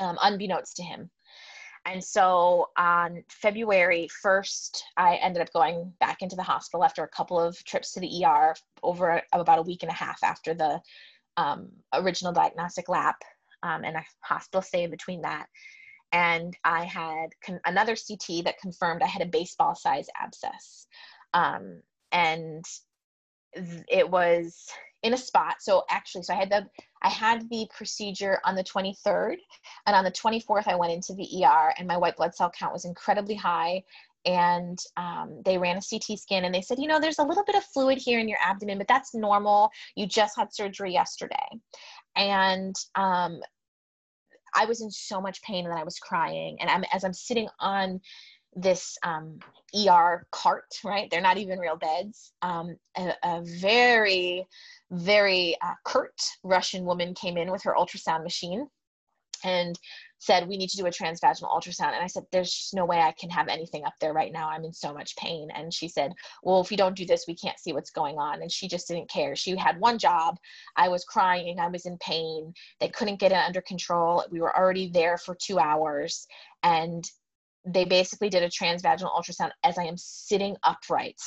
um, 0.00 0.18
unbeknownst 0.22 0.76
to 0.76 0.82
him. 0.82 1.10
And 1.86 2.02
so 2.02 2.70
on 2.76 3.22
February 3.28 4.08
1st, 4.24 4.82
I 4.96 5.16
ended 5.16 5.40
up 5.40 5.52
going 5.52 5.92
back 6.00 6.20
into 6.20 6.34
the 6.34 6.42
hospital 6.42 6.84
after 6.84 7.04
a 7.04 7.08
couple 7.08 7.40
of 7.40 7.62
trips 7.64 7.92
to 7.92 8.00
the 8.00 8.24
ER 8.24 8.56
over 8.82 9.22
about 9.32 9.60
a 9.60 9.62
week 9.62 9.84
and 9.84 9.90
a 9.90 9.94
half 9.94 10.18
after 10.24 10.52
the 10.52 10.80
um, 11.36 11.68
original 11.92 12.32
diagnostic 12.32 12.88
lap 12.88 13.16
um, 13.62 13.84
and 13.84 13.96
a 13.96 14.04
hospital 14.20 14.62
stay 14.62 14.82
in 14.82 14.90
between 14.90 15.22
that. 15.22 15.46
And 16.10 16.56
I 16.64 16.84
had 16.84 17.28
con- 17.44 17.60
another 17.64 17.94
CT 17.94 18.44
that 18.44 18.60
confirmed 18.60 19.02
I 19.02 19.06
had 19.06 19.22
a 19.22 19.26
baseball 19.26 19.76
size 19.76 20.08
abscess. 20.20 20.88
Um, 21.34 21.82
and 22.10 22.64
it 23.88 24.08
was 24.08 24.68
in 25.02 25.14
a 25.14 25.16
spot. 25.16 25.56
So 25.60 25.84
actually, 25.90 26.24
so 26.24 26.34
I 26.34 26.36
had 26.36 26.50
the 26.50 26.66
I 27.02 27.08
had 27.08 27.48
the 27.50 27.68
procedure 27.76 28.40
on 28.44 28.54
the 28.56 28.64
23rd, 28.64 29.36
and 29.86 29.94
on 29.94 30.04
the 30.04 30.10
24th 30.10 30.66
I 30.66 30.74
went 30.74 30.92
into 30.92 31.14
the 31.14 31.44
ER, 31.44 31.72
and 31.78 31.86
my 31.86 31.96
white 31.96 32.16
blood 32.16 32.34
cell 32.34 32.50
count 32.50 32.72
was 32.72 32.84
incredibly 32.84 33.34
high. 33.34 33.82
And 34.24 34.76
um, 34.96 35.40
they 35.44 35.56
ran 35.56 35.76
a 35.76 35.80
CT 35.80 36.18
scan, 36.18 36.44
and 36.44 36.52
they 36.52 36.60
said, 36.60 36.80
you 36.80 36.88
know, 36.88 36.98
there's 36.98 37.20
a 37.20 37.22
little 37.22 37.44
bit 37.44 37.54
of 37.54 37.62
fluid 37.62 37.98
here 37.98 38.18
in 38.18 38.28
your 38.28 38.38
abdomen, 38.44 38.76
but 38.76 38.88
that's 38.88 39.14
normal. 39.14 39.70
You 39.94 40.08
just 40.08 40.36
had 40.36 40.52
surgery 40.52 40.92
yesterday, 40.92 41.46
and 42.16 42.74
um, 42.96 43.40
I 44.56 44.64
was 44.64 44.80
in 44.80 44.90
so 44.90 45.20
much 45.20 45.42
pain, 45.42 45.68
that 45.68 45.78
I 45.78 45.84
was 45.84 45.98
crying. 45.98 46.56
And 46.60 46.70
I'm, 46.70 46.84
as 46.92 47.04
I'm 47.04 47.12
sitting 47.12 47.48
on 47.60 48.00
this 48.56 48.96
um, 49.02 49.38
ER 49.74 50.26
cart, 50.32 50.74
right? 50.84 51.08
They're 51.10 51.20
not 51.20 51.36
even 51.36 51.58
real 51.58 51.76
beds. 51.76 52.32
Um, 52.42 52.76
a, 52.96 53.12
a, 53.22 53.42
very, 53.44 54.46
very 54.90 55.56
uh, 55.62 55.74
curt 55.84 56.18
Russian 56.42 56.84
woman 56.84 57.14
came 57.14 57.36
in 57.36 57.52
with 57.52 57.62
her 57.64 57.74
ultrasound 57.78 58.22
machine 58.22 58.66
and 59.44 59.78
said, 60.18 60.48
We 60.48 60.56
need 60.56 60.70
to 60.70 60.78
do 60.78 60.86
a 60.86 60.90
transvaginal 60.90 61.54
ultrasound. 61.54 61.92
And 61.92 62.02
I 62.02 62.06
said, 62.06 62.24
There's 62.32 62.50
just 62.50 62.74
no 62.74 62.86
way 62.86 63.00
I 63.00 63.12
can 63.12 63.28
have 63.28 63.48
anything 63.48 63.84
up 63.84 63.92
there 64.00 64.14
right 64.14 64.32
now. 64.32 64.48
I'm 64.48 64.64
in 64.64 64.72
so 64.72 64.94
much 64.94 65.14
pain. 65.16 65.48
And 65.54 65.72
she 65.72 65.88
said, 65.88 66.12
Well, 66.42 66.62
if 66.62 66.70
you 66.70 66.78
don't 66.78 66.96
do 66.96 67.04
this, 67.04 67.26
we 67.28 67.36
can't 67.36 67.58
see 67.58 67.74
what's 67.74 67.90
going 67.90 68.16
on. 68.16 68.40
And 68.40 68.50
she 68.50 68.68
just 68.68 68.88
didn't 68.88 69.10
care. 69.10 69.36
She 69.36 69.54
had 69.56 69.78
one 69.78 69.98
job. 69.98 70.36
I 70.76 70.88
was 70.88 71.04
crying. 71.04 71.58
I 71.60 71.68
was 71.68 71.84
in 71.84 71.98
pain. 71.98 72.54
They 72.80 72.88
couldn't 72.88 73.20
get 73.20 73.32
it 73.32 73.38
under 73.46 73.60
control. 73.60 74.24
We 74.30 74.40
were 74.40 74.56
already 74.56 74.88
there 74.88 75.18
for 75.18 75.36
two 75.38 75.58
hours. 75.58 76.26
And 76.62 77.04
they 77.66 77.84
basically 77.84 78.28
did 78.28 78.42
a 78.42 78.48
transvaginal 78.48 79.14
ultrasound 79.14 79.50
as 79.64 79.76
I 79.76 79.84
am 79.84 79.96
sitting 79.96 80.56
upright 80.62 81.20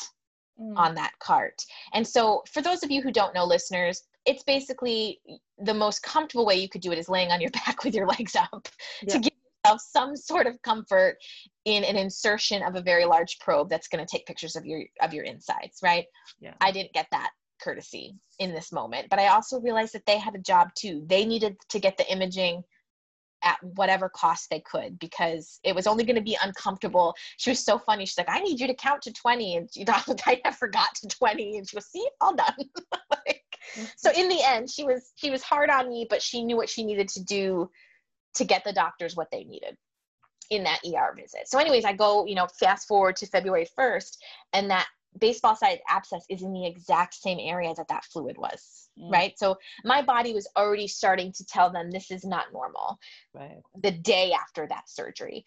mm. 0.60 0.76
on 0.78 0.96
that 0.96 1.12
cart. 1.20 1.62
And 1.94 2.08
so, 2.08 2.44
for 2.52 2.62
those 2.62 2.84
of 2.84 2.92
you 2.92 3.02
who 3.02 3.12
don't 3.12 3.34
know, 3.34 3.46
listeners, 3.46 4.04
it's 4.26 4.44
basically 4.44 5.20
the 5.58 5.74
most 5.74 6.04
comfortable 6.04 6.46
way 6.46 6.56
you 6.56 6.70
could 6.70 6.82
do 6.82 6.92
it 6.92 6.98
is 6.98 7.10
laying 7.10 7.32
on 7.32 7.42
your 7.42 7.52
back 7.66 7.84
with 7.84 7.94
your 7.94 8.08
legs 8.08 8.36
up 8.36 8.68
yeah. 9.02 9.14
to 9.14 9.20
give 9.20 9.34
yourself 9.66 9.82
some 9.82 10.16
sort 10.16 10.48
of 10.48 10.62
comfort 10.62 11.18
in 11.66 11.84
an 11.84 11.96
insertion 11.96 12.64
of 12.64 12.76
a 12.76 12.82
very 12.82 13.06
large 13.06 13.38
probe 13.40 13.70
that's 13.70 13.88
going 13.88 14.06
to 14.06 14.10
take 14.10 14.26
pictures 14.26 14.56
of 14.56 14.66
your 14.66 14.84
of 15.02 15.14
your 15.14 15.26
insides 15.26 15.80
right 15.84 16.06
yeah. 16.40 16.54
i 16.62 16.72
didn't 16.72 16.94
get 16.94 17.08
that 17.12 17.32
courtesy 17.62 18.16
in 18.40 18.54
this 18.54 18.72
moment 18.72 19.08
but 19.10 19.20
i 19.20 19.28
also 19.28 19.60
realized 19.60 19.94
that 19.94 20.06
they 20.06 20.18
had 20.18 20.34
a 20.34 20.40
job 20.40 20.70
too 20.76 21.04
they 21.08 21.26
needed 21.26 21.58
to 21.68 21.78
get 21.78 21.98
the 21.98 22.10
imaging 22.12 22.64
at 23.44 23.58
whatever 23.76 24.10
cost 24.10 24.50
they 24.50 24.60
could 24.60 25.00
because 25.00 25.60
it 25.64 25.76
was 25.76 25.88
only 25.88 26.04
going 26.04 26.16
to 26.16 26.22
be 26.22 26.38
uncomfortable. 26.44 27.16
She 27.38 27.50
was 27.50 27.64
so 27.64 27.78
funny. 27.78 28.06
She's 28.06 28.18
like, 28.18 28.30
I 28.30 28.40
need 28.40 28.60
you 28.60 28.68
to 28.68 28.74
count 28.74 29.02
to 29.04 29.14
20. 29.14 29.58
And 29.58 29.70
you 29.74 29.86
know, 29.88 29.94
I 30.26 30.52
forgot 30.52 30.96
to 30.96 31.08
20. 31.08 31.58
And 31.58 31.70
she 31.70 31.76
goes, 31.76 31.88
see, 31.88 32.08
all 32.22 32.36
done. 32.36 32.54
like, 33.12 33.44
so 33.98 34.12
in 34.16 34.30
the 34.30 34.42
end, 34.44 34.70
she 34.70 34.84
was, 34.84 35.12
she 35.16 35.30
was 35.30 35.44
hard 35.44 35.70
on 35.70 35.90
me, 35.90 36.08
but 36.10 36.22
she 36.22 36.44
knew 36.44 36.58
what 36.58 36.70
she 36.70 36.84
needed 36.84 37.08
to 37.10 37.24
do 37.24 37.70
to 38.36 38.46
get 38.46 38.64
the 38.64 38.74
doctors 38.74 39.16
what 39.16 39.30
they 39.32 39.44
needed 39.44 39.76
in 40.50 40.64
that 40.64 40.80
ER 40.86 41.14
visit. 41.16 41.48
So 41.48 41.60
anyways, 41.60 41.86
I 41.86 41.94
go, 41.94 42.26
you 42.26 42.36
know, 42.36 42.48
fast 42.60 42.88
forward 42.88 43.16
to 43.18 43.28
February 43.28 43.68
1st 43.78 44.18
and 44.54 44.70
that 44.72 44.88
baseball 45.18 45.56
sized 45.56 45.82
abscess 45.90 46.26
is 46.30 46.44
in 46.44 46.54
the 46.54 46.66
exact 46.66 47.14
same 47.14 47.40
area 47.42 47.74
that 47.76 47.88
that 47.88 48.06
fluid 48.06 48.38
was 48.38 48.90
mm. 49.00 49.12
right 49.12 49.38
so 49.38 49.58
my 49.84 50.02
body 50.02 50.34
was 50.34 50.48
already 50.56 50.88
starting 50.88 51.32
to 51.32 51.46
tell 51.46 51.72
them 51.72 51.90
this 51.90 52.12
is 52.12 52.24
not 52.24 52.54
normal 52.54 52.98
right. 53.34 53.62
the 53.82 53.92
day 53.92 54.32
after 54.32 54.68
that 54.68 54.88
surgery 54.88 55.44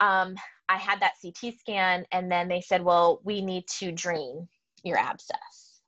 um, 0.00 0.34
i 0.68 0.76
had 0.76 1.00
that 1.00 1.14
ct 1.22 1.58
scan 1.58 2.04
and 2.12 2.30
then 2.30 2.48
they 2.48 2.60
said 2.60 2.82
well 2.82 3.20
we 3.24 3.40
need 3.40 3.66
to 3.66 3.90
drain 3.90 4.46
your 4.84 4.98
abscess 4.98 5.80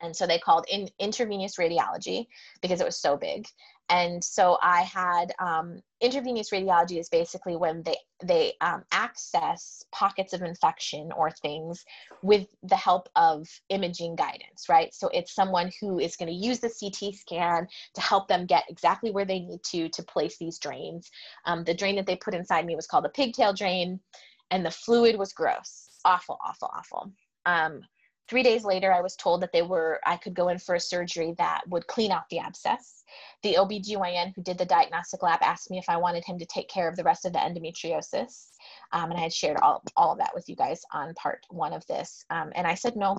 and 0.00 0.16
so 0.16 0.26
they 0.26 0.38
called 0.38 0.64
in 0.70 0.88
intravenous 0.98 1.56
radiology 1.56 2.26
because 2.60 2.80
it 2.80 2.86
was 2.86 3.00
so 3.00 3.16
big 3.16 3.46
and 3.92 4.24
so 4.24 4.56
I 4.62 4.80
had 4.82 5.34
um, 5.38 5.82
intravenous 6.00 6.48
radiology 6.48 6.98
is 6.98 7.10
basically 7.10 7.56
when 7.56 7.82
they 7.82 7.96
they 8.24 8.54
um, 8.62 8.84
access 8.90 9.84
pockets 9.92 10.32
of 10.32 10.40
infection 10.40 11.12
or 11.12 11.30
things 11.30 11.84
with 12.22 12.46
the 12.62 12.76
help 12.76 13.10
of 13.16 13.46
imaging 13.68 14.16
guidance, 14.16 14.66
right? 14.70 14.94
So 14.94 15.08
it's 15.08 15.34
someone 15.34 15.70
who 15.78 15.98
is 15.98 16.16
going 16.16 16.28
to 16.28 16.34
use 16.34 16.58
the 16.58 16.70
CT 16.70 17.14
scan 17.14 17.68
to 17.94 18.00
help 18.00 18.28
them 18.28 18.46
get 18.46 18.64
exactly 18.70 19.10
where 19.10 19.26
they 19.26 19.40
need 19.40 19.62
to 19.64 19.90
to 19.90 20.02
place 20.02 20.38
these 20.38 20.58
drains. 20.58 21.10
Um, 21.44 21.62
the 21.62 21.74
drain 21.74 21.96
that 21.96 22.06
they 22.06 22.16
put 22.16 22.34
inside 22.34 22.64
me 22.64 22.74
was 22.74 22.86
called 22.86 23.04
a 23.04 23.10
pigtail 23.10 23.52
drain, 23.52 24.00
and 24.50 24.64
the 24.64 24.70
fluid 24.70 25.18
was 25.18 25.34
gross, 25.34 25.90
awful, 26.06 26.38
awful, 26.42 26.70
awful. 26.74 27.12
Three 28.28 28.42
days 28.42 28.64
later, 28.64 28.92
I 28.92 29.00
was 29.00 29.16
told 29.16 29.42
that 29.42 29.52
they 29.52 29.62
were 29.62 30.00
I 30.06 30.16
could 30.16 30.34
go 30.34 30.48
in 30.48 30.58
for 30.58 30.74
a 30.74 30.80
surgery 30.80 31.34
that 31.38 31.62
would 31.68 31.86
clean 31.86 32.10
out 32.12 32.28
the 32.30 32.38
abscess 32.38 33.02
the 33.42 33.54
OBGYN 33.54 34.34
who 34.34 34.42
did 34.42 34.58
the 34.58 34.64
diagnostic 34.64 35.22
lap 35.22 35.40
asked 35.42 35.70
me 35.70 35.78
if 35.78 35.88
I 35.88 35.96
wanted 35.96 36.24
him 36.24 36.38
to 36.38 36.46
take 36.46 36.68
care 36.68 36.88
of 36.88 36.96
the 36.96 37.04
rest 37.04 37.24
of 37.24 37.32
the 37.32 37.38
endometriosis. 37.38 38.48
Um, 38.92 39.10
and 39.10 39.18
I 39.18 39.22
had 39.22 39.32
shared 39.32 39.58
all, 39.60 39.82
all 39.96 40.12
of 40.12 40.18
that 40.18 40.34
with 40.34 40.48
you 40.48 40.56
guys 40.56 40.82
on 40.92 41.14
part 41.14 41.44
one 41.50 41.72
of 41.72 41.86
this. 41.86 42.24
Um, 42.30 42.52
and 42.54 42.66
I 42.66 42.74
said 42.74 42.96
no. 42.96 43.18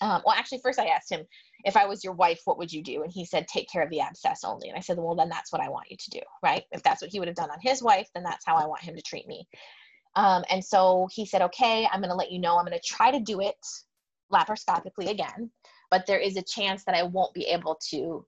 Um, 0.00 0.22
well, 0.26 0.34
actually, 0.36 0.60
first 0.62 0.78
I 0.78 0.86
asked 0.86 1.10
him, 1.10 1.24
if 1.64 1.76
I 1.76 1.86
was 1.86 2.04
your 2.04 2.12
wife, 2.12 2.40
what 2.44 2.58
would 2.58 2.72
you 2.72 2.82
do? 2.82 3.02
And 3.02 3.12
he 3.12 3.24
said, 3.24 3.46
take 3.48 3.70
care 3.70 3.82
of 3.82 3.90
the 3.90 4.00
abscess 4.00 4.42
only. 4.44 4.68
And 4.68 4.76
I 4.76 4.80
said, 4.80 4.98
well, 4.98 5.14
then 5.14 5.28
that's 5.28 5.52
what 5.52 5.62
I 5.62 5.68
want 5.68 5.90
you 5.90 5.96
to 5.96 6.10
do, 6.10 6.20
right? 6.42 6.64
If 6.72 6.82
that's 6.82 7.00
what 7.00 7.10
he 7.10 7.18
would 7.18 7.28
have 7.28 7.36
done 7.36 7.50
on 7.50 7.58
his 7.62 7.82
wife, 7.82 8.08
then 8.14 8.24
that's 8.24 8.44
how 8.44 8.56
I 8.56 8.66
want 8.66 8.82
him 8.82 8.96
to 8.96 9.02
treat 9.02 9.26
me. 9.26 9.46
Um, 10.16 10.44
and 10.50 10.64
so 10.64 11.08
he 11.12 11.24
said, 11.24 11.42
okay, 11.42 11.86
I'm 11.90 12.00
going 12.00 12.10
to 12.10 12.16
let 12.16 12.32
you 12.32 12.40
know. 12.40 12.58
I'm 12.58 12.66
going 12.66 12.78
to 12.78 12.86
try 12.86 13.10
to 13.10 13.20
do 13.20 13.40
it 13.40 13.56
laparoscopically 14.32 15.08
again, 15.08 15.50
but 15.90 16.06
there 16.06 16.18
is 16.18 16.36
a 16.36 16.42
chance 16.42 16.84
that 16.84 16.94
I 16.94 17.02
won't 17.02 17.34
be 17.34 17.44
able 17.44 17.78
to 17.90 18.26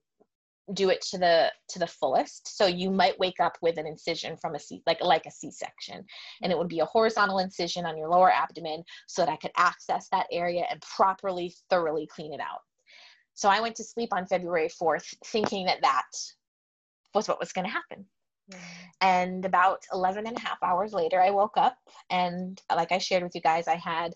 do 0.73 0.89
it 0.89 1.01
to 1.01 1.17
the 1.17 1.51
to 1.69 1.79
the 1.79 1.87
fullest. 1.87 2.55
So 2.57 2.65
you 2.65 2.91
might 2.91 3.17
wake 3.19 3.39
up 3.39 3.57
with 3.61 3.77
an 3.77 3.87
incision 3.87 4.37
from 4.37 4.55
a 4.55 4.59
c 4.59 4.81
like 4.85 5.01
like 5.01 5.25
a 5.25 5.31
c-section 5.31 6.03
and 6.43 6.51
it 6.51 6.57
would 6.57 6.67
be 6.67 6.79
a 6.79 6.85
horizontal 6.85 7.39
incision 7.39 7.85
on 7.85 7.97
your 7.97 8.09
lower 8.09 8.31
abdomen 8.31 8.83
so 9.07 9.23
that 9.23 9.31
i 9.31 9.35
could 9.37 9.51
access 9.57 10.07
that 10.11 10.27
area 10.31 10.65
and 10.69 10.81
properly 10.81 11.53
thoroughly 11.69 12.07
clean 12.07 12.33
it 12.33 12.39
out. 12.39 12.61
So 13.33 13.49
i 13.49 13.59
went 13.59 13.75
to 13.77 13.83
sleep 13.83 14.09
on 14.11 14.27
february 14.27 14.69
4th 14.69 15.13
thinking 15.25 15.65
that 15.65 15.81
that 15.81 16.11
was 17.13 17.27
what 17.27 17.39
was 17.39 17.51
going 17.51 17.65
to 17.65 17.73
happen 17.73 18.05
hmm. 18.51 18.57
and 19.01 19.45
about 19.45 19.83
11 19.91 20.27
and 20.27 20.37
a 20.37 20.41
half 20.41 20.61
hours 20.61 20.93
later 20.93 21.19
i 21.21 21.31
woke 21.31 21.57
up 21.57 21.77
and 22.09 22.61
like 22.75 22.91
i 22.91 22.97
shared 22.97 23.23
with 23.23 23.33
you 23.33 23.41
guys 23.41 23.67
i 23.67 23.75
had 23.75 24.13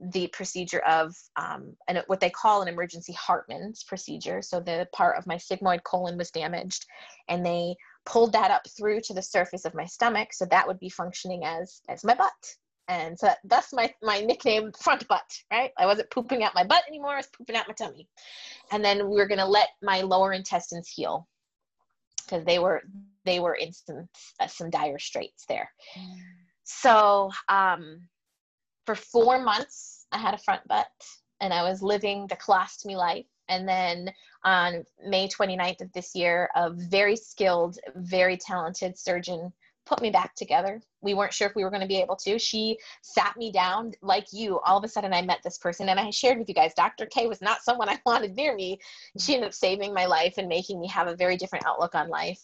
the 0.00 0.26
procedure 0.28 0.80
of 0.80 1.14
um, 1.36 1.76
an, 1.88 2.02
what 2.06 2.20
they 2.20 2.30
call 2.30 2.62
an 2.62 2.68
emergency 2.68 3.12
Hartmann's 3.12 3.84
procedure. 3.84 4.42
So 4.42 4.60
the 4.60 4.88
part 4.92 5.16
of 5.16 5.26
my 5.26 5.36
sigmoid 5.36 5.82
colon 5.84 6.16
was 6.16 6.30
damaged, 6.30 6.86
and 7.28 7.44
they 7.44 7.76
pulled 8.04 8.32
that 8.32 8.50
up 8.50 8.62
through 8.76 9.00
to 9.02 9.14
the 9.14 9.22
surface 9.22 9.64
of 9.64 9.74
my 9.74 9.86
stomach, 9.86 10.32
so 10.32 10.44
that 10.46 10.66
would 10.66 10.80
be 10.80 10.88
functioning 10.88 11.44
as 11.44 11.80
as 11.88 12.04
my 12.04 12.14
butt. 12.14 12.32
And 12.88 13.18
so 13.18 13.30
that's 13.44 13.72
my 13.72 13.92
my 14.02 14.20
nickname, 14.20 14.72
front 14.72 15.06
butt. 15.08 15.30
Right? 15.50 15.70
I 15.78 15.86
wasn't 15.86 16.10
pooping 16.10 16.42
out 16.42 16.54
my 16.54 16.64
butt 16.64 16.82
anymore; 16.88 17.12
I 17.12 17.18
was 17.18 17.28
pooping 17.36 17.56
out 17.56 17.68
my 17.68 17.74
tummy. 17.74 18.08
And 18.72 18.84
then 18.84 19.08
we 19.08 19.16
were 19.16 19.28
going 19.28 19.38
to 19.38 19.46
let 19.46 19.70
my 19.82 20.00
lower 20.02 20.32
intestines 20.32 20.88
heal 20.88 21.28
because 22.24 22.44
they 22.44 22.58
were 22.58 22.82
they 23.24 23.40
were 23.40 23.54
in 23.54 23.72
some 23.72 24.08
uh, 24.40 24.46
some 24.46 24.70
dire 24.70 24.98
straits 24.98 25.44
there. 25.48 25.70
Mm. 25.98 26.16
So 26.64 27.30
um, 27.48 28.08
for 28.86 28.94
four 28.94 29.42
months, 29.42 30.06
I 30.12 30.18
had 30.18 30.34
a 30.34 30.38
front 30.38 30.66
butt 30.68 30.86
and 31.40 31.52
I 31.52 31.62
was 31.62 31.82
living 31.82 32.26
the 32.26 32.36
colostomy 32.36 32.96
life. 32.96 33.26
And 33.48 33.68
then 33.68 34.12
on 34.44 34.84
May 35.06 35.28
29th 35.28 35.82
of 35.82 35.92
this 35.92 36.14
year, 36.14 36.48
a 36.54 36.70
very 36.70 37.16
skilled, 37.16 37.78
very 37.94 38.36
talented 38.36 38.98
surgeon 38.98 39.52
put 39.86 40.00
me 40.00 40.10
back 40.10 40.34
together. 40.34 40.80
We 41.02 41.14
weren't 41.14 41.34
sure 41.34 41.48
if 41.48 41.54
we 41.54 41.64
were 41.64 41.70
going 41.70 41.82
to 41.82 41.88
be 41.88 42.00
able 42.00 42.16
to. 42.16 42.38
She 42.38 42.78
sat 43.02 43.36
me 43.36 43.52
down 43.52 43.92
like 44.02 44.26
you. 44.32 44.60
All 44.60 44.78
of 44.78 44.84
a 44.84 44.88
sudden, 44.88 45.12
I 45.12 45.22
met 45.22 45.40
this 45.44 45.58
person, 45.58 45.88
and 45.88 46.00
I 46.00 46.10
shared 46.10 46.38
with 46.38 46.48
you 46.48 46.54
guys 46.54 46.72
Dr. 46.74 47.06
K 47.06 47.26
was 47.26 47.42
not 47.42 47.62
someone 47.62 47.88
I 47.88 48.00
wanted 48.06 48.34
near 48.36 48.54
me. 48.54 48.78
She 49.18 49.34
ended 49.34 49.48
up 49.48 49.54
saving 49.54 49.92
my 49.92 50.06
life 50.06 50.34
and 50.38 50.48
making 50.48 50.80
me 50.80 50.88
have 50.88 51.06
a 51.06 51.16
very 51.16 51.36
different 51.36 51.66
outlook 51.66 51.94
on 51.94 52.08
life 52.08 52.40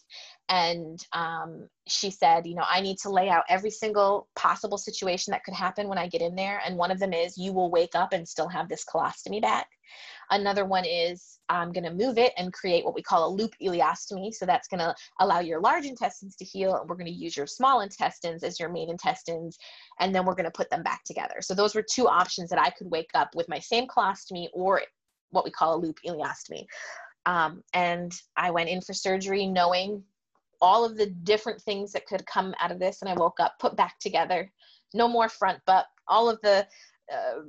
and 0.51 1.05
um, 1.13 1.67
she 1.87 2.11
said 2.11 2.45
you 2.45 2.55
know 2.55 2.65
i 2.69 2.81
need 2.81 2.97
to 2.97 3.09
lay 3.09 3.29
out 3.29 3.43
every 3.49 3.71
single 3.71 4.27
possible 4.35 4.77
situation 4.77 5.31
that 5.31 5.43
could 5.43 5.53
happen 5.53 5.87
when 5.87 5.97
i 5.97 6.07
get 6.07 6.21
in 6.21 6.35
there 6.35 6.61
and 6.65 6.77
one 6.77 6.91
of 6.91 6.99
them 6.99 7.13
is 7.13 7.37
you 7.37 7.53
will 7.53 7.71
wake 7.71 7.95
up 7.95 8.13
and 8.13 8.27
still 8.27 8.47
have 8.47 8.67
this 8.67 8.85
colostomy 8.85 9.41
back 9.41 9.67
another 10.31 10.65
one 10.65 10.85
is 10.85 11.39
i'm 11.49 11.71
going 11.71 11.83
to 11.83 11.93
move 11.93 12.17
it 12.17 12.33
and 12.37 12.53
create 12.53 12.83
what 12.83 12.95
we 12.95 13.01
call 13.01 13.27
a 13.27 13.35
loop 13.35 13.53
ileostomy. 13.61 14.33
So 14.33 14.45
that's 14.45 14.67
going 14.67 14.79
to 14.79 14.95
allow 15.19 15.39
your 15.39 15.59
large 15.59 15.85
intestines 15.85 16.35
to 16.37 16.45
heal 16.45 16.75
and 16.75 16.89
we're 16.89 16.95
going 16.95 17.05
to 17.05 17.11
use 17.11 17.37
your 17.37 17.47
small 17.47 17.81
intestines 17.81 18.43
as 18.43 18.59
your 18.59 18.69
main 18.69 18.89
intestines 18.89 19.57
and 19.99 20.15
then 20.15 20.25
we're 20.25 20.35
going 20.35 20.45
to 20.45 20.51
put 20.51 20.69
them 20.69 20.83
back 20.83 21.03
together. 21.03 21.35
So 21.41 21.53
those 21.53 21.75
were 21.75 21.83
two 21.83 22.07
options 22.07 22.49
that 22.49 22.59
i 22.59 22.69
could 22.69 22.89
wake 22.89 23.11
up 23.13 23.35
with 23.35 23.47
my 23.49 23.59
same 23.59 23.87
colostomy 23.87 24.47
or 24.53 24.81
what 25.29 25.45
we 25.45 25.51
call 25.51 25.75
a 25.75 25.79
loop 25.79 25.99
ileostomy. 26.07 26.65
Um, 27.25 27.63
and 27.73 28.13
i 28.37 28.49
went 28.49 28.69
in 28.69 28.81
for 28.81 28.93
surgery 28.93 29.45
knowing 29.45 30.03
all 30.61 30.85
of 30.85 30.95
the 30.95 31.07
different 31.07 31.61
things 31.61 31.91
that 31.91 32.05
could 32.05 32.25
come 32.25 32.53
out 32.59 32.71
of 32.71 32.79
this 32.79 33.01
and 33.01 33.09
i 33.09 33.13
woke 33.13 33.39
up 33.39 33.55
put 33.59 33.75
back 33.75 33.99
together. 33.99 34.51
No 34.93 35.07
more 35.07 35.29
front 35.29 35.59
butt 35.65 35.85
all 36.07 36.29
of 36.29 36.39
the 36.41 36.67
uh, 37.11 37.41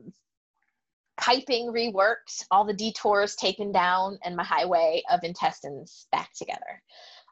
piping 1.18 1.72
reworked 1.72 2.44
all 2.50 2.64
the 2.64 2.72
detours 2.72 3.34
taken 3.36 3.70
down 3.72 4.18
and 4.24 4.36
my 4.36 4.44
highway 4.44 5.02
of 5.10 5.20
intestines 5.22 6.06
back 6.12 6.30
together 6.34 6.82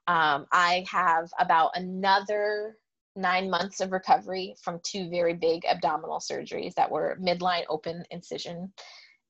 um, 0.06 0.46
i 0.52 0.84
have 0.90 1.30
about 1.38 1.70
another 1.74 2.76
nine 3.16 3.50
months 3.50 3.80
of 3.80 3.92
recovery 3.92 4.54
from 4.62 4.80
two 4.84 5.08
very 5.10 5.34
big 5.34 5.64
abdominal 5.64 6.20
surgeries 6.20 6.74
that 6.74 6.90
were 6.90 7.18
midline 7.20 7.64
open 7.68 8.04
incision 8.10 8.72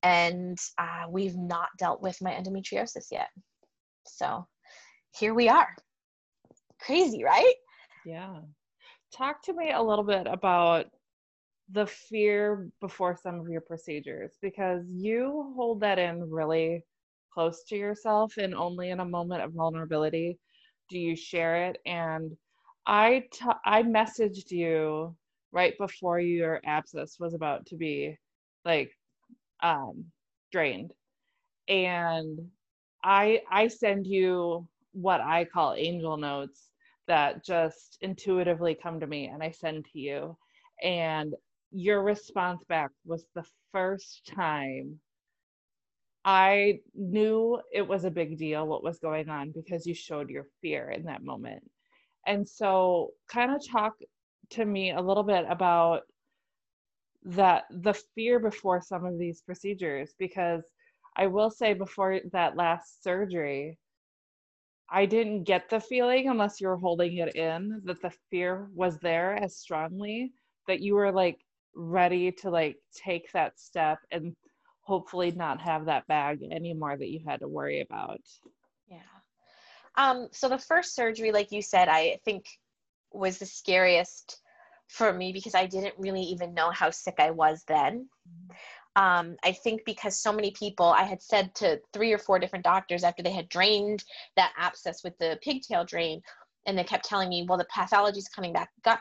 and 0.03 0.59
uh, 0.79 1.05
we've 1.09 1.37
not 1.37 1.69
dealt 1.79 2.03
with 2.03 2.21
my 2.21 2.33
endometriosis 2.33 3.07
yet 3.11 3.29
so 4.07 4.47
here 5.13 5.35
we 5.35 5.49
are 5.49 5.69
crazy, 6.81 7.23
right? 7.25 7.55
Yeah. 8.05 8.41
Talk 9.13 9.43
to 9.45 9.53
me 9.53 9.73
a 9.73 9.83
little 9.83 10.05
bit 10.05 10.27
about 10.27 10.87
the 11.73 11.87
fear 11.87 12.68
before 12.81 13.16
some 13.16 13.41
of 13.41 13.49
your 13.49 13.61
procedures 13.61 14.37
because 14.43 14.85
you 14.89 15.53
hold 15.57 15.81
that 15.81 15.99
in 15.99 16.31
really 16.31 16.85
close 17.33 17.62
to 17.64 17.77
yourself 17.77 18.35
and 18.39 18.55
only 18.55 18.91
in 18.91 19.01
a 19.01 19.05
moment 19.05 19.43
of 19.43 19.53
vulnerability 19.53 20.39
do 20.89 20.99
you 20.99 21.14
share 21.16 21.68
it 21.68 21.79
and 21.87 22.33
I, 22.87 23.25
t- 23.33 23.45
I 23.64 23.83
messaged 23.83 24.51
you 24.51 25.14
right 25.53 25.75
before 25.79 26.18
your 26.18 26.61
abscess 26.64 27.16
was 27.21 27.35
about 27.35 27.66
to 27.66 27.77
be 27.77 28.16
like 28.64 28.93
um 29.62 30.07
drained 30.53 30.93
and 31.68 32.39
i 33.05 33.41
i 33.51 33.68
send 33.68 34.07
you 34.07 34.66
what 34.93 35.21
i 35.21 35.45
call 35.45 35.75
angel 35.75 36.16
notes 36.16 36.71
that 37.07 37.45
just 37.45 37.99
intuitively 38.03 38.75
come 38.81 39.01
to 39.01 39.07
me 39.07 39.27
and 39.27 39.43
I 39.43 39.51
send 39.51 39.85
to 39.87 39.99
you. 39.99 40.37
And 40.81 41.35
your 41.73 42.03
response 42.03 42.62
back 42.68 42.91
was 43.05 43.25
the 43.35 43.45
first 43.73 44.27
time 44.27 45.01
I 46.25 46.81
knew 46.95 47.61
it 47.73 47.87
was 47.87 48.05
a 48.05 48.11
big 48.11 48.37
deal 48.37 48.66
what 48.66 48.85
was 48.85 48.99
going 48.99 49.29
on 49.31 49.53
because 49.53 49.87
you 49.87 49.95
showed 49.95 50.29
your 50.29 50.47
fear 50.61 50.91
in 50.91 51.05
that 51.05 51.23
moment. 51.23 51.62
And 52.27 52.47
so, 52.47 53.12
kind 53.29 53.55
of 53.55 53.66
talk 53.66 53.95
to 54.51 54.64
me 54.64 54.93
a 54.93 55.01
little 55.01 55.23
bit 55.23 55.47
about 55.49 56.03
that 57.25 57.64
the 57.71 57.95
fear 58.14 58.39
before 58.39 58.81
some 58.81 59.05
of 59.05 59.18
these 59.18 59.43
procedures 59.43 60.14
because 60.18 60.62
I 61.16 61.27
will 61.27 61.51
say 61.51 61.75
before 61.75 62.21
that 62.33 62.57
last 62.57 63.03
surgery 63.03 63.79
I 64.91 65.07
didn't 65.07 65.45
get 65.45 65.68
the 65.71 65.81
feeling, 65.81 66.29
unless 66.29 66.61
you 66.61 66.66
were 66.68 66.77
holding 66.77 67.18
it 67.18 67.37
in, 67.37 67.81
that 67.85 68.03
the 68.03 68.11
fear 68.31 68.68
was 68.75 68.99
there 68.99 69.35
as 69.37 69.57
strongly 69.57 70.33
that 70.66 70.81
you 70.81 70.95
were 70.95 71.12
like 71.12 71.39
ready 71.75 72.33
to 72.33 72.51
like 72.51 72.77
take 72.95 73.31
that 73.33 73.59
step 73.59 73.99
and 74.11 74.35
hopefully 74.83 75.31
not 75.31 75.61
have 75.61 75.87
that 75.87 76.07
bag 76.07 76.43
anymore 76.51 76.97
that 76.97 77.09
you 77.09 77.21
had 77.27 77.41
to 77.41 77.49
worry 77.49 77.81
about. 77.81 78.21
Yeah. 78.89 78.99
Um, 79.97 80.29
so 80.33 80.49
the 80.49 80.59
first 80.59 80.95
surgery, 80.95 81.33
like 81.33 81.53
you 81.53 81.62
said, 81.62 81.89
I 81.89 82.18
think 82.25 82.47
was 83.12 83.39
the 83.39 83.47
scariest 83.47 84.41
for 84.89 85.12
me 85.12 85.33
because 85.33 85.55
I 85.55 85.66
didn't 85.66 85.95
really 85.99 86.23
even 86.23 86.55
know 86.55 86.71
how 86.71 86.91
sick 86.91 87.16
I 87.18 87.31
was 87.31 87.62
then. 87.68 88.09
Um, 88.97 89.37
I 89.45 89.53
think 89.53 89.83
because 89.85 90.21
so 90.21 90.33
many 90.33 90.51
people, 90.51 90.87
I 90.87 91.05
had 91.05 91.23
said 91.23 91.55
to 91.57 91.81
three 91.93 92.12
or 92.12 92.18
four 92.18 92.39
different 92.39 92.64
doctors 92.64 93.05
after 93.05 93.23
they 93.23 93.31
had 93.31 93.49
drained 93.49 94.03
that 94.37 94.53
abscess 94.59 95.05
with 95.05 95.16
the 95.18 95.39
pigtail 95.43 95.85
drain, 95.85 96.21
and 96.66 96.77
they 96.77 96.85
kept 96.85 97.05
telling 97.05 97.29
me, 97.29 97.47
well, 97.49 97.59
the 97.59 97.66
pathology 97.73 98.18
is 98.18 98.29
coming 98.29 98.53
back, 98.53 98.71
gut 98.83 99.01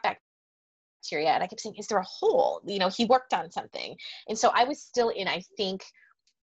bacteria. 1.00 1.30
And 1.30 1.44
I 1.44 1.48
kept 1.48 1.62
saying, 1.62 1.76
is 1.78 1.88
there 1.88 1.98
a 1.98 2.04
hole? 2.04 2.62
You 2.66 2.80
know, 2.80 2.90
he 2.90 3.06
worked 3.06 3.34
on 3.34 3.52
something. 3.52 3.96
And 4.28 4.38
so 4.38 4.52
I 4.54 4.64
was 4.64 4.82
still 4.82 5.10
in, 5.10 5.28
I 5.28 5.42
think, 5.58 5.84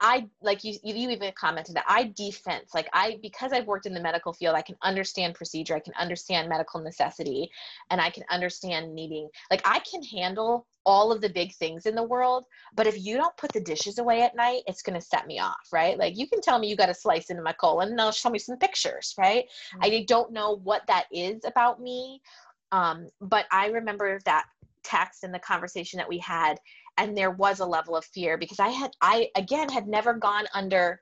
I 0.01 0.27
like 0.41 0.63
you 0.63 0.77
you 0.81 1.09
even 1.09 1.31
commented 1.37 1.75
that 1.75 1.83
I 1.85 2.13
defense 2.15 2.71
like 2.73 2.87
I 2.93 3.19
because 3.21 3.51
I've 3.51 3.67
worked 3.67 3.85
in 3.85 3.93
the 3.93 3.99
medical 3.99 4.31
field 4.31 4.55
I 4.55 4.61
can 4.61 4.77
understand 4.81 5.35
procedure 5.35 5.75
I 5.75 5.81
can 5.81 5.93
understand 5.99 6.47
medical 6.47 6.79
necessity 6.79 7.49
and 7.89 7.99
I 7.99 8.09
can 8.09 8.23
understand 8.29 8.95
needing 8.95 9.27
like 9.51 9.61
I 9.65 9.79
can 9.79 10.01
handle 10.03 10.67
all 10.85 11.11
of 11.11 11.19
the 11.19 11.27
big 11.27 11.53
things 11.55 11.85
in 11.85 11.95
the 11.95 12.03
world 12.03 12.45
but 12.75 12.87
if 12.87 13.03
you 13.03 13.17
don't 13.17 13.35
put 13.35 13.51
the 13.51 13.59
dishes 13.59 13.97
away 13.97 14.21
at 14.21 14.37
night 14.37 14.61
it's 14.67 14.81
going 14.81 14.97
to 14.97 15.05
set 15.05 15.27
me 15.27 15.37
off 15.37 15.67
right 15.73 15.97
like 15.97 16.17
you 16.17 16.29
can 16.29 16.39
tell 16.39 16.59
me 16.59 16.69
you 16.69 16.77
got 16.77 16.87
a 16.87 16.93
slice 16.93 17.29
into 17.29 17.43
my 17.43 17.51
colon 17.51 17.89
and 17.89 17.99
they'll 17.99 18.13
show 18.13 18.29
me 18.29 18.39
some 18.39 18.57
pictures 18.57 19.13
right 19.17 19.43
mm-hmm. 19.75 19.83
I 19.83 20.05
don't 20.07 20.31
know 20.31 20.61
what 20.63 20.83
that 20.87 21.07
is 21.11 21.41
about 21.43 21.81
me 21.81 22.21
um, 22.71 23.09
but 23.21 23.45
I 23.51 23.67
remember 23.67 24.19
that 24.25 24.45
text 24.83 25.23
and 25.23 25.33
the 25.33 25.39
conversation 25.39 25.97
that 25.97 26.09
we 26.09 26.17
had 26.19 26.57
and 26.97 27.17
there 27.17 27.31
was 27.31 27.59
a 27.59 27.65
level 27.65 27.95
of 27.95 28.05
fear 28.05 28.37
because 28.37 28.59
i 28.59 28.69
had 28.69 28.91
i 29.01 29.27
again 29.35 29.69
had 29.69 29.87
never 29.87 30.13
gone 30.13 30.45
under 30.53 31.01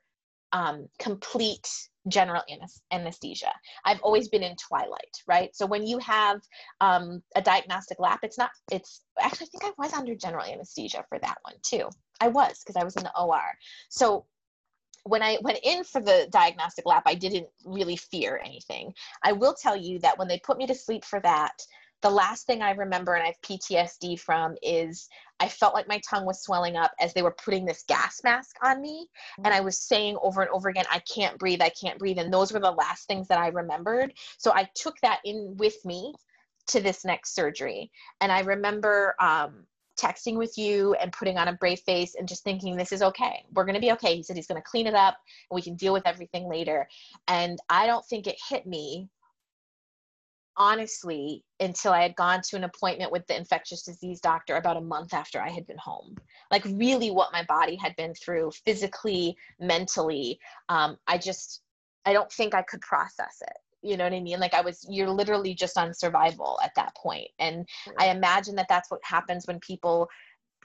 um, 0.54 0.88
complete 0.98 1.68
general 2.08 2.42
anesthesia. 2.90 3.52
I've 3.84 4.00
always 4.00 4.30
been 4.30 4.44
in 4.44 4.56
twilight 4.56 5.14
right? 5.28 5.54
So 5.54 5.66
when 5.66 5.86
you 5.86 5.98
have 5.98 6.40
um, 6.80 7.22
a 7.36 7.42
diagnostic 7.42 8.00
lap 8.00 8.20
it's 8.24 8.38
not 8.38 8.52
it's 8.72 9.02
actually 9.20 9.48
i 9.48 9.60
think 9.60 9.66
i 9.66 9.84
was 9.84 9.94
under 9.94 10.16
general 10.16 10.46
anesthesia 10.46 11.04
for 11.10 11.20
that 11.20 11.38
one 11.42 11.56
too. 11.64 11.90
I 12.22 12.30
was 12.30 12.60
because 12.60 12.82
i 12.82 12.84
was 12.84 12.96
in 12.96 13.04
the 13.04 13.12
or 13.20 13.42
so 13.90 14.26
when 15.08 15.24
I 15.24 15.38
went 15.42 15.60
in 15.64 15.84
for 15.84 16.02
the 16.02 16.28
diagnostic 16.32 16.86
lap, 16.86 17.04
I 17.06 17.16
didn't 17.16 17.48
really 17.66 17.96
fear 17.96 18.42
anything. 18.44 18.94
I 19.24 19.32
will 19.32 19.54
tell 19.54 19.76
you 19.76 20.00
that 20.00 20.18
when 20.18 20.28
they 20.28 20.40
put 20.40 20.58
me 20.58 20.68
to 20.68 20.76
sleep 20.76 21.06
for 21.06 21.20
that, 21.22 21.54
the 22.02 22.10
last 22.10 22.46
thing 22.46 22.62
I 22.62 22.72
remember 22.72 23.16
and 23.16 23.24
I 23.24 23.28
have 23.28 23.42
PTSD 23.42 24.20
from 24.20 24.56
is 24.62 25.08
I 25.40 25.48
felt 25.48 25.74
like 25.74 25.88
my 25.88 26.00
tongue 26.08 26.26
was 26.26 26.42
swelling 26.42 26.76
up 26.76 26.92
as 27.00 27.14
they 27.14 27.24
were 27.24 27.36
putting 27.44 27.66
this 27.66 27.84
gas 27.88 28.22
mask 28.24 28.56
on 28.64 28.82
me. 28.82 29.08
And 29.44 29.54
I 29.54 29.62
was 29.62 29.80
saying 29.80 30.18
over 30.22 30.42
and 30.42 30.52
over 30.52 30.70
again, 30.70 30.86
I 30.92 31.00
can't 31.00 31.40
breathe, 31.40 31.62
I 31.62 31.70
can't 31.70 31.98
breathe. 31.98 32.20
And 32.20 32.32
those 32.32 32.52
were 32.52 32.60
the 32.60 32.72
last 32.72 33.08
things 33.08 33.28
that 33.30 33.40
I 33.40 33.48
remembered. 33.48 34.14
So 34.38 34.52
I 34.54 34.70
took 34.76 34.96
that 35.02 35.22
in 35.26 35.56
with 35.58 35.84
me 35.86 36.14
to 36.68 36.82
this 36.82 37.04
next 37.04 37.34
surgery. 37.34 37.92
And 38.22 38.32
I 38.32 38.42
remember 38.42 39.16
um, 39.20 39.66
texting 39.98 40.38
with 40.38 40.58
you 40.58 40.94
and 40.96 41.12
putting 41.12 41.38
on 41.38 41.48
a 41.48 41.54
brave 41.54 41.80
face 41.80 42.16
and 42.16 42.28
just 42.28 42.44
thinking, 42.44 42.76
this 42.76 42.92
is 42.92 43.02
okay. 43.02 43.44
We're 43.54 43.66
going 43.66 43.76
to 43.76 43.82
be 43.82 43.92
okay. 43.94 44.16
He 44.16 44.24
said 44.24 44.36
he's 44.36 44.48
going 44.48 44.62
to 44.62 44.70
clean 44.70 44.88
it 44.88 44.94
up 44.94 45.18
and 45.50 45.56
we 45.56 45.62
can 45.62 45.76
deal 45.76 45.94
with 45.94 46.06
everything 46.06 46.48
later. 46.48 46.88
And 47.28 47.60
I 47.70 47.88
don't 47.88 48.06
think 48.06 48.28
it 48.28 48.38
hit 48.50 48.66
me 48.66 49.10
honestly 50.58 51.44
until 51.60 51.94
I 51.94 52.02
had 52.02 52.16
gone 52.16 52.42
to 52.42 52.56
an 52.56 52.64
appointment 52.64 53.12
with 53.12 53.26
the 53.28 53.38
infectious 53.38 53.84
disease 53.84 54.20
doctor 54.20 54.56
about 54.56 54.78
a 54.78 54.82
month 54.82 55.14
after 55.14 55.40
I 55.42 55.50
had 55.50 55.68
been 55.68 55.78
home. 55.78 56.16
Like, 56.52 56.66
really, 56.66 57.12
what 57.12 57.32
my 57.32 57.44
body 57.44 57.76
had 57.76 57.96
been 57.96 58.14
through 58.16 58.52
physically, 58.66 59.38
mentally. 59.60 60.40
Um, 60.70 60.98
I 61.08 61.18
just, 61.18 61.62
I 62.06 62.14
don't 62.14 62.32
think 62.32 62.56
I 62.56 62.64
could 62.64 62.82
process 62.82 63.42
it. 63.42 63.58
You 63.88 63.98
know 63.98 64.04
what 64.04 64.14
I 64.14 64.20
mean? 64.20 64.40
Like, 64.40 64.54
I 64.54 64.62
was, 64.62 64.86
you're 64.90 65.10
literally 65.10 65.54
just 65.54 65.78
on 65.78 65.94
survival 65.94 66.60
at 66.64 66.76
that 66.76 66.96
point. 66.96 67.30
And 67.40 67.68
I 67.98 68.10
imagine 68.10 68.56
that 68.56 68.68
that's 68.68 68.92
what 68.92 69.00
happens 69.04 69.48
when 69.48 69.60
people 69.60 70.08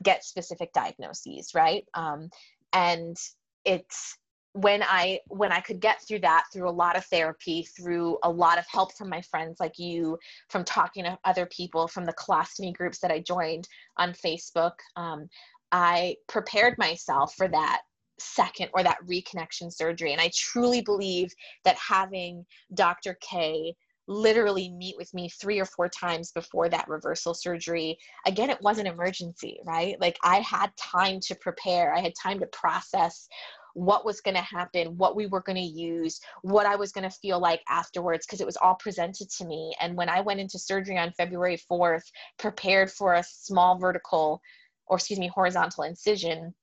get 0.02 0.24
specific 0.24 0.72
diagnoses, 0.72 1.52
right? 1.54 1.84
Um, 1.94 2.30
and 2.72 3.16
it's, 3.64 4.18
when 4.54 4.82
i 4.82 5.18
when 5.28 5.50
i 5.50 5.60
could 5.60 5.80
get 5.80 6.02
through 6.06 6.18
that 6.18 6.44
through 6.52 6.68
a 6.68 6.70
lot 6.70 6.96
of 6.96 7.04
therapy 7.06 7.66
through 7.74 8.18
a 8.22 8.30
lot 8.30 8.58
of 8.58 8.66
help 8.70 8.94
from 8.94 9.08
my 9.08 9.22
friends 9.22 9.58
like 9.58 9.78
you 9.78 10.18
from 10.50 10.62
talking 10.62 11.04
to 11.04 11.18
other 11.24 11.46
people 11.46 11.88
from 11.88 12.04
the 12.04 12.12
colostomy 12.14 12.72
groups 12.72 12.98
that 12.98 13.10
i 13.10 13.18
joined 13.18 13.66
on 13.96 14.12
facebook 14.12 14.74
um, 14.96 15.26
i 15.72 16.14
prepared 16.28 16.76
myself 16.76 17.34
for 17.34 17.48
that 17.48 17.80
second 18.18 18.68
or 18.74 18.82
that 18.82 18.98
reconnection 19.08 19.72
surgery 19.72 20.12
and 20.12 20.20
i 20.20 20.30
truly 20.34 20.80
believe 20.80 21.32
that 21.64 21.76
having 21.76 22.44
dr 22.74 23.16
k 23.20 23.74
literally 24.08 24.70
meet 24.70 24.96
with 24.98 25.12
me 25.14 25.28
three 25.28 25.60
or 25.60 25.64
four 25.64 25.88
times 25.88 26.32
before 26.32 26.68
that 26.68 26.88
reversal 26.88 27.34
surgery. 27.34 27.96
Again, 28.26 28.50
it 28.50 28.60
was 28.60 28.78
an 28.78 28.86
emergency, 28.86 29.60
right? 29.64 29.98
Like 30.00 30.18
I 30.24 30.40
had 30.40 30.76
time 30.76 31.20
to 31.22 31.34
prepare, 31.36 31.94
I 31.94 32.00
had 32.00 32.12
time 32.20 32.40
to 32.40 32.46
process 32.46 33.28
what 33.74 34.04
was 34.04 34.20
going 34.20 34.34
to 34.34 34.42
happen, 34.42 34.98
what 34.98 35.16
we 35.16 35.26
were 35.26 35.40
going 35.40 35.56
to 35.56 35.62
use, 35.62 36.20
what 36.42 36.66
I 36.66 36.76
was 36.76 36.92
going 36.92 37.08
to 37.08 37.16
feel 37.16 37.38
like 37.38 37.62
afterwards, 37.68 38.26
because 38.26 38.40
it 38.40 38.46
was 38.46 38.58
all 38.58 38.74
presented 38.74 39.30
to 39.30 39.46
me. 39.46 39.72
And 39.80 39.96
when 39.96 40.10
I 40.10 40.20
went 40.20 40.40
into 40.40 40.58
surgery 40.58 40.98
on 40.98 41.12
February 41.12 41.58
4th, 41.70 42.04
prepared 42.38 42.90
for 42.90 43.14
a 43.14 43.24
small 43.24 43.78
vertical, 43.78 44.42
or 44.88 44.98
excuse 44.98 45.18
me, 45.18 45.30
horizontal 45.34 45.84
incision, 45.84 46.54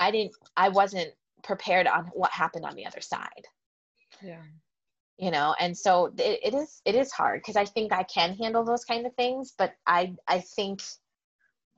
I 0.00 0.10
didn't, 0.10 0.34
I 0.56 0.70
wasn't 0.70 1.12
prepared 1.44 1.86
on 1.86 2.06
what 2.12 2.32
happened 2.32 2.64
on 2.64 2.74
the 2.74 2.86
other 2.86 3.00
side. 3.00 3.46
Yeah. 4.20 4.42
You 5.18 5.30
know, 5.30 5.54
and 5.60 5.76
so 5.76 6.06
it, 6.18 6.40
it 6.42 6.54
is, 6.54 6.80
it 6.84 6.96
is 6.96 7.12
hard 7.12 7.40
because 7.40 7.56
I 7.56 7.66
think 7.66 7.92
I 7.92 8.02
can 8.02 8.34
handle 8.34 8.64
those 8.64 8.84
kind 8.84 9.06
of 9.06 9.14
things, 9.14 9.54
but 9.56 9.74
I, 9.86 10.14
I 10.26 10.40
think 10.40 10.80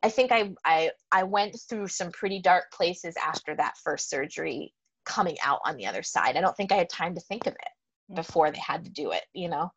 I 0.03 0.09
think 0.09 0.33
I, 0.33 0.51
I 0.65 0.91
I 1.13 1.23
went 1.23 1.57
through 1.69 1.87
some 1.89 2.11
pretty 2.11 2.41
dark 2.41 2.73
places 2.73 3.15
after 3.25 3.55
that 3.57 3.77
first 3.79 4.11
surgery 4.11 4.75
coming 5.05 5.37
out 5.45 5.61
on 5.65 5.77
the 5.77 5.87
other 5.87 6.03
side. 6.03 6.37
I 6.37 6.41
don't 6.41 6.57
think 6.57 6.73
I 6.73 6.77
had 6.77 6.89
time 6.89 7.15
to 7.15 7.21
think 7.21 7.47
of 7.47 7.55
it 7.55 8.15
before 8.15 8.51
they 8.51 8.59
had 8.59 8.85
to 8.85 8.91
do 8.91 9.13
it, 9.13 9.23
you 9.33 9.49
know? 9.49 9.71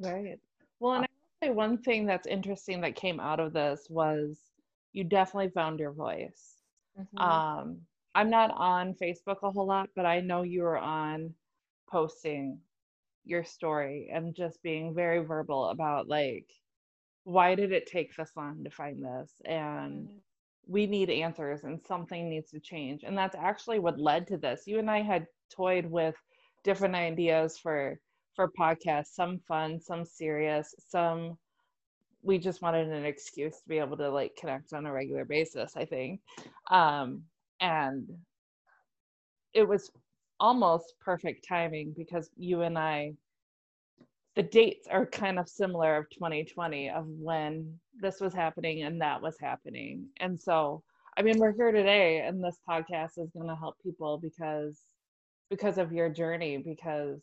Right. 0.00 0.38
Well, 0.80 0.94
and 0.94 1.04
uh, 1.04 1.08
I 1.42 1.46
say 1.46 1.52
one 1.52 1.78
thing 1.78 2.06
that's 2.06 2.26
interesting 2.26 2.80
that 2.80 2.96
came 2.96 3.20
out 3.20 3.40
of 3.40 3.52
this 3.52 3.86
was 3.90 4.38
you 4.92 5.04
definitely 5.04 5.50
found 5.50 5.80
your 5.80 5.92
voice. 5.92 6.57
Mm-hmm. 6.98 7.18
Um, 7.18 7.78
I'm 8.14 8.30
not 8.30 8.52
on 8.56 8.94
Facebook 8.94 9.36
a 9.42 9.50
whole 9.50 9.66
lot, 9.66 9.90
but 9.94 10.06
I 10.06 10.20
know 10.20 10.42
you 10.42 10.62
were 10.62 10.78
on 10.78 11.34
posting 11.90 12.58
your 13.24 13.44
story 13.44 14.10
and 14.12 14.34
just 14.34 14.62
being 14.62 14.94
very 14.94 15.24
verbal 15.24 15.68
about 15.68 16.08
like 16.08 16.46
why 17.24 17.54
did 17.54 17.72
it 17.72 17.86
take 17.86 18.14
this 18.16 18.30
long 18.36 18.64
to 18.64 18.70
find 18.70 19.04
this 19.04 19.30
and 19.44 20.06
mm-hmm. 20.06 20.16
we 20.66 20.86
need 20.86 21.10
answers 21.10 21.64
and 21.64 21.78
something 21.86 22.30
needs 22.30 22.50
to 22.50 22.58
change 22.58 23.02
and 23.04 23.16
that's 23.16 23.36
actually 23.36 23.78
what 23.78 24.00
led 24.00 24.26
to 24.26 24.38
this 24.38 24.62
you 24.66 24.78
and 24.78 24.90
i 24.90 25.02
had 25.02 25.26
toyed 25.54 25.84
with 25.84 26.14
different 26.64 26.94
ideas 26.94 27.58
for 27.58 28.00
for 28.34 28.50
podcasts 28.58 29.14
some 29.14 29.38
fun 29.46 29.78
some 29.78 30.06
serious 30.06 30.74
some 30.78 31.36
we 32.22 32.38
just 32.38 32.62
wanted 32.62 32.88
an 32.88 33.04
excuse 33.04 33.56
to 33.60 33.68
be 33.68 33.78
able 33.78 33.96
to 33.96 34.10
like 34.10 34.36
connect 34.36 34.72
on 34.72 34.86
a 34.86 34.92
regular 34.92 35.24
basis 35.24 35.76
i 35.76 35.84
think 35.84 36.20
um 36.70 37.22
and 37.60 38.08
it 39.54 39.66
was 39.66 39.90
almost 40.40 40.94
perfect 41.00 41.46
timing 41.48 41.92
because 41.96 42.30
you 42.36 42.62
and 42.62 42.78
i 42.78 43.12
the 44.38 44.42
dates 44.44 44.86
are 44.88 45.04
kind 45.04 45.36
of 45.36 45.48
similar 45.48 45.96
of 45.96 46.08
2020 46.10 46.90
of 46.90 47.06
when 47.08 47.76
this 48.00 48.20
was 48.20 48.32
happening 48.32 48.82
and 48.84 49.00
that 49.00 49.20
was 49.20 49.36
happening. 49.40 50.06
And 50.20 50.40
so, 50.40 50.84
I 51.16 51.22
mean, 51.22 51.38
we're 51.40 51.50
here 51.50 51.72
today 51.72 52.20
and 52.20 52.42
this 52.42 52.56
podcast 52.68 53.18
is 53.18 53.32
going 53.32 53.48
to 53.48 53.56
help 53.56 53.74
people 53.82 54.16
because 54.16 54.80
because 55.50 55.76
of 55.76 55.92
your 55.92 56.08
journey 56.08 56.56
because 56.56 57.20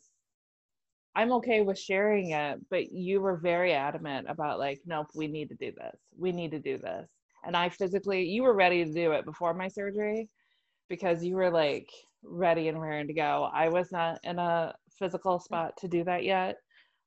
I'm 1.16 1.32
okay 1.32 1.62
with 1.62 1.78
sharing 1.78 2.32
it, 2.32 2.60
but 2.68 2.92
you 2.92 3.22
were 3.22 3.38
very 3.38 3.72
adamant 3.72 4.26
about 4.28 4.58
like, 4.58 4.80
nope, 4.84 5.06
we 5.14 5.26
need 5.26 5.48
to 5.48 5.54
do 5.54 5.72
this. 5.72 5.98
We 6.16 6.30
need 6.30 6.50
to 6.50 6.60
do 6.60 6.76
this. 6.76 7.08
And 7.42 7.56
I 7.56 7.70
physically, 7.70 8.24
you 8.24 8.42
were 8.42 8.52
ready 8.52 8.84
to 8.84 8.92
do 8.92 9.12
it 9.12 9.24
before 9.24 9.54
my 9.54 9.68
surgery 9.68 10.28
because 10.90 11.24
you 11.24 11.36
were 11.36 11.50
like 11.50 11.88
ready 12.22 12.68
and 12.68 12.78
raring 12.78 13.06
to 13.06 13.14
go. 13.14 13.48
I 13.50 13.70
was 13.70 13.90
not 13.90 14.18
in 14.24 14.38
a 14.38 14.74
physical 14.98 15.40
spot 15.40 15.72
to 15.78 15.88
do 15.88 16.04
that 16.04 16.22
yet. 16.22 16.56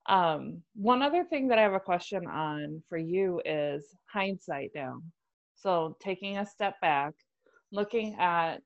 Um, 0.07 0.63
one 0.73 1.03
other 1.03 1.23
thing 1.23 1.47
that 1.49 1.59
I 1.59 1.61
have 1.61 1.73
a 1.73 1.79
question 1.79 2.25
on 2.25 2.81
for 2.89 2.97
you 2.97 3.41
is 3.45 3.85
hindsight 4.11 4.71
now. 4.73 5.01
So 5.55 5.95
taking 6.01 6.39
a 6.39 6.45
step 6.47 6.81
back, 6.81 7.13
looking 7.71 8.15
at 8.19 8.63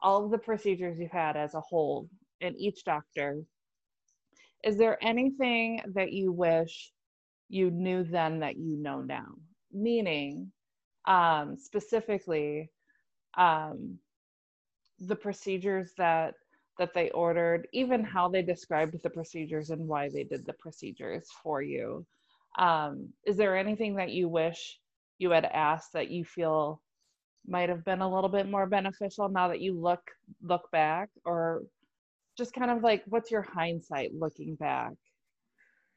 all 0.00 0.24
of 0.24 0.30
the 0.30 0.38
procedures 0.38 0.96
you've 1.00 1.10
had 1.10 1.36
as 1.36 1.54
a 1.54 1.60
whole 1.60 2.08
and 2.40 2.54
each 2.56 2.84
doctor, 2.84 3.42
is 4.64 4.76
there 4.76 4.98
anything 5.02 5.80
that 5.94 6.12
you 6.12 6.32
wish 6.32 6.92
you 7.48 7.70
knew 7.70 8.04
then 8.04 8.40
that 8.40 8.56
you 8.56 8.76
know 8.76 9.00
now? 9.00 9.26
Meaning, 9.72 10.52
um, 11.06 11.56
specifically, 11.56 12.70
um, 13.36 13.98
the 14.98 15.16
procedures 15.16 15.92
that 15.96 16.34
that 16.78 16.94
they 16.94 17.10
ordered, 17.10 17.68
even 17.74 18.02
how 18.02 18.28
they 18.28 18.40
described 18.42 18.96
the 19.02 19.10
procedures 19.10 19.68
and 19.68 19.86
why 19.86 20.08
they 20.08 20.24
did 20.24 20.46
the 20.46 20.54
procedures 20.54 21.28
for 21.42 21.60
you. 21.60 22.06
Um, 22.58 23.10
is 23.26 23.36
there 23.36 23.56
anything 23.56 23.96
that 23.96 24.10
you 24.10 24.28
wish 24.28 24.78
you 25.18 25.30
had 25.30 25.44
asked 25.44 25.92
that 25.92 26.10
you 26.10 26.24
feel 26.24 26.80
might 27.46 27.68
have 27.68 27.84
been 27.84 28.00
a 28.00 28.14
little 28.14 28.30
bit 28.30 28.48
more 28.48 28.66
beneficial 28.66 29.28
now 29.28 29.48
that 29.48 29.60
you 29.60 29.78
look 29.78 30.00
look 30.42 30.70
back, 30.70 31.10
or 31.24 31.62
just 32.40 32.54
kind 32.54 32.70
of 32.70 32.82
like 32.82 33.04
what's 33.06 33.30
your 33.30 33.42
hindsight 33.42 34.14
looking 34.14 34.54
back? 34.54 34.92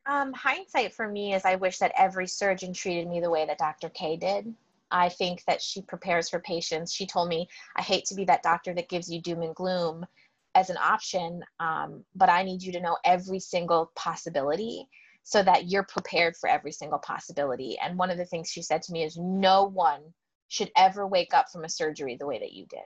Um, 0.06 0.34
hindsight 0.34 0.94
for 0.94 1.08
me 1.08 1.34
is 1.34 1.46
I 1.46 1.56
wish 1.56 1.78
that 1.78 1.94
every 1.98 2.28
surgeon 2.28 2.74
treated 2.74 3.08
me 3.08 3.22
the 3.22 3.30
way 3.30 3.46
that 3.46 3.58
Dr. 3.58 3.88
K 3.88 4.18
did. 4.18 4.54
I 4.91 5.08
think 5.08 5.41
that 5.46 5.62
she 5.62 5.82
prepares 5.82 6.30
her 6.30 6.41
patients. 6.41 6.94
She 6.94 7.08
told 7.08 7.30
me, 7.30 7.48
I 7.78 7.82
hate 7.82 8.04
to 8.06 8.16
be 8.16 8.26
that 8.26 8.44
doctor 8.44 8.74
that 8.74 8.89
gives 8.89 9.10
you 9.10 9.22
doom 9.22 9.41
and 9.41 9.56
gloom 9.56 10.06
as 10.54 10.70
an 10.70 10.76
option, 10.78 11.41
um, 11.62 12.04
but 12.14 12.30
I 12.30 12.44
need 12.44 12.62
you 12.62 12.74
to 12.74 12.82
know 12.82 12.98
every 13.06 13.39
single 13.39 13.91
possibility 13.96 14.86
so 15.24 15.41
that 15.44 15.70
you're 15.70 15.84
prepared 15.86 16.36
for 16.36 16.50
every 16.50 16.74
single 16.74 17.00
possibility. 17.00 17.78
And 17.82 17.98
one 17.98 18.12
of 18.12 18.18
the 18.18 18.26
things 18.26 18.52
she 18.52 18.62
said 18.62 18.82
to 18.84 18.91
me 18.91 19.04
is, 19.04 19.18
no 19.18 19.64
one 19.64 20.02
should 20.50 20.70
ever 20.78 21.08
wake 21.08 21.34
up 21.34 21.46
from 21.50 21.64
a 21.64 21.70
surgery 21.70 22.18
the 22.20 22.28
way 22.28 22.39
that 22.39 22.52
you 22.52 22.66
did, 22.66 22.80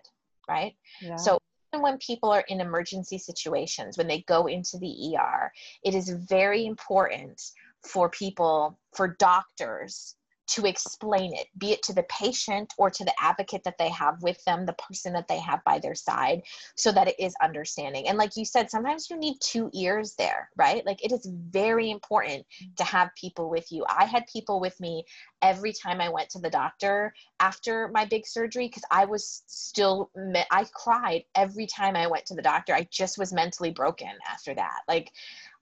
right? 0.48 0.76
Yeah. 1.02 1.16
So 1.16 1.40
when 1.74 1.98
people 1.98 2.32
are 2.32 2.46
in 2.48 2.62
emergency 2.62 3.18
situations, 3.18 3.98
when 3.98 4.08
they 4.08 4.22
go 4.28 4.48
into 4.48 4.78
the 4.78 5.16
ER, 5.18 5.52
it 5.84 5.94
is 5.94 6.10
very 6.10 6.66
important 6.66 7.42
for 7.84 8.10
people, 8.10 8.78
for 8.94 9.16
doctors 9.20 10.16
to 10.48 10.66
explain 10.66 11.34
it, 11.34 11.48
be 11.58 11.72
it 11.72 11.84
to 11.84 11.94
the 11.94 12.04
patient 12.04 12.74
or 12.78 12.90
to 12.90 13.04
the 13.04 13.14
advocate 13.20 13.64
that 13.66 13.78
they 13.78 13.90
have 13.90 14.22
with 14.22 14.44
them, 14.46 14.66
the 14.66 14.74
person 14.74 15.12
that 15.14 15.28
they 15.28 15.40
have 15.40 15.64
by 15.66 15.78
their 15.78 15.96
side, 15.96 16.42
so 16.76 16.92
that 16.92 17.08
it 17.08 17.20
is 17.20 17.36
understanding. 17.42 18.08
And 18.08 18.18
like 18.18 18.38
you 18.38 18.46
said, 18.46 18.72
sometimes 18.72 19.10
you 19.10 19.18
need 19.18 19.38
two 19.42 19.70
ears 19.74 20.16
there, 20.18 20.50
right? 20.56 20.86
Like 20.86 21.04
it 21.04 21.12
is 21.12 21.30
very 21.50 21.92
important 21.92 22.46
to 22.78 22.84
have 22.84 23.10
people 23.16 23.50
with 23.50 23.72
you. 23.72 23.86
I 23.90 24.06
had 24.06 24.26
people 24.32 24.60
with 24.60 24.80
me 24.80 25.04
every 25.42 25.74
time 25.74 26.00
I 26.00 26.10
went 26.10 26.30
to 26.32 26.40
the 26.40 26.50
doctor 26.50 27.14
after 27.40 27.90
my 27.94 28.06
big 28.06 28.26
surgery 28.26 28.68
because 28.68 28.86
I 28.90 29.06
was 29.06 29.44
still, 29.48 30.12
I 30.52 30.66
cried 30.74 31.24
every 31.36 31.68
time 31.68 31.96
I 31.96 32.08
went 32.08 32.26
to 32.28 32.36
the 32.36 32.42
doctor. 32.42 32.74
I 32.74 32.88
just 32.90 33.18
was 33.18 33.34
mentally 33.34 33.72
broken 33.72 34.12
after 34.30 34.56
that. 34.56 34.80
Like, 34.88 35.12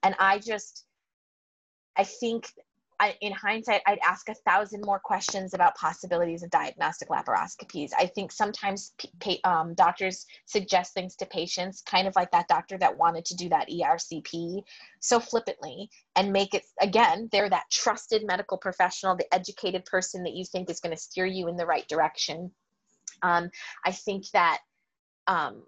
and 0.02 0.14
I 0.18 0.38
just, 0.38 0.84
I 1.96 2.04
think 2.04 2.52
I, 2.98 3.14
in 3.20 3.32
hindsight, 3.32 3.82
I'd 3.86 3.98
ask 4.06 4.28
a 4.28 4.34
thousand 4.34 4.82
more 4.84 4.98
questions 4.98 5.52
about 5.52 5.76
possibilities 5.76 6.42
of 6.42 6.50
diagnostic 6.50 7.08
laparoscopies. 7.08 7.90
I 7.98 8.06
think 8.06 8.32
sometimes 8.32 8.92
um, 9.44 9.74
doctors 9.74 10.26
suggest 10.46 10.94
things 10.94 11.14
to 11.16 11.26
patients, 11.26 11.82
kind 11.82 12.08
of 12.08 12.16
like 12.16 12.30
that 12.30 12.48
doctor 12.48 12.78
that 12.78 12.96
wanted 12.96 13.26
to 13.26 13.36
do 13.36 13.48
that 13.50 13.68
ERCP 13.68 14.62
so 15.00 15.20
flippantly 15.20 15.90
and 16.16 16.32
make 16.32 16.54
it, 16.54 16.62
again, 16.80 17.28
they're 17.32 17.50
that 17.50 17.70
trusted 17.70 18.26
medical 18.26 18.56
professional, 18.56 19.14
the 19.14 19.32
educated 19.34 19.84
person 19.84 20.22
that 20.22 20.34
you 20.34 20.44
think 20.44 20.70
is 20.70 20.80
going 20.80 20.94
to 20.94 21.00
steer 21.00 21.26
you 21.26 21.48
in 21.48 21.56
the 21.56 21.66
right 21.66 21.86
direction. 21.88 22.50
Um, 23.22 23.50
I 23.84 23.92
think 23.92 24.30
that 24.30 24.60
um, 25.26 25.64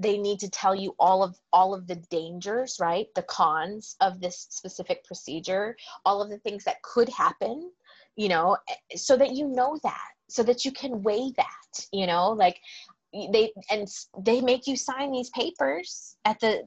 they 0.00 0.18
need 0.18 0.40
to 0.40 0.48
tell 0.48 0.74
you 0.74 0.94
all 0.98 1.22
of 1.22 1.36
all 1.52 1.74
of 1.74 1.86
the 1.86 1.96
dangers 2.10 2.78
right? 2.80 3.06
The 3.14 3.22
cons 3.22 3.96
of 4.00 4.20
this 4.20 4.46
specific 4.50 5.04
procedure 5.04 5.76
all 6.04 6.22
of 6.22 6.30
the 6.30 6.38
things 6.38 6.64
that 6.64 6.82
could 6.82 7.08
happen 7.08 7.70
you 8.16 8.28
know 8.28 8.56
so 8.96 9.16
that 9.16 9.32
you 9.32 9.46
know 9.46 9.78
that 9.82 10.08
so 10.28 10.42
that 10.42 10.64
you 10.64 10.72
can 10.72 11.02
weigh 11.02 11.32
that 11.36 11.86
you 11.92 12.06
know 12.06 12.30
like 12.30 12.60
they 13.32 13.52
and 13.70 13.88
they 14.18 14.40
make 14.40 14.66
you 14.66 14.76
sign 14.76 15.10
these 15.10 15.30
papers 15.30 16.16
at 16.24 16.38
the 16.40 16.62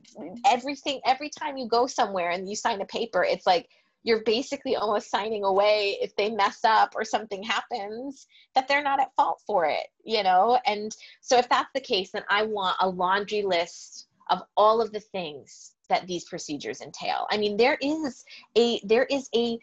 everything 0.46 1.00
every 1.06 1.30
time 1.30 1.58
you 1.58 1.68
go 1.68 1.88
somewhere 1.88 2.32
and 2.32 2.50
you 2.50 2.56
sign 2.56 2.82
a 2.82 2.86
paper 2.86 3.24
it's 3.24 3.48
like 3.48 3.70
you're 4.04 4.24
basically 4.24 4.76
almost 4.76 5.10
signing 5.10 5.44
away 5.44 5.98
if 6.02 6.16
they 6.16 6.30
mess 6.30 6.60
up 6.64 6.94
or 6.96 7.06
something 7.06 7.42
happens 7.42 8.28
that 8.54 8.68
they're 8.68 8.84
not 8.84 9.00
at 9.00 9.16
fault 9.16 9.42
for 9.48 9.66
it, 9.66 9.88
you 10.04 10.24
know? 10.24 10.60
And 10.66 10.96
so 11.22 11.38
if 11.38 11.48
that's 11.50 11.72
the 11.74 11.82
case, 11.82 12.12
then 12.12 12.24
I 12.30 12.44
want 12.44 12.78
a 12.82 12.90
laundry 12.90 13.44
list 13.44 14.08
of 14.30 14.42
all 14.56 14.82
of 14.82 14.92
the 14.92 15.00
things 15.00 15.74
that 15.90 16.08
these 16.08 16.26
procedures 16.26 16.82
entail. 16.82 17.28
I 17.32 17.38
mean, 17.38 17.58
there 17.58 17.78
is 17.82 18.24
a 18.58 18.80
there 18.84 19.06
is 19.06 19.30
a, 19.36 19.60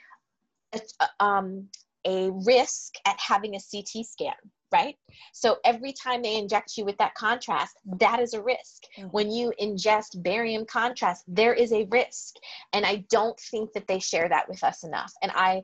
a 0.75 0.81
um 1.25 1.69
a 2.07 2.31
risk 2.31 2.95
at 3.07 3.19
having 3.19 3.55
a 3.55 3.61
CT 3.61 4.07
scan 4.07 4.35
right? 4.73 4.97
So 5.33 5.59
every 5.65 5.93
time 5.93 6.23
they 6.23 6.37
inject 6.37 6.77
you 6.77 6.85
with 6.85 6.97
that 6.99 7.15
contrast, 7.15 7.77
that 7.99 8.21
is 8.21 8.35
a 8.35 8.43
risk. 8.43 8.85
Mm-hmm. 8.99 9.09
When 9.09 9.31
you 9.31 9.53
ingest 9.61 10.23
barium 10.23 10.65
contrast, 10.65 11.25
there 11.27 11.55
is 11.55 11.73
a 11.73 11.87
risk. 11.91 12.37
And 12.73 12.85
I 12.87 13.05
don't 13.11 13.39
think 13.39 13.73
that 13.73 13.87
they 13.87 13.99
share 13.99 14.29
that 14.29 14.49
with 14.49 14.63
us 14.63 14.85
enough. 14.85 15.13
And 15.23 15.33
I, 15.35 15.63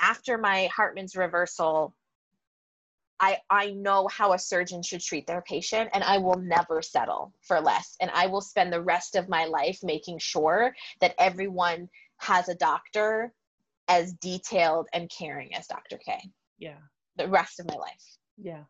after 0.00 0.38
my 0.38 0.68
Hartmann's 0.74 1.16
reversal, 1.16 1.94
I, 3.20 3.38
I 3.50 3.72
know 3.72 4.06
how 4.06 4.32
a 4.32 4.38
surgeon 4.38 4.80
should 4.80 5.00
treat 5.00 5.26
their 5.26 5.42
patient 5.42 5.90
and 5.92 6.04
I 6.04 6.18
will 6.18 6.38
never 6.38 6.82
settle 6.82 7.32
for 7.40 7.60
less. 7.60 7.96
And 8.00 8.12
I 8.14 8.26
will 8.26 8.40
spend 8.40 8.72
the 8.72 8.82
rest 8.82 9.16
of 9.16 9.28
my 9.28 9.44
life 9.44 9.80
making 9.82 10.20
sure 10.20 10.72
that 11.00 11.16
everyone 11.18 11.88
has 12.18 12.48
a 12.48 12.54
doctor 12.54 13.32
as 13.88 14.12
detailed 14.14 14.86
and 14.92 15.10
caring 15.10 15.52
as 15.56 15.66
Dr. 15.66 15.98
K. 15.98 16.30
Yeah 16.58 16.76
the 17.18 17.28
rest 17.28 17.60
of 17.60 17.66
my 17.68 17.76
life. 17.76 18.18
Yeah. 18.38 18.64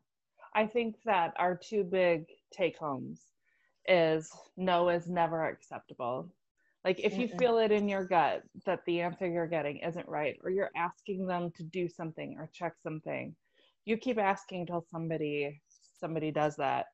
I 0.54 0.66
think 0.66 0.96
that 1.04 1.34
our 1.38 1.56
two 1.56 1.84
big 1.84 2.24
take 2.52 2.78
homes 2.78 3.22
is 3.86 4.30
no 4.56 4.88
is 4.88 5.08
never 5.08 5.48
acceptable. 5.48 6.30
Like 6.84 7.00
if 7.00 7.18
you 7.18 7.28
Mm-mm. 7.28 7.38
feel 7.38 7.58
it 7.58 7.72
in 7.72 7.88
your 7.88 8.04
gut 8.04 8.42
that 8.66 8.80
the 8.86 9.00
answer 9.00 9.28
you're 9.28 9.46
getting 9.46 9.78
isn't 9.78 10.08
right, 10.08 10.36
or 10.42 10.50
you're 10.50 10.70
asking 10.76 11.26
them 11.26 11.52
to 11.56 11.62
do 11.64 11.88
something 11.88 12.36
or 12.38 12.50
check 12.52 12.74
something, 12.82 13.34
you 13.84 13.96
keep 13.98 14.18
asking 14.18 14.66
till 14.66 14.84
somebody 14.90 15.60
somebody 16.00 16.30
does 16.30 16.56
that. 16.56 16.86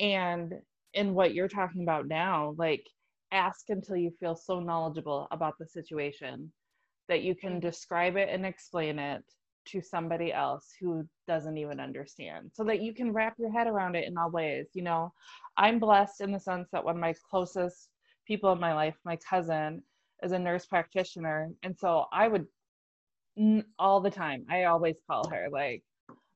And 0.00 0.54
in 0.94 1.14
what 1.14 1.34
you're 1.34 1.48
talking 1.48 1.82
about 1.82 2.06
now, 2.06 2.54
like 2.58 2.86
ask 3.32 3.70
until 3.70 3.96
you 3.96 4.12
feel 4.20 4.36
so 4.36 4.60
knowledgeable 4.60 5.26
about 5.30 5.54
the 5.58 5.66
situation 5.66 6.52
that 7.08 7.22
you 7.22 7.34
can 7.34 7.58
mm. 7.58 7.60
describe 7.60 8.16
it 8.16 8.28
and 8.30 8.46
explain 8.46 8.98
it 8.98 9.24
to 9.66 9.80
somebody 9.80 10.32
else 10.32 10.72
who 10.80 11.06
doesn't 11.26 11.58
even 11.58 11.80
understand. 11.80 12.50
So 12.54 12.64
that 12.64 12.82
you 12.82 12.92
can 12.94 13.12
wrap 13.12 13.36
your 13.38 13.50
head 13.50 13.66
around 13.66 13.96
it 13.96 14.06
in 14.06 14.16
all 14.16 14.30
ways 14.30 14.66
you 14.74 14.82
know? 14.82 15.12
I'm 15.56 15.78
blessed 15.78 16.20
in 16.20 16.32
the 16.32 16.40
sense 16.40 16.68
that 16.72 16.84
one 16.84 16.96
of 16.96 17.00
my 17.00 17.14
closest 17.30 17.88
people 18.26 18.52
in 18.52 18.60
my 18.60 18.74
life 18.74 18.96
my 19.04 19.16
cousin 19.16 19.82
is 20.22 20.32
a 20.32 20.38
nurse 20.38 20.66
practitioner. 20.66 21.50
And 21.62 21.76
so 21.78 22.06
i 22.12 22.28
would 22.28 22.46
all 23.78 24.00
the 24.00 24.10
time 24.10 24.44
i 24.50 24.64
always 24.64 24.96
call 25.08 25.26
her 25.30 25.48
like 25.50 25.82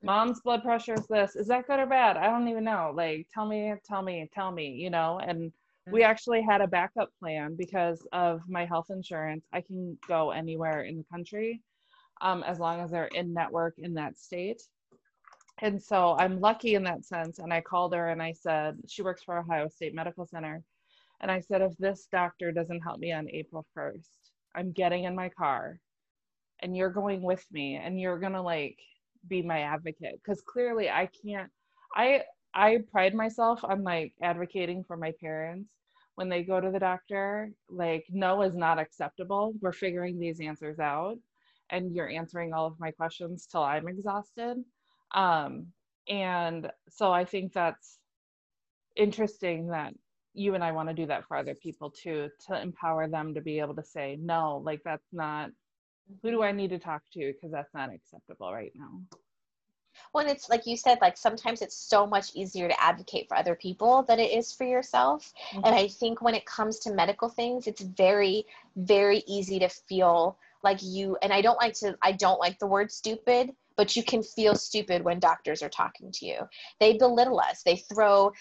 mom's 0.02 0.40
blood 0.40 0.62
pressure 0.62 0.94
is 0.94 1.06
this 1.08 1.36
is 1.36 1.46
that 1.48 1.66
good 1.66 1.80
or 1.80 1.86
bad? 1.86 2.16
I 2.16 2.26
don't 2.26 2.48
even 2.48 2.64
know. 2.64 2.92
Like 2.94 3.26
tell 3.32 3.46
me 3.46 3.74
tell 3.84 4.02
me 4.02 4.28
tell 4.32 4.52
me 4.52 4.68
you 4.70 4.90
know? 4.90 5.18
And 5.18 5.52
we 5.90 6.00
mm-hmm. 6.00 6.10
actually 6.10 6.42
had 6.42 6.60
a 6.60 6.66
backup 6.66 7.10
plan 7.20 7.54
because 7.56 8.06
of 8.12 8.40
my 8.48 8.64
health 8.64 8.86
insurance. 8.90 9.44
I 9.52 9.60
can 9.60 9.98
go 10.08 10.30
anywhere 10.30 10.82
in 10.82 10.96
the 10.98 11.04
country 11.12 11.60
um, 12.20 12.42
as 12.44 12.58
long 12.58 12.80
as 12.80 12.90
they're 12.90 13.06
in 13.06 13.32
network 13.32 13.74
in 13.78 13.94
that 13.94 14.18
state. 14.18 14.62
And 15.62 15.82
so 15.82 16.16
I'm 16.18 16.40
lucky 16.40 16.74
in 16.74 16.82
that 16.84 17.04
sense. 17.04 17.38
And 17.38 17.52
I 17.52 17.60
called 17.60 17.94
her 17.94 18.10
and 18.10 18.22
I 18.22 18.32
said, 18.32 18.76
she 18.88 19.02
works 19.02 19.22
for 19.22 19.38
Ohio 19.38 19.68
State 19.68 19.94
Medical 19.94 20.26
Center. 20.26 20.62
And 21.20 21.30
I 21.30 21.40
said, 21.40 21.62
if 21.62 21.76
this 21.78 22.08
doctor 22.12 22.52
doesn't 22.52 22.82
help 22.82 22.98
me 22.98 23.12
on 23.12 23.28
April 23.30 23.64
1st, 23.76 24.08
I'm 24.54 24.72
getting 24.72 25.04
in 25.04 25.14
my 25.14 25.30
car 25.30 25.78
and 26.60 26.76
you're 26.76 26.90
going 26.90 27.22
with 27.22 27.44
me 27.50 27.76
and 27.76 27.98
you're 27.98 28.18
going 28.18 28.32
to 28.32 28.42
like 28.42 28.78
be 29.28 29.42
my 29.42 29.60
advocate. 29.60 30.20
Cause 30.26 30.42
clearly 30.46 30.90
I 30.90 31.08
can't, 31.24 31.50
I, 31.94 32.22
I 32.54 32.78
pride 32.90 33.14
myself 33.14 33.64
on 33.64 33.82
like 33.82 34.12
advocating 34.22 34.84
for 34.84 34.96
my 34.96 35.12
parents 35.20 35.70
when 36.16 36.28
they 36.28 36.42
go 36.42 36.60
to 36.60 36.70
the 36.70 36.78
doctor. 36.78 37.50
Like, 37.70 38.04
no 38.10 38.42
is 38.42 38.54
not 38.54 38.78
acceptable. 38.78 39.54
We're 39.60 39.72
figuring 39.72 40.18
these 40.18 40.40
answers 40.40 40.78
out 40.78 41.16
and 41.70 41.94
you're 41.94 42.08
answering 42.08 42.52
all 42.52 42.66
of 42.66 42.78
my 42.78 42.90
questions 42.90 43.46
till 43.50 43.62
I'm 43.62 43.88
exhausted. 43.88 44.64
Um, 45.14 45.66
and 46.08 46.70
so 46.88 47.12
I 47.12 47.24
think 47.24 47.52
that's 47.52 47.98
interesting 48.96 49.68
that 49.68 49.94
you 50.34 50.54
and 50.54 50.62
I 50.62 50.72
want 50.72 50.88
to 50.88 50.94
do 50.94 51.06
that 51.06 51.26
for 51.26 51.36
other 51.36 51.54
people 51.54 51.90
too, 51.90 52.28
to 52.46 52.60
empower 52.60 53.08
them 53.08 53.34
to 53.34 53.40
be 53.40 53.58
able 53.60 53.74
to 53.76 53.84
say, 53.84 54.18
no, 54.20 54.62
like 54.64 54.82
that's 54.84 55.08
not, 55.12 55.50
who 56.22 56.30
do 56.30 56.42
I 56.42 56.52
need 56.52 56.70
to 56.70 56.78
talk 56.78 57.02
to? 57.14 57.32
Because 57.32 57.50
that's 57.50 57.74
not 57.74 57.92
acceptable 57.92 58.52
right 58.52 58.72
now. 58.74 59.00
When 60.12 60.28
it's 60.28 60.50
like 60.50 60.66
you 60.66 60.76
said, 60.76 60.98
like 61.00 61.16
sometimes 61.16 61.62
it's 61.62 61.76
so 61.76 62.06
much 62.06 62.34
easier 62.34 62.68
to 62.68 62.82
advocate 62.82 63.28
for 63.28 63.36
other 63.36 63.54
people 63.54 64.02
than 64.02 64.20
it 64.20 64.30
is 64.30 64.52
for 64.52 64.64
yourself. 64.64 65.32
Mm-hmm. 65.50 65.64
And 65.64 65.74
I 65.74 65.88
think 65.88 66.20
when 66.20 66.34
it 66.34 66.44
comes 66.44 66.78
to 66.80 66.92
medical 66.92 67.30
things, 67.30 67.66
it's 67.66 67.80
very, 67.80 68.44
very 68.76 69.24
easy 69.26 69.58
to 69.58 69.68
feel 69.68 70.38
like 70.66 70.80
you, 70.82 71.16
and 71.22 71.32
I 71.32 71.40
don't 71.40 71.56
like 71.56 71.74
to, 71.74 71.96
I 72.02 72.12
don't 72.12 72.40
like 72.40 72.58
the 72.58 72.66
word 72.66 72.90
stupid, 72.90 73.50
but 73.76 73.96
you 73.96 74.02
can 74.02 74.22
feel 74.22 74.54
stupid 74.54 75.04
when 75.04 75.20
doctors 75.20 75.62
are 75.62 75.68
talking 75.68 76.10
to 76.12 76.26
you. 76.26 76.38
They 76.80 76.98
belittle 76.98 77.40
us, 77.40 77.62
they 77.64 77.76
throw 77.76 78.32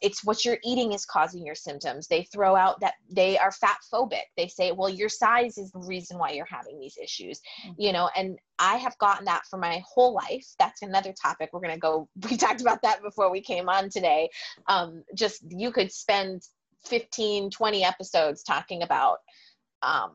it's 0.00 0.24
what 0.24 0.44
you're 0.44 0.58
eating 0.64 0.92
is 0.92 1.04
causing 1.04 1.44
your 1.44 1.54
symptoms. 1.54 2.06
They 2.06 2.22
throw 2.24 2.54
out 2.54 2.80
that 2.80 2.94
they 3.10 3.38
are 3.38 3.52
fat 3.52 3.78
phobic. 3.92 4.22
They 4.36 4.48
say, 4.48 4.72
well, 4.72 4.88
your 4.88 5.08
size 5.08 5.58
is 5.58 5.72
the 5.72 5.80
reason 5.80 6.18
why 6.18 6.30
you're 6.32 6.46
having 6.46 6.78
these 6.78 6.96
issues, 7.02 7.40
mm-hmm. 7.64 7.72
you 7.78 7.92
know, 7.92 8.10
and 8.16 8.38
I 8.58 8.76
have 8.76 8.96
gotten 8.98 9.24
that 9.26 9.42
for 9.50 9.58
my 9.58 9.82
whole 9.86 10.14
life. 10.14 10.46
That's 10.58 10.82
another 10.82 11.12
topic. 11.20 11.50
We're 11.52 11.60
going 11.60 11.74
to 11.74 11.80
go, 11.80 12.08
we 12.30 12.36
talked 12.36 12.60
about 12.60 12.82
that 12.82 13.02
before 13.02 13.30
we 13.30 13.40
came 13.40 13.68
on 13.68 13.90
today. 13.90 14.28
Um, 14.66 15.02
just 15.14 15.42
you 15.48 15.72
could 15.72 15.92
spend 15.92 16.42
15, 16.86 17.50
20 17.50 17.84
episodes 17.84 18.42
talking 18.42 18.82
about 18.82 19.18
um, 19.82 20.12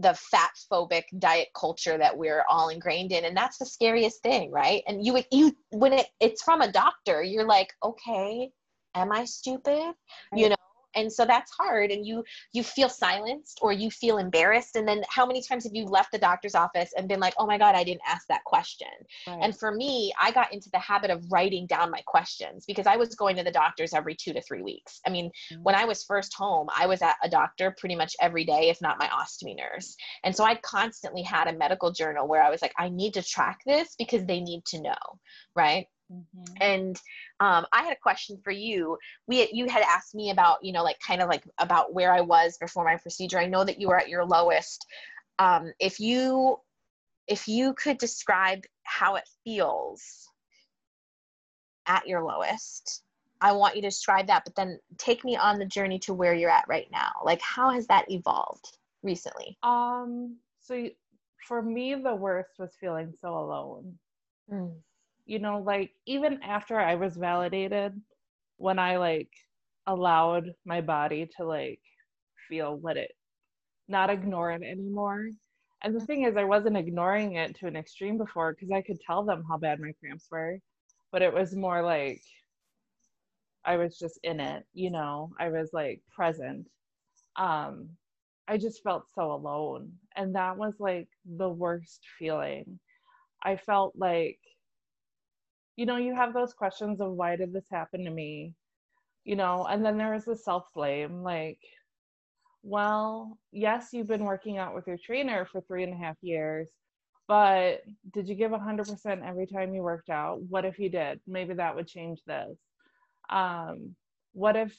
the 0.00 0.14
fat 0.14 0.50
phobic 0.70 1.04
diet 1.18 1.48
culture 1.54 1.96
that 1.96 2.16
we're 2.16 2.44
all 2.48 2.68
ingrained 2.68 3.12
in 3.12 3.24
and 3.24 3.36
that's 3.36 3.58
the 3.58 3.66
scariest 3.66 4.20
thing 4.22 4.50
right 4.50 4.82
and 4.88 5.06
you 5.06 5.18
you 5.30 5.56
when 5.70 5.92
it 5.92 6.06
it's 6.20 6.42
from 6.42 6.60
a 6.60 6.72
doctor 6.72 7.22
you're 7.22 7.46
like 7.46 7.72
okay 7.84 8.50
am 8.96 9.12
I 9.12 9.24
stupid? 9.24 9.70
Right. 9.72 9.94
You 10.34 10.48
know, 10.48 10.55
and 10.96 11.12
so 11.12 11.24
that's 11.24 11.52
hard 11.52 11.90
and 11.90 12.06
you 12.06 12.24
you 12.52 12.62
feel 12.62 12.88
silenced 12.88 13.58
or 13.62 13.72
you 13.72 13.90
feel 13.90 14.18
embarrassed. 14.18 14.76
And 14.76 14.88
then 14.88 15.02
how 15.08 15.26
many 15.26 15.42
times 15.42 15.64
have 15.64 15.74
you 15.74 15.84
left 15.84 16.12
the 16.12 16.18
doctor's 16.18 16.54
office 16.54 16.92
and 16.96 17.08
been 17.08 17.20
like 17.20 17.34
oh 17.38 17.46
my 17.46 17.58
god 17.58 17.74
i 17.74 17.84
didn't 17.84 18.02
ask 18.06 18.26
that 18.28 18.44
question? 18.44 18.88
Right. 19.26 19.38
and 19.42 19.56
for 19.56 19.72
me 19.72 20.12
i 20.20 20.30
got 20.30 20.52
into 20.52 20.70
the 20.70 20.78
habit 20.78 21.10
of 21.10 21.24
writing 21.30 21.66
down 21.66 21.90
my 21.90 22.02
questions 22.06 22.64
because 22.66 22.86
i 22.86 22.96
was 22.96 23.14
going 23.14 23.36
to 23.36 23.44
the 23.44 23.50
doctors 23.50 23.92
every 23.92 24.14
two 24.14 24.32
to 24.32 24.40
three 24.42 24.62
weeks. 24.62 25.00
I 25.06 25.10
mean 25.10 25.30
mm-hmm. 25.52 25.62
when 25.62 25.74
i 25.74 25.84
was 25.84 26.04
first 26.04 26.34
home 26.34 26.68
i 26.76 26.86
was 26.86 27.02
at 27.02 27.16
a 27.22 27.28
doctor 27.28 27.74
pretty 27.78 27.94
much 27.94 28.14
every 28.20 28.44
day 28.44 28.68
if 28.68 28.80
not 28.80 28.98
my 28.98 29.08
ostomy 29.08 29.56
nurse. 29.56 29.96
And 30.24 30.34
so 30.34 30.44
i 30.44 30.54
constantly 30.56 31.22
had 31.22 31.48
a 31.48 31.56
medical 31.56 31.92
journal 31.92 32.26
where 32.26 32.42
i 32.42 32.50
was 32.50 32.62
like 32.62 32.74
i 32.78 32.88
need 32.88 33.14
to 33.14 33.22
track 33.22 33.60
this 33.66 33.94
because 33.98 34.24
they 34.24 34.40
need 34.40 34.64
to 34.66 34.80
know 34.80 34.94
right 35.54 35.86
Mm-hmm. 36.12 36.54
And 36.60 36.96
um, 37.40 37.66
I 37.72 37.82
had 37.82 37.92
a 37.92 38.00
question 38.00 38.38
for 38.42 38.50
you. 38.50 38.98
We 39.26 39.48
you 39.52 39.66
had 39.68 39.82
asked 39.82 40.14
me 40.14 40.30
about 40.30 40.64
you 40.64 40.72
know 40.72 40.84
like 40.84 40.98
kind 41.00 41.20
of 41.20 41.28
like 41.28 41.44
about 41.58 41.94
where 41.94 42.12
I 42.12 42.20
was 42.20 42.58
before 42.58 42.84
my 42.84 42.96
procedure. 42.96 43.38
I 43.38 43.46
know 43.46 43.64
that 43.64 43.80
you 43.80 43.88
were 43.88 43.98
at 43.98 44.08
your 44.08 44.24
lowest. 44.24 44.86
Um, 45.38 45.72
if 45.80 45.98
you 45.98 46.58
if 47.26 47.48
you 47.48 47.74
could 47.74 47.98
describe 47.98 48.62
how 48.84 49.16
it 49.16 49.28
feels 49.44 50.28
at 51.86 52.06
your 52.06 52.22
lowest, 52.22 53.02
I 53.40 53.52
want 53.52 53.74
you 53.74 53.82
to 53.82 53.88
describe 53.88 54.28
that. 54.28 54.44
But 54.44 54.54
then 54.54 54.78
take 54.98 55.24
me 55.24 55.36
on 55.36 55.58
the 55.58 55.66
journey 55.66 55.98
to 56.00 56.14
where 56.14 56.34
you're 56.34 56.50
at 56.50 56.68
right 56.68 56.88
now. 56.92 57.10
Like 57.24 57.40
how 57.42 57.70
has 57.70 57.88
that 57.88 58.10
evolved 58.10 58.78
recently? 59.02 59.58
Um. 59.64 60.36
So 60.60 60.88
for 61.48 61.62
me, 61.62 61.94
the 61.96 62.14
worst 62.14 62.58
was 62.58 62.70
feeling 62.80 63.12
so 63.20 63.36
alone. 63.36 63.98
Mm 64.52 64.72
you 65.26 65.38
know 65.40 65.60
like 65.60 65.92
even 66.06 66.42
after 66.42 66.78
i 66.80 66.94
was 66.96 67.16
validated 67.16 67.92
when 68.58 68.78
i 68.78 68.96
like 68.96 69.30
allowed 69.86 70.52
my 70.66 70.80
body 70.80 71.28
to 71.36 71.44
like 71.44 71.80
feel 72.48 72.76
what 72.76 72.96
it 72.96 73.12
not 73.88 74.10
ignore 74.10 74.52
it 74.52 74.62
anymore. 74.62 75.28
And 75.82 75.94
the 75.94 76.04
thing 76.06 76.24
is 76.24 76.36
i 76.36 76.44
wasn't 76.44 76.76
ignoring 76.76 77.34
it 77.36 77.56
to 77.56 77.66
an 77.66 77.76
extreme 77.76 78.18
before 78.18 78.54
because 78.54 78.70
i 78.72 78.82
could 78.82 79.00
tell 79.00 79.24
them 79.24 79.44
how 79.48 79.58
bad 79.58 79.80
my 79.80 79.92
cramps 80.00 80.28
were. 80.30 80.58
But 81.12 81.22
it 81.22 81.32
was 81.34 81.54
more 81.56 81.82
like 81.82 82.22
i 83.64 83.76
was 83.76 83.98
just 83.98 84.18
in 84.22 84.40
it 84.40 84.64
you 84.74 84.90
know? 84.90 85.32
I 85.38 85.48
was 85.48 85.70
like 85.72 86.00
present. 86.14 86.68
Um 87.36 87.90
i 88.48 88.58
just 88.58 88.82
felt 88.82 89.04
so 89.14 89.32
alone. 89.32 89.92
And 90.16 90.34
that 90.36 90.56
was 90.58 90.74
like 90.80 91.08
the 91.26 91.48
worst 91.50 92.00
feeling. 92.18 92.78
I 93.44 93.56
felt 93.56 93.94
like 93.96 94.40
you 95.76 95.86
know, 95.86 95.96
you 95.96 96.14
have 96.14 96.32
those 96.34 96.54
questions 96.54 97.00
of 97.00 97.12
why 97.12 97.36
did 97.36 97.52
this 97.52 97.66
happen 97.70 98.04
to 98.04 98.10
me? 98.10 98.54
You 99.24 99.36
know, 99.36 99.66
and 99.68 99.84
then 99.84 99.98
there 99.98 100.14
is 100.14 100.24
the 100.24 100.36
self 100.36 100.64
blame 100.74 101.22
like, 101.22 101.60
well, 102.62 103.38
yes, 103.52 103.90
you've 103.92 104.08
been 104.08 104.24
working 104.24 104.58
out 104.58 104.74
with 104.74 104.86
your 104.86 104.98
trainer 104.98 105.44
for 105.44 105.60
three 105.60 105.84
and 105.84 105.92
a 105.92 105.96
half 105.96 106.16
years, 106.22 106.70
but 107.28 107.82
did 108.12 108.28
you 108.28 108.34
give 108.34 108.50
100% 108.50 109.28
every 109.28 109.46
time 109.46 109.74
you 109.74 109.82
worked 109.82 110.10
out? 110.10 110.40
What 110.48 110.64
if 110.64 110.78
you 110.78 110.88
did? 110.88 111.20
Maybe 111.26 111.54
that 111.54 111.76
would 111.76 111.86
change 111.86 112.20
this. 112.26 112.56
Um, 113.30 113.94
what 114.32 114.54
if 114.54 114.78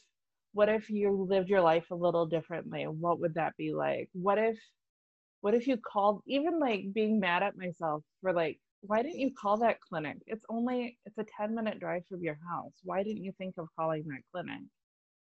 what 0.54 0.70
if 0.70 0.90
you 0.90 1.28
lived 1.30 1.50
your 1.50 1.62
life 1.62 1.90
a 1.92 1.96
little 1.96 2.26
differently 2.26 2.84
what 2.86 3.20
would 3.20 3.34
that 3.34 3.56
be 3.58 3.74
like 3.74 4.08
what 4.14 4.38
if 4.38 4.58
what 5.42 5.54
if 5.54 5.68
you 5.68 5.78
called 5.78 6.22
even 6.28 6.60
like 6.60 6.94
being 6.94 7.20
mad 7.20 7.44
at 7.44 7.58
myself 7.58 8.04
for 8.22 8.34
like 8.34 8.60
why 8.82 9.02
didn't 9.02 9.20
you 9.20 9.32
call 9.40 9.58
that 9.58 9.82
clinic? 9.82 10.18
It's 10.28 10.46
only 10.50 10.98
it's 11.06 11.18
a 11.18 11.26
10 11.38 11.56
minute 11.56 11.80
drive 11.80 12.04
from 12.08 12.22
your 12.22 12.38
house. 12.50 12.74
Why 12.84 13.04
didn't 13.04 13.24
you 13.24 13.32
think 13.38 13.56
of 13.58 13.68
calling 13.78 14.04
that 14.08 14.22
clinic? 14.32 14.62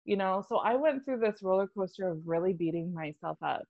You 0.05 0.17
know, 0.17 0.45
so 0.49 0.57
I 0.59 0.77
went 0.77 1.05
through 1.05 1.19
this 1.21 1.43
roller 1.43 1.67
coaster 1.67 2.09
of 2.09 2.21
really 2.27 2.53
beating 2.53 2.95
myself 2.95 3.39
up 3.43 3.63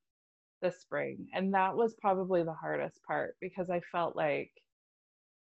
this 0.63 0.81
spring. 0.81 1.29
And 1.35 1.55
that 1.55 1.77
was 1.77 1.95
probably 2.01 2.43
the 2.43 2.53
hardest 2.53 3.01
part 3.07 3.37
because 3.41 3.71
I 3.71 3.81
felt 3.93 4.17
like 4.17 4.51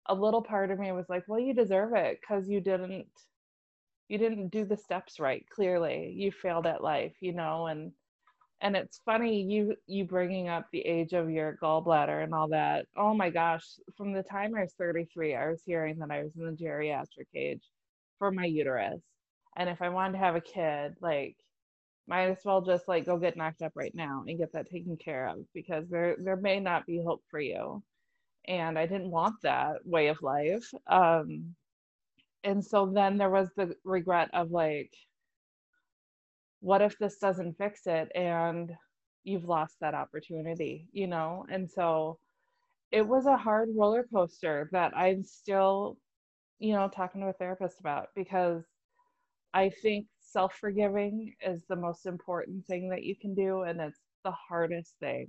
a 0.06 0.14
little 0.14 0.42
part 0.42 0.70
of 0.70 0.78
me 0.78 0.92
was 0.92 1.08
like, 1.08 1.24
well, 1.28 1.40
you 1.40 1.54
deserve 1.54 1.92
it 1.94 2.18
because 2.20 2.48
you 2.48 2.60
didn't 2.60 3.06
you 4.08 4.18
didn't 4.18 4.48
do 4.48 4.64
the 4.64 4.76
steps 4.76 5.20
right 5.20 5.46
clearly 5.54 6.12
you 6.16 6.32
failed 6.32 6.66
at 6.66 6.82
life 6.82 7.12
you 7.20 7.32
know 7.32 7.68
and 7.68 7.92
and 8.60 8.76
it's 8.76 9.00
funny 9.04 9.42
you 9.42 9.74
you 9.86 10.04
bringing 10.04 10.48
up 10.48 10.66
the 10.72 10.80
age 10.80 11.12
of 11.12 11.30
your 11.30 11.56
gallbladder 11.62 12.22
and 12.22 12.34
all 12.34 12.48
that. 12.48 12.86
Oh 12.96 13.14
my 13.14 13.30
gosh 13.30 13.64
from 13.96 14.12
the 14.12 14.22
time 14.22 14.54
i 14.56 14.62
was 14.62 14.74
33 14.74 15.34
i 15.34 15.48
was 15.48 15.62
hearing 15.64 15.98
that 15.98 16.10
i 16.10 16.22
was 16.22 16.32
in 16.36 16.44
the 16.44 16.52
geriatric 16.52 17.28
age 17.34 17.62
for 18.18 18.30
my 18.30 18.44
uterus. 18.44 19.00
And 19.56 19.68
if 19.70 19.82
i 19.82 19.88
wanted 19.88 20.12
to 20.14 20.18
have 20.24 20.36
a 20.36 20.40
kid 20.40 20.94
like 21.00 21.36
might 22.08 22.28
as 22.30 22.38
well 22.44 22.60
just 22.60 22.88
like 22.88 23.06
go 23.06 23.18
get 23.18 23.36
knocked 23.36 23.62
up 23.62 23.72
right 23.76 23.94
now 23.94 24.24
and 24.26 24.38
get 24.38 24.52
that 24.52 24.70
taken 24.70 24.96
care 24.96 25.28
of 25.28 25.38
because 25.54 25.88
there 25.88 26.16
there 26.22 26.36
may 26.36 26.60
not 26.60 26.86
be 26.86 27.02
hope 27.04 27.22
for 27.30 27.40
you. 27.40 27.82
And 28.48 28.78
i 28.78 28.86
didn't 28.86 29.10
want 29.10 29.36
that 29.42 29.86
way 29.86 30.08
of 30.08 30.22
life. 30.22 30.72
Um 30.86 31.54
and 32.44 32.64
so 32.64 32.86
then 32.86 33.18
there 33.18 33.30
was 33.30 33.50
the 33.56 33.74
regret 33.84 34.30
of 34.34 34.50
like 34.50 34.94
what 36.60 36.82
if 36.82 36.98
this 36.98 37.18
doesn't 37.18 37.56
fix 37.58 37.82
it 37.86 38.10
and 38.14 38.72
you've 39.24 39.44
lost 39.44 39.76
that 39.80 39.94
opportunity 39.94 40.86
you 40.92 41.06
know? 41.06 41.44
And 41.50 41.70
so 41.70 42.18
it 42.92 43.06
was 43.06 43.26
a 43.26 43.36
hard 43.36 43.68
roller 43.76 44.06
coaster 44.12 44.68
that 44.72 44.96
i'm 44.96 45.22
still 45.22 45.96
you 46.58 46.72
know 46.74 46.88
talking 46.88 47.20
to 47.20 47.28
a 47.28 47.32
therapist 47.34 47.80
about 47.80 48.08
because 48.16 48.64
i 49.54 49.70
think 49.82 50.06
self-forgiving 50.20 51.34
is 51.42 51.64
the 51.68 51.76
most 51.76 52.06
important 52.06 52.66
thing 52.66 52.88
that 52.88 53.02
you 53.04 53.16
can 53.20 53.34
do 53.34 53.62
and 53.62 53.80
it's 53.80 54.00
the 54.24 54.32
hardest 54.48 54.94
thing. 55.00 55.26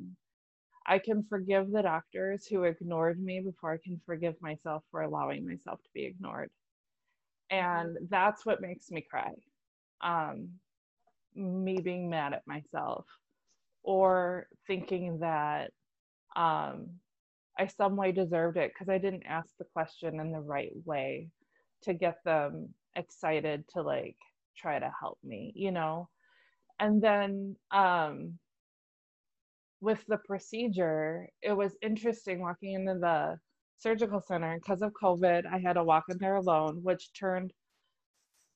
I 0.88 1.00
can 1.00 1.24
forgive 1.30 1.72
the 1.72 1.82
doctors 1.84 2.46
who 2.48 2.64
ignored 2.64 3.22
me 3.22 3.42
before 3.42 3.74
i 3.74 3.78
can 3.84 4.00
forgive 4.06 4.36
myself 4.42 4.84
for 4.92 5.02
allowing 5.02 5.48
myself 5.48 5.82
to 5.84 5.90
be 5.94 6.06
ignored. 6.06 6.52
And 7.50 7.98
that's 8.10 8.46
what 8.46 8.62
makes 8.62 8.92
me 8.92 9.06
cry. 9.10 9.32
Um, 10.02 10.50
me 11.36 11.78
being 11.82 12.10
mad 12.10 12.34
at 12.34 12.48
myself 12.48 13.06
or 13.84 14.48
thinking 14.68 15.20
that 15.20 15.72
um, 16.36 16.88
I 17.58 17.68
some 17.68 17.96
way 17.96 18.12
deserved 18.12 18.58
it 18.58 18.72
because 18.74 18.90
I 18.90 18.98
didn't 18.98 19.24
ask 19.28 19.50
the 19.58 19.66
question 19.74 20.20
in 20.20 20.32
the 20.32 20.40
right 20.40 20.72
way 20.86 21.30
to 21.84 21.94
get 21.94 22.18
them 22.24 22.74
excited 22.96 23.66
to 23.74 23.82
like 23.82 24.18
try 24.58 24.80
to 24.80 24.92
help 25.00 25.18
me, 25.24 25.52
you 25.56 25.72
know? 25.72 26.10
And 26.80 27.02
then 27.02 27.56
um, 27.72 28.38
with 29.82 30.04
the 30.08 30.18
procedure, 30.18 31.28
it 31.42 31.54
was 31.54 31.76
interesting 31.82 32.42
walking 32.42 32.74
into 32.74 33.00
the 33.00 33.38
surgical 33.78 34.22
center 34.22 34.60
because 34.60 34.82
of 34.82 34.94
COVID. 35.02 35.44
I 35.52 35.60
had 35.60 35.74
to 35.74 35.84
walk 35.84 36.06
in 36.10 36.18
there 36.20 36.36
alone, 36.36 36.80
which 36.84 37.12
turned 37.14 37.52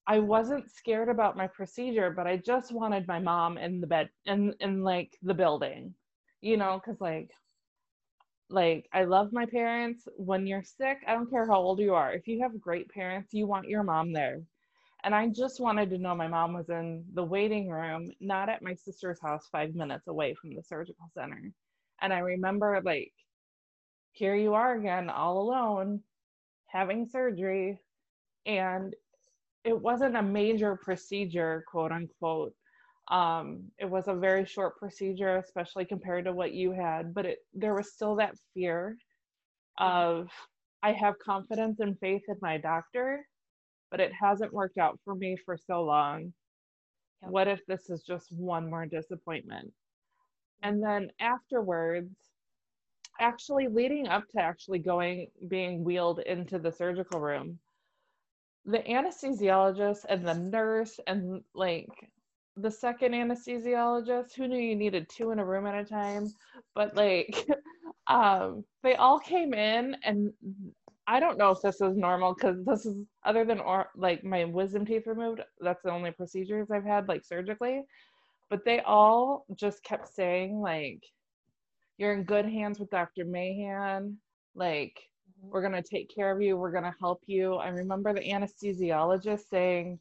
I 0.07 0.19
wasn't 0.19 0.71
scared 0.71 1.09
about 1.09 1.37
my 1.37 1.47
procedure, 1.47 2.11
but 2.11 2.27
I 2.27 2.37
just 2.37 2.71
wanted 2.73 3.07
my 3.07 3.19
mom 3.19 3.57
in 3.57 3.81
the 3.81 3.87
bed 3.87 4.09
in 4.25 4.53
in 4.59 4.83
like 4.83 5.17
the 5.23 5.33
building, 5.33 5.95
you 6.41 6.57
know, 6.57 6.79
because 6.83 7.01
like 7.01 7.31
like 8.49 8.87
I 8.93 9.05
love 9.05 9.33
my 9.33 9.45
parents. 9.45 10.07
When 10.17 10.45
you're 10.47 10.63
sick, 10.63 10.99
I 11.07 11.13
don't 11.13 11.29
care 11.29 11.47
how 11.47 11.55
old 11.57 11.79
you 11.79 11.95
are. 11.95 12.13
If 12.13 12.27
you 12.27 12.41
have 12.43 12.61
great 12.61 12.89
parents, 12.89 13.33
you 13.33 13.47
want 13.47 13.69
your 13.69 13.83
mom 13.83 14.13
there. 14.13 14.41
And 15.03 15.15
I 15.15 15.29
just 15.29 15.59
wanted 15.59 15.89
to 15.91 15.99
know 15.99 16.15
my 16.15 16.27
mom 16.27 16.53
was 16.53 16.69
in 16.69 17.05
the 17.13 17.23
waiting 17.23 17.69
room, 17.69 18.11
not 18.19 18.49
at 18.49 18.63
my 18.63 18.73
sister's 18.75 19.21
house, 19.21 19.47
five 19.51 19.75
minutes 19.75 20.07
away 20.07 20.35
from 20.35 20.55
the 20.55 20.63
surgical 20.63 21.09
center. 21.13 21.51
And 22.01 22.13
I 22.13 22.19
remember 22.19 22.81
like, 22.83 23.13
here 24.13 24.35
you 24.35 24.53
are 24.55 24.75
again, 24.75 25.09
all 25.09 25.39
alone 25.41 26.01
having 26.67 27.07
surgery 27.07 27.79
and 28.45 28.95
it 29.65 29.79
wasn't 29.79 30.15
a 30.15 30.21
major 30.21 30.77
procedure, 30.81 31.65
quote 31.67 31.91
unquote. 31.91 32.53
Um, 33.09 33.65
it 33.79 33.89
was 33.89 34.07
a 34.07 34.15
very 34.15 34.45
short 34.45 34.77
procedure, 34.77 35.37
especially 35.37 35.85
compared 35.85 36.25
to 36.25 36.33
what 36.33 36.53
you 36.53 36.71
had, 36.71 37.13
but 37.13 37.25
it 37.25 37.39
there 37.53 37.75
was 37.75 37.93
still 37.93 38.15
that 38.17 38.35
fear 38.53 38.97
of 39.79 40.29
I 40.83 40.93
have 40.93 41.19
confidence 41.19 41.79
and 41.79 41.97
faith 41.99 42.23
in 42.27 42.37
my 42.41 42.57
doctor, 42.57 43.25
but 43.91 43.99
it 43.99 44.11
hasn't 44.13 44.53
worked 44.53 44.77
out 44.77 44.99
for 45.03 45.15
me 45.15 45.37
for 45.45 45.57
so 45.57 45.83
long. 45.83 46.33
Yep. 47.23 47.31
What 47.31 47.47
if 47.47 47.65
this 47.67 47.89
is 47.89 48.03
just 48.03 48.31
one 48.31 48.69
more 48.69 48.85
disappointment? 48.85 49.71
And 50.63 50.83
then 50.83 51.09
afterwards, 51.19 52.15
actually 53.19 53.67
leading 53.67 54.07
up 54.07 54.23
to 54.29 54.41
actually 54.41 54.79
going 54.79 55.27
being 55.47 55.83
wheeled 55.83 56.19
into 56.19 56.59
the 56.59 56.71
surgical 56.71 57.19
room, 57.19 57.59
the 58.65 58.79
anesthesiologist 58.79 60.05
and 60.09 60.25
the 60.25 60.33
nurse 60.33 60.99
and 61.07 61.41
like 61.53 61.89
the 62.57 62.71
second 62.71 63.11
anesthesiologist 63.13 64.33
who 64.35 64.47
knew 64.47 64.57
you 64.59 64.75
needed 64.75 65.07
two 65.09 65.31
in 65.31 65.39
a 65.39 65.45
room 65.45 65.67
at 65.67 65.75
a 65.75 65.83
time 65.83 66.33
but 66.73 66.95
like 66.95 67.47
um 68.07 68.63
they 68.83 68.95
all 68.95 69.19
came 69.19 69.53
in 69.53 69.95
and 70.03 70.31
i 71.07 71.19
don't 71.19 71.37
know 71.37 71.51
if 71.51 71.61
this 71.61 71.81
is 71.81 71.95
normal 71.97 72.33
because 72.33 72.63
this 72.65 72.85
is 72.85 72.97
other 73.25 73.45
than 73.45 73.59
or 73.59 73.87
like 73.95 74.23
my 74.23 74.45
wisdom 74.45 74.85
teeth 74.85 75.05
removed 75.05 75.41
that's 75.61 75.83
the 75.83 75.91
only 75.91 76.11
procedures 76.11 76.71
i've 76.71 76.85
had 76.85 77.07
like 77.07 77.23
surgically 77.23 77.81
but 78.49 78.63
they 78.65 78.79
all 78.81 79.45
just 79.55 79.83
kept 79.83 80.07
saying 80.07 80.59
like 80.59 81.03
you're 81.97 82.13
in 82.13 82.23
good 82.23 82.45
hands 82.45 82.79
with 82.79 82.89
dr 82.89 83.25
mahan 83.25 84.17
like 84.55 84.97
we're 85.51 85.61
going 85.61 85.81
to 85.81 85.87
take 85.89 86.13
care 86.13 86.31
of 86.31 86.41
you 86.41 86.57
we're 86.57 86.71
going 86.71 86.83
to 86.83 86.95
help 86.99 87.21
you. 87.27 87.55
I 87.55 87.69
remember 87.69 88.13
the 88.13 88.21
anesthesiologist 88.21 89.49
saying 89.49 89.99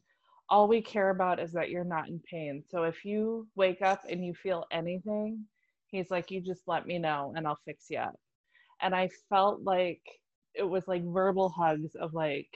all 0.49 0.67
we 0.67 0.81
care 0.81 1.09
about 1.09 1.39
is 1.39 1.51
that 1.53 1.69
you're 1.69 1.83
not 1.83 2.07
in 2.07 2.19
pain. 2.29 2.63
So 2.69 2.83
if 2.83 3.03
you 3.05 3.47
wake 3.55 3.81
up 3.81 4.03
and 4.09 4.23
you 4.25 4.33
feel 4.33 4.65
anything 4.71 5.45
he's 5.87 6.11
like 6.11 6.31
you 6.31 6.41
just 6.41 6.63
let 6.67 6.85
me 6.85 6.97
know 6.99 7.33
and 7.35 7.47
i'll 7.47 7.59
fix 7.65 7.85
you 7.89 7.99
up. 7.99 8.15
And 8.81 8.95
i 8.95 9.09
felt 9.29 9.61
like 9.63 10.01
it 10.53 10.63
was 10.63 10.87
like 10.87 11.03
verbal 11.05 11.49
hugs 11.49 11.95
of 11.95 12.13
like 12.13 12.49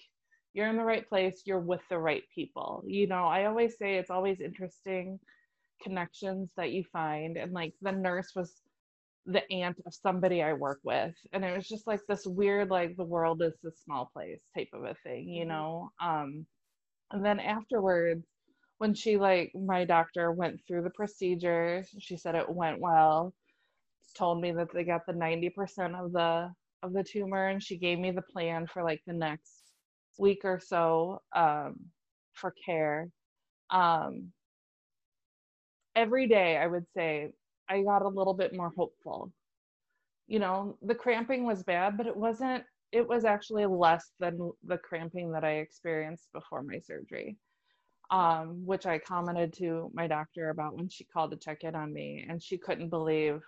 you're 0.54 0.68
in 0.68 0.78
the 0.78 0.84
right 0.84 1.08
place 1.08 1.44
you're 1.46 1.60
with 1.60 1.82
the 1.90 1.98
right 2.00 2.24
people. 2.34 2.84
You 2.86 3.08
know 3.08 3.26
i 3.26 3.46
always 3.46 3.78
say 3.78 3.96
it's 3.98 4.10
always 4.12 4.42
interesting 4.42 5.20
connections 5.82 6.52
that 6.58 6.72
you 6.72 6.84
find 6.92 7.38
and 7.38 7.54
like 7.54 7.74
the 7.82 7.92
nurse 7.92 8.34
was 8.36 8.54
the 9.32 9.50
aunt 9.52 9.78
of 9.86 9.94
somebody 9.94 10.42
I 10.42 10.54
work 10.54 10.80
with. 10.84 11.14
And 11.34 11.46
it 11.46 11.56
was 11.56 11.68
just 11.68 11.88
like 11.88 12.02
this 12.08 12.26
weird, 12.26 12.70
like 12.70 12.96
the 12.98 13.04
world 13.04 13.42
is 13.42 13.54
a 13.66 13.72
small 13.86 14.10
place 14.14 14.42
type 14.56 14.70
of 14.74 14.84
a 14.84 14.96
thing, 15.04 15.30
you 15.30 15.42
mm-hmm. 15.42 15.50
know? 15.50 15.90
Um, 16.02 16.46
and 17.12 17.24
then 17.24 17.40
afterwards, 17.40 18.26
when 18.80 18.94
she 18.94 19.18
like 19.18 19.52
my 19.54 19.86
doctor 19.86 20.32
went 20.32 20.60
through 20.68 20.84
the 20.84 20.90
procedure, 20.92 21.84
she 22.00 22.18
said 22.18 22.36
it 22.36 22.50
went 22.50 22.80
well, 22.80 23.34
told 24.18 24.42
me 24.42 24.52
that 24.54 24.70
they 24.74 24.84
got 24.84 25.06
the 25.06 25.14
90% 25.14 25.52
of 26.00 26.12
the 26.12 26.52
of 26.82 26.94
the 26.94 27.04
tumor 27.04 27.48
and 27.48 27.62
she 27.62 27.78
gave 27.78 28.00
me 28.00 28.12
the 28.12 28.22
plan 28.22 28.66
for 28.66 28.84
like 28.84 29.02
the 29.06 29.14
next 29.14 29.64
week 30.18 30.42
or 30.46 30.60
so 30.66 31.22
um, 31.36 31.76
for 32.34 32.54
care. 32.66 33.10
Um, 33.70 34.32
every 35.96 36.28
day 36.28 36.58
I 36.58 36.68
would 36.68 36.86
say 36.96 37.32
I 37.70 37.84
got 37.84 38.02
a 38.02 38.08
little 38.08 38.34
bit 38.34 38.56
more 38.56 38.72
hopeful. 38.76 39.32
You 40.28 40.40
know, 40.40 40.78
the 40.82 40.96
cramping 40.96 41.46
was 41.46 41.64
bad, 41.64 41.98
but 41.98 42.08
it 42.08 42.16
wasn't, 42.16 42.64
it 42.92 43.08
was 43.08 43.26
actually 43.26 43.66
less 43.66 44.12
than 44.20 44.52
the 44.66 44.78
cramping 44.78 45.32
that 45.32 45.44
I 45.44 45.58
experienced 45.58 46.30
before 46.34 46.64
my 46.64 46.80
surgery, 46.80 47.38
um, 48.10 48.66
which 48.66 48.86
I 48.86 48.98
commented 48.98 49.54
to 49.54 49.92
my 49.94 50.08
doctor 50.08 50.50
about 50.50 50.76
when 50.76 50.90
she 50.90 51.06
called 51.06 51.32
to 51.32 51.38
check 51.38 51.64
in 51.64 51.76
on 51.76 51.94
me. 51.94 52.26
And 52.28 52.42
she 52.42 52.58
couldn't 52.58 52.90
believe 52.90 53.42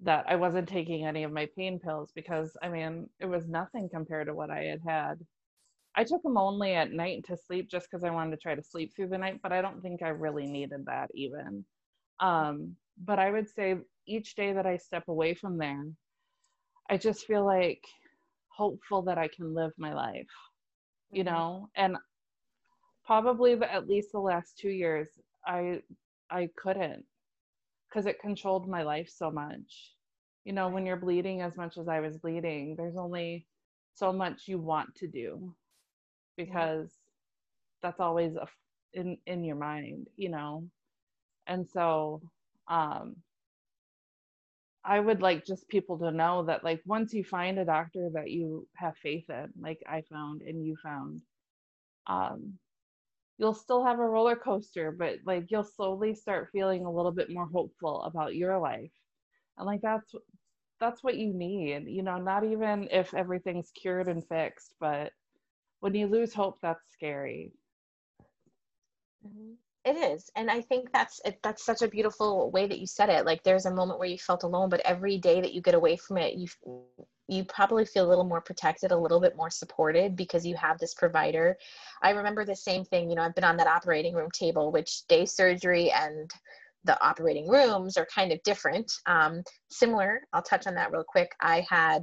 that 0.00 0.26
I 0.28 0.36
wasn't 0.36 0.68
taking 0.68 1.06
any 1.06 1.24
of 1.24 1.32
my 1.32 1.48
pain 1.56 1.78
pills 1.78 2.12
because, 2.14 2.56
I 2.62 2.68
mean, 2.68 3.08
it 3.18 3.26
was 3.26 3.48
nothing 3.48 3.88
compared 3.88 4.26
to 4.26 4.34
what 4.34 4.50
I 4.50 4.64
had 4.64 4.80
had. 4.86 5.14
I 5.94 6.04
took 6.04 6.22
them 6.22 6.36
only 6.36 6.74
at 6.74 6.92
night 6.92 7.24
to 7.26 7.36
sleep 7.36 7.70
just 7.70 7.90
because 7.90 8.04
I 8.04 8.10
wanted 8.10 8.32
to 8.32 8.36
try 8.36 8.54
to 8.54 8.62
sleep 8.62 8.94
through 8.94 9.08
the 9.08 9.18
night, 9.18 9.40
but 9.42 9.52
I 9.52 9.62
don't 9.62 9.80
think 9.80 10.02
I 10.02 10.08
really 10.08 10.46
needed 10.46 10.84
that 10.86 11.10
even. 11.14 11.64
Um, 12.20 12.76
but 13.04 13.18
I 13.18 13.30
would 13.30 13.48
say 13.48 13.76
each 14.06 14.34
day 14.34 14.52
that 14.52 14.66
I 14.66 14.76
step 14.76 15.04
away 15.08 15.34
from 15.34 15.58
there, 15.58 15.84
I 16.88 16.96
just 16.96 17.26
feel 17.26 17.44
like 17.44 17.84
hopeful 18.48 19.02
that 19.02 19.18
I 19.18 19.28
can 19.28 19.54
live 19.54 19.72
my 19.76 19.92
life, 19.92 20.26
you 21.10 21.24
mm-hmm. 21.24 21.34
know, 21.34 21.68
and 21.76 21.96
probably 23.04 23.54
the, 23.54 23.72
at 23.72 23.88
least 23.88 24.12
the 24.12 24.18
last 24.18 24.58
two 24.58 24.70
years, 24.70 25.08
I 25.46 25.82
I 26.30 26.48
couldn't 26.56 27.04
because 27.88 28.06
it 28.06 28.20
controlled 28.20 28.68
my 28.68 28.82
life 28.82 29.08
so 29.08 29.30
much. 29.30 29.92
You 30.44 30.52
know, 30.52 30.68
when 30.68 30.86
you're 30.86 30.96
bleeding 30.96 31.42
as 31.42 31.56
much 31.56 31.76
as 31.76 31.88
I 31.88 32.00
was 32.00 32.18
bleeding, 32.18 32.76
there's 32.76 32.96
only 32.96 33.46
so 33.94 34.12
much 34.12 34.42
you 34.46 34.58
want 34.58 34.94
to 34.96 35.06
do 35.06 35.54
because 36.36 36.90
yeah. 36.92 37.82
that's 37.82 38.00
always 38.00 38.36
a, 38.36 38.46
in 38.92 39.18
in 39.26 39.44
your 39.44 39.56
mind, 39.56 40.08
you 40.16 40.30
know. 40.30 40.64
And 41.46 41.68
so 41.68 42.22
um, 42.68 43.16
I 44.84 45.00
would 45.00 45.20
like 45.20 45.44
just 45.44 45.68
people 45.68 45.98
to 45.98 46.10
know 46.12 46.44
that 46.44 46.64
like 46.64 46.80
once 46.86 47.12
you 47.12 47.24
find 47.24 47.58
a 47.58 47.64
doctor 47.64 48.08
that 48.14 48.30
you 48.30 48.68
have 48.76 48.96
faith 48.98 49.28
in, 49.28 49.52
like 49.60 49.80
I 49.86 50.02
found 50.02 50.42
and 50.42 50.64
you 50.64 50.76
found, 50.82 51.22
um, 52.06 52.58
you'll 53.38 53.54
still 53.54 53.84
have 53.84 53.98
a 53.98 54.06
roller 54.08 54.36
coaster, 54.36 54.92
but 54.92 55.18
like 55.26 55.46
you'll 55.50 55.64
slowly 55.64 56.14
start 56.14 56.50
feeling 56.52 56.84
a 56.86 56.92
little 56.92 57.12
bit 57.12 57.30
more 57.30 57.46
hopeful 57.46 58.02
about 58.02 58.34
your 58.36 58.58
life. 58.58 58.92
And 59.58 59.66
like 59.66 59.82
that's 59.82 60.14
that's 60.80 61.02
what 61.02 61.16
you 61.16 61.32
need, 61.34 61.84
you 61.88 62.02
know, 62.02 62.18
not 62.18 62.44
even 62.44 62.88
if 62.90 63.14
everything's 63.14 63.70
cured 63.72 64.08
and 64.08 64.26
fixed, 64.28 64.74
but 64.80 65.12
when 65.80 65.94
you 65.94 66.06
lose 66.06 66.34
hope, 66.34 66.58
that's 66.62 66.90
scary. 66.92 67.52
Mm-hmm. 69.26 69.54
It 69.86 69.96
is, 69.96 70.28
and 70.34 70.50
I 70.50 70.62
think 70.62 70.90
that's 70.92 71.20
it, 71.24 71.38
that's 71.44 71.64
such 71.64 71.80
a 71.80 71.86
beautiful 71.86 72.50
way 72.50 72.66
that 72.66 72.80
you 72.80 72.88
said 72.88 73.08
it. 73.08 73.24
Like 73.24 73.44
there's 73.44 73.66
a 73.66 73.70
moment 73.70 74.00
where 74.00 74.08
you 74.08 74.18
felt 74.18 74.42
alone, 74.42 74.68
but 74.68 74.80
every 74.84 75.16
day 75.16 75.40
that 75.40 75.54
you 75.54 75.62
get 75.62 75.74
away 75.74 75.96
from 75.96 76.18
it, 76.18 76.34
you 76.34 76.48
you 77.28 77.44
probably 77.44 77.84
feel 77.84 78.04
a 78.04 78.08
little 78.10 78.24
more 78.24 78.40
protected, 78.40 78.90
a 78.90 78.96
little 78.96 79.20
bit 79.20 79.36
more 79.36 79.50
supported 79.50 80.16
because 80.16 80.44
you 80.44 80.56
have 80.56 80.78
this 80.78 80.94
provider. 80.94 81.56
I 82.02 82.10
remember 82.10 82.44
the 82.44 82.56
same 82.56 82.84
thing. 82.84 83.08
You 83.08 83.14
know, 83.16 83.22
I've 83.22 83.34
been 83.36 83.44
on 83.44 83.56
that 83.58 83.68
operating 83.68 84.14
room 84.14 84.30
table, 84.32 84.72
which 84.72 85.06
day 85.06 85.24
surgery 85.24 85.92
and 85.92 86.28
the 86.82 87.00
operating 87.04 87.48
rooms 87.48 87.96
are 87.96 88.06
kind 88.06 88.32
of 88.32 88.42
different. 88.42 88.90
Um, 89.06 89.42
similar, 89.70 90.22
I'll 90.32 90.42
touch 90.42 90.66
on 90.66 90.74
that 90.74 90.92
real 90.92 91.04
quick. 91.06 91.30
I 91.40 91.64
had 91.68 92.02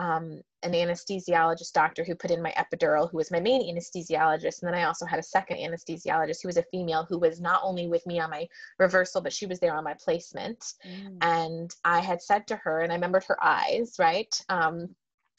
um, 0.00 0.40
an 0.62 0.72
anesthesiologist 0.72 1.72
doctor 1.74 2.02
who 2.02 2.14
put 2.14 2.30
in 2.30 2.42
my 2.42 2.54
epidural, 2.56 3.10
who 3.10 3.18
was 3.18 3.30
my 3.30 3.38
main 3.38 3.62
anesthesiologist. 3.62 4.62
And 4.62 4.68
then 4.68 4.74
I 4.74 4.84
also 4.84 5.04
had 5.04 5.18
a 5.18 5.22
second 5.22 5.58
anesthesiologist 5.58 6.38
who 6.40 6.48
was 6.48 6.56
a 6.56 6.64
female 6.70 7.04
who 7.06 7.18
was 7.18 7.38
not 7.38 7.60
only 7.62 7.86
with 7.86 8.06
me 8.06 8.18
on 8.18 8.30
my 8.30 8.48
reversal, 8.78 9.20
but 9.20 9.32
she 9.32 9.44
was 9.44 9.60
there 9.60 9.74
on 9.74 9.84
my 9.84 9.94
placement. 10.02 10.64
Mm. 10.88 11.18
And 11.20 11.74
I 11.84 12.00
had 12.00 12.22
said 12.22 12.46
to 12.46 12.56
her, 12.56 12.80
and 12.80 12.90
I 12.90 12.94
remembered 12.94 13.24
her 13.24 13.36
eyes, 13.44 13.96
right? 13.98 14.34
Um, 14.48 14.88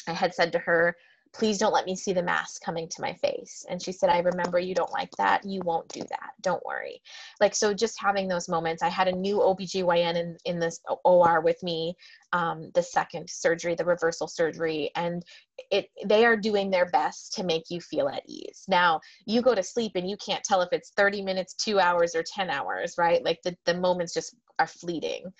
I 0.07 0.13
had 0.13 0.35
said 0.35 0.51
to 0.51 0.59
her, 0.59 0.95
please 1.33 1.57
don't 1.57 1.73
let 1.73 1.85
me 1.85 1.95
see 1.95 2.13
the 2.13 2.21
mask 2.21 2.61
coming 2.61 2.87
to 2.89 3.01
my 3.01 3.13
face. 3.13 3.65
And 3.69 3.81
she 3.81 3.91
said, 3.91 4.09
I 4.09 4.19
remember 4.19 4.59
you 4.59 4.75
don't 4.75 4.91
like 4.91 5.11
that. 5.17 5.45
You 5.45 5.61
won't 5.63 5.87
do 5.89 6.01
that. 6.01 6.31
Don't 6.41 6.65
worry. 6.65 7.01
Like, 7.39 7.55
so 7.55 7.73
just 7.73 8.01
having 8.01 8.27
those 8.27 8.49
moments, 8.49 8.83
I 8.83 8.89
had 8.89 9.07
a 9.07 9.11
new 9.11 9.37
OBGYN 9.37 10.15
in, 10.15 10.37
in 10.45 10.59
this 10.59 10.81
OR 11.05 11.41
with 11.41 11.61
me, 11.63 11.95
um, 12.33 12.69
the 12.73 12.83
second 12.83 13.29
surgery, 13.29 13.75
the 13.75 13.85
reversal 13.85 14.27
surgery, 14.27 14.91
and 14.95 15.23
it, 15.69 15.87
they 16.05 16.25
are 16.25 16.35
doing 16.35 16.69
their 16.69 16.87
best 16.87 17.33
to 17.33 17.43
make 17.43 17.69
you 17.69 17.79
feel 17.79 18.09
at 18.09 18.23
ease. 18.27 18.65
Now 18.67 18.99
you 19.25 19.41
go 19.41 19.55
to 19.55 19.63
sleep 19.63 19.93
and 19.95 20.09
you 20.09 20.17
can't 20.17 20.43
tell 20.43 20.61
if 20.61 20.69
it's 20.73 20.91
30 20.97 21.21
minutes, 21.21 21.53
two 21.53 21.79
hours 21.79 22.13
or 22.13 22.23
10 22.23 22.49
hours, 22.49 22.95
right? 22.97 23.23
Like 23.23 23.39
the, 23.43 23.55
the 23.65 23.75
moments 23.75 24.13
just 24.13 24.35
are 24.59 24.67
fleeting. 24.67 25.31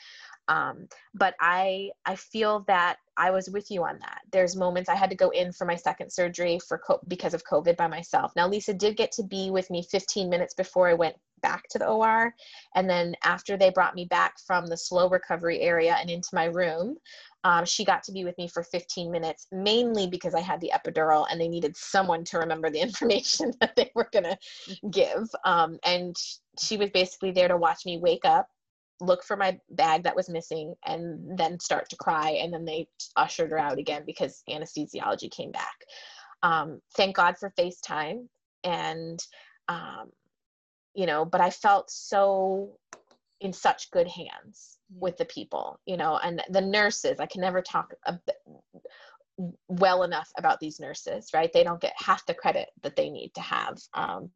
Um, 0.48 0.88
but 1.14 1.36
I 1.40 1.92
I 2.06 2.16
feel 2.16 2.64
that 2.68 2.98
I 3.18 3.32
was 3.32 3.50
with 3.50 3.70
you 3.70 3.84
on 3.84 4.00
that. 4.00 4.22
There's 4.32 4.56
moments 4.56 4.90
I 4.90 4.96
had 4.96 5.10
to 5.10 5.16
go 5.16 5.30
in 5.30 5.52
for 5.52 5.66
my 5.66 5.76
second 5.76 6.12
surgery 6.12 6.60
for 6.68 6.80
co- 6.80 7.02
because 7.08 7.34
of 7.34 7.44
COVID 7.46 7.78
by 7.78 7.88
myself. 7.88 8.32
Now 8.36 8.48
Lisa 8.48 8.74
did 8.74 8.98
get 8.98 9.12
to 9.14 9.24
be 9.24 9.52
with 9.52 9.70
me 9.70 9.84
15 9.84 10.30
minutes 10.30 10.54
before 10.54 10.88
I 10.88 10.94
went 10.94 11.16
back 11.42 11.68
to 11.70 11.80
the 11.80 11.88
OR, 11.88 12.34
and 12.76 12.90
then 12.90 13.16
after 13.24 13.58
they 13.58 13.70
brought 13.70 13.96
me 13.96 14.06
back 14.06 14.36
from 14.46 14.68
the 14.68 14.78
slow 14.78 15.10
recovery 15.10 15.62
area 15.62 15.96
and 16.00 16.10
into 16.10 16.30
my 16.34 16.46
room. 16.46 16.98
Um, 17.44 17.66
she 17.66 17.84
got 17.84 18.04
to 18.04 18.12
be 18.12 18.24
with 18.24 18.38
me 18.38 18.48
for 18.48 18.62
15 18.62 19.12
minutes, 19.12 19.48
mainly 19.52 20.08
because 20.08 20.36
I 20.36 20.42
had 20.42 20.62
the 20.62 20.72
epidural 20.76 21.26
and 21.32 21.42
they 21.42 21.48
needed 21.48 21.76
someone 21.76 22.24
to 22.26 22.38
remember 22.38 22.70
the 22.70 22.80
information 22.88 23.52
that 23.60 23.76
they 23.76 23.92
were 23.96 24.10
going 24.12 24.26
to 24.26 24.38
give. 24.92 25.28
Um, 25.44 25.80
and 25.84 26.16
she 26.62 26.78
was 26.78 26.92
basically 26.92 27.32
there 27.32 27.48
to 27.48 27.58
watch 27.58 27.84
me 27.84 27.98
wake 27.98 28.26
up 28.26 28.48
look 29.02 29.24
for 29.24 29.36
my 29.36 29.60
bag 29.72 30.04
that 30.04 30.16
was 30.16 30.30
missing 30.30 30.76
and 30.86 31.38
then 31.38 31.60
start 31.60 31.90
to 31.90 31.96
cry 31.96 32.32
and 32.42 32.54
then 32.54 32.66
they 32.66 32.88
ushered 33.16 33.50
her 33.50 33.58
out 33.58 33.80
again 33.80 34.04
because 34.06 34.44
anesthesiology 34.50 35.30
came 35.32 35.52
back. 35.52 35.76
Um, 36.44 36.82
thank 36.96 37.16
god 37.16 37.38
for 37.38 37.54
facetime 37.58 38.28
and 38.64 39.20
um, 39.68 40.12
you 40.94 41.06
know 41.06 41.24
but 41.24 41.40
i 41.40 41.50
felt 41.50 41.90
so 41.90 42.78
in 43.40 43.54
such 43.54 43.92
good 43.92 44.08
hands 44.08 44.78
with 44.94 45.18
the 45.18 45.26
people 45.26 45.80
you 45.86 45.98
know 45.98 46.18
and 46.18 46.44
the 46.50 46.62
nurses 46.62 47.20
i 47.20 47.26
can 47.26 47.42
never 47.42 47.62
talk 47.62 47.94
a, 48.06 48.20
well 49.68 50.04
enough 50.04 50.30
about 50.38 50.60
these 50.60 50.80
nurses 50.80 51.30
right? 51.34 51.52
They 51.54 51.64
don't 51.64 51.82
get 51.82 51.94
half 51.96 52.26
the 52.26 52.34
credit 52.34 52.70
that 52.84 52.96
they 52.96 53.10
need 53.10 53.34
to 53.36 53.42
have 53.42 53.78
um, 53.94 54.30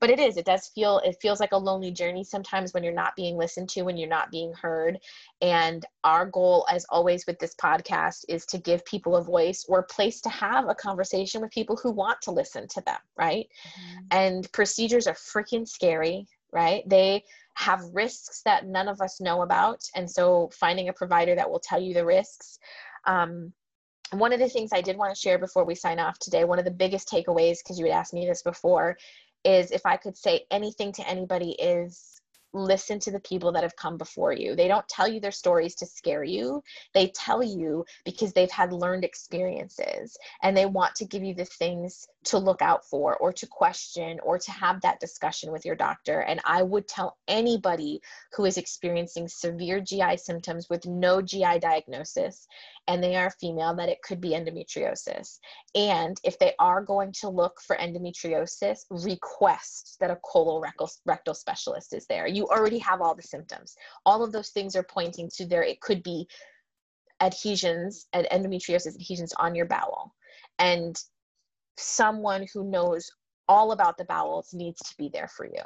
but 0.00 0.10
it 0.10 0.18
is 0.18 0.36
it 0.36 0.44
does 0.44 0.68
feel 0.74 1.00
it 1.04 1.16
feels 1.20 1.40
like 1.40 1.52
a 1.52 1.56
lonely 1.56 1.90
journey 1.90 2.24
sometimes 2.24 2.74
when 2.74 2.82
you're 2.82 2.92
not 2.92 3.16
being 3.16 3.36
listened 3.36 3.68
to 3.68 3.82
when 3.82 3.96
you're 3.96 4.08
not 4.08 4.30
being 4.30 4.52
heard. 4.52 4.98
And 5.40 5.84
our 6.02 6.26
goal 6.26 6.66
as 6.70 6.84
always 6.90 7.26
with 7.26 7.38
this 7.38 7.54
podcast 7.54 8.24
is 8.28 8.46
to 8.46 8.58
give 8.58 8.84
people 8.84 9.16
a 9.16 9.22
voice 9.22 9.64
or 9.68 9.80
a 9.80 9.84
place 9.84 10.20
to 10.22 10.28
have 10.28 10.68
a 10.68 10.74
conversation 10.74 11.40
with 11.40 11.50
people 11.50 11.76
who 11.76 11.90
want 11.90 12.20
to 12.22 12.30
listen 12.30 12.68
to 12.68 12.80
them 12.82 12.98
right? 13.16 13.46
Mm-hmm. 13.66 14.06
and 14.10 14.52
procedures 14.52 15.06
are 15.06 15.14
freaking 15.14 15.66
scary 15.66 16.26
right? 16.52 16.88
They 16.88 17.24
have 17.54 17.82
risks 17.92 18.42
that 18.44 18.64
none 18.64 18.86
of 18.86 19.00
us 19.00 19.20
know 19.20 19.42
about. 19.42 19.80
And 19.96 20.08
so 20.08 20.50
finding 20.54 20.88
a 20.88 20.92
provider 20.92 21.34
that 21.34 21.50
will 21.50 21.58
tell 21.58 21.80
you 21.80 21.92
the 21.92 22.04
risks 22.04 22.60
um, 23.06 23.52
one 24.10 24.32
of 24.32 24.38
the 24.38 24.48
things 24.48 24.70
I 24.72 24.80
did 24.80 24.96
want 24.96 25.14
to 25.14 25.20
share 25.20 25.38
before 25.38 25.64
we 25.64 25.74
sign 25.74 25.98
off 25.98 26.18
today, 26.18 26.44
one 26.44 26.58
of 26.58 26.64
the 26.64 26.70
biggest 26.70 27.08
takeaways, 27.08 27.58
because 27.58 27.78
you 27.78 27.86
had 27.86 27.94
asked 27.94 28.14
me 28.14 28.26
this 28.26 28.42
before, 28.42 28.96
is 29.44 29.70
if 29.70 29.86
I 29.86 29.96
could 29.96 30.16
say 30.16 30.46
anything 30.50 30.92
to 30.94 31.08
anybody 31.08 31.52
is 31.52 32.20
listen 32.54 32.98
to 33.00 33.10
the 33.10 33.20
people 33.20 33.52
that 33.52 33.62
have 33.62 33.76
come 33.76 33.98
before 33.98 34.32
you. 34.32 34.54
They 34.54 34.68
don't 34.68 34.88
tell 34.88 35.08
you 35.08 35.20
their 35.20 35.32
stories 35.32 35.74
to 35.76 35.86
scare 35.86 36.24
you. 36.24 36.62
They 36.94 37.08
tell 37.08 37.42
you 37.42 37.84
because 38.04 38.32
they've 38.32 38.50
had 38.50 38.72
learned 38.72 39.04
experiences 39.04 40.16
and 40.42 40.56
they 40.56 40.66
want 40.66 40.94
to 40.96 41.04
give 41.04 41.22
you 41.22 41.34
the 41.34 41.44
things 41.44 42.06
to 42.24 42.38
look 42.38 42.62
out 42.62 42.84
for 42.86 43.16
or 43.16 43.32
to 43.32 43.46
question 43.46 44.18
or 44.22 44.38
to 44.38 44.50
have 44.50 44.80
that 44.80 45.00
discussion 45.00 45.52
with 45.52 45.64
your 45.64 45.74
doctor. 45.74 46.20
And 46.20 46.40
I 46.44 46.62
would 46.62 46.88
tell 46.88 47.18
anybody 47.28 48.00
who 48.32 48.44
is 48.44 48.56
experiencing 48.56 49.28
severe 49.28 49.80
GI 49.80 50.16
symptoms 50.16 50.70
with 50.70 50.86
no 50.86 51.20
GI 51.20 51.58
diagnosis 51.58 52.46
and 52.86 53.02
they 53.02 53.16
are 53.16 53.30
female 53.30 53.74
that 53.74 53.88
it 53.88 54.02
could 54.02 54.20
be 54.20 54.30
endometriosis. 54.30 55.38
And 55.74 56.20
if 56.22 56.38
they 56.38 56.52
are 56.58 56.82
going 56.82 57.12
to 57.20 57.28
look 57.28 57.60
for 57.60 57.76
endometriosis, 57.76 58.80
request 58.90 59.96
that 60.00 60.10
a 60.10 60.18
colorectal 60.24 60.90
rectal 61.06 61.34
specialist 61.34 61.94
is 61.94 62.06
there. 62.06 62.26
You 62.26 62.43
already 62.46 62.78
have 62.78 63.00
all 63.00 63.14
the 63.14 63.22
symptoms. 63.22 63.76
All 64.06 64.22
of 64.22 64.32
those 64.32 64.50
things 64.50 64.76
are 64.76 64.82
pointing 64.84 65.30
to 65.36 65.46
there 65.46 65.62
it 65.62 65.80
could 65.80 66.02
be 66.02 66.26
adhesions 67.20 68.06
and 68.12 68.26
endometriosis 68.32 68.94
adhesions 68.94 69.32
on 69.38 69.54
your 69.54 69.66
bowel. 69.66 70.14
And 70.58 70.96
someone 71.76 72.46
who 72.52 72.70
knows 72.70 73.10
all 73.48 73.72
about 73.72 73.98
the 73.98 74.04
bowels 74.04 74.54
needs 74.54 74.80
to 74.80 74.96
be 74.96 75.10
there 75.12 75.28
for 75.28 75.46
you. 75.46 75.60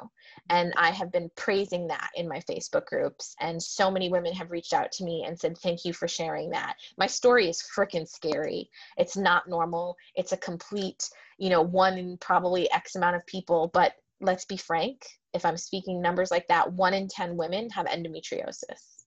And 0.49 0.73
I 0.75 0.91
have 0.91 1.11
been 1.11 1.29
praising 1.35 1.87
that 1.87 2.09
in 2.15 2.27
my 2.27 2.39
Facebook 2.41 2.85
groups. 2.85 3.35
And 3.39 3.61
so 3.61 3.89
many 3.89 4.09
women 4.09 4.33
have 4.33 4.51
reached 4.51 4.73
out 4.73 4.91
to 4.93 5.03
me 5.03 5.23
and 5.25 5.39
said, 5.39 5.57
Thank 5.57 5.85
you 5.85 5.93
for 5.93 6.07
sharing 6.07 6.49
that. 6.51 6.75
My 6.97 7.07
story 7.07 7.47
is 7.47 7.63
freaking 7.75 8.07
scary. 8.07 8.69
It's 8.97 9.15
not 9.15 9.47
normal. 9.47 9.95
It's 10.15 10.33
a 10.33 10.37
complete, 10.37 11.09
you 11.37 11.49
know, 11.49 11.61
one 11.61 11.97
in 11.97 12.17
probably 12.17 12.69
X 12.71 12.95
amount 12.95 13.15
of 13.15 13.25
people. 13.25 13.69
But 13.73 13.93
let's 14.21 14.45
be 14.45 14.57
frank, 14.57 15.05
if 15.33 15.45
I'm 15.45 15.57
speaking 15.57 16.01
numbers 16.01 16.31
like 16.31 16.47
that, 16.47 16.71
one 16.73 16.93
in 16.93 17.07
10 17.07 17.37
women 17.37 17.69
have 17.71 17.85
endometriosis. 17.85 19.03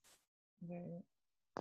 Right. 0.69 1.03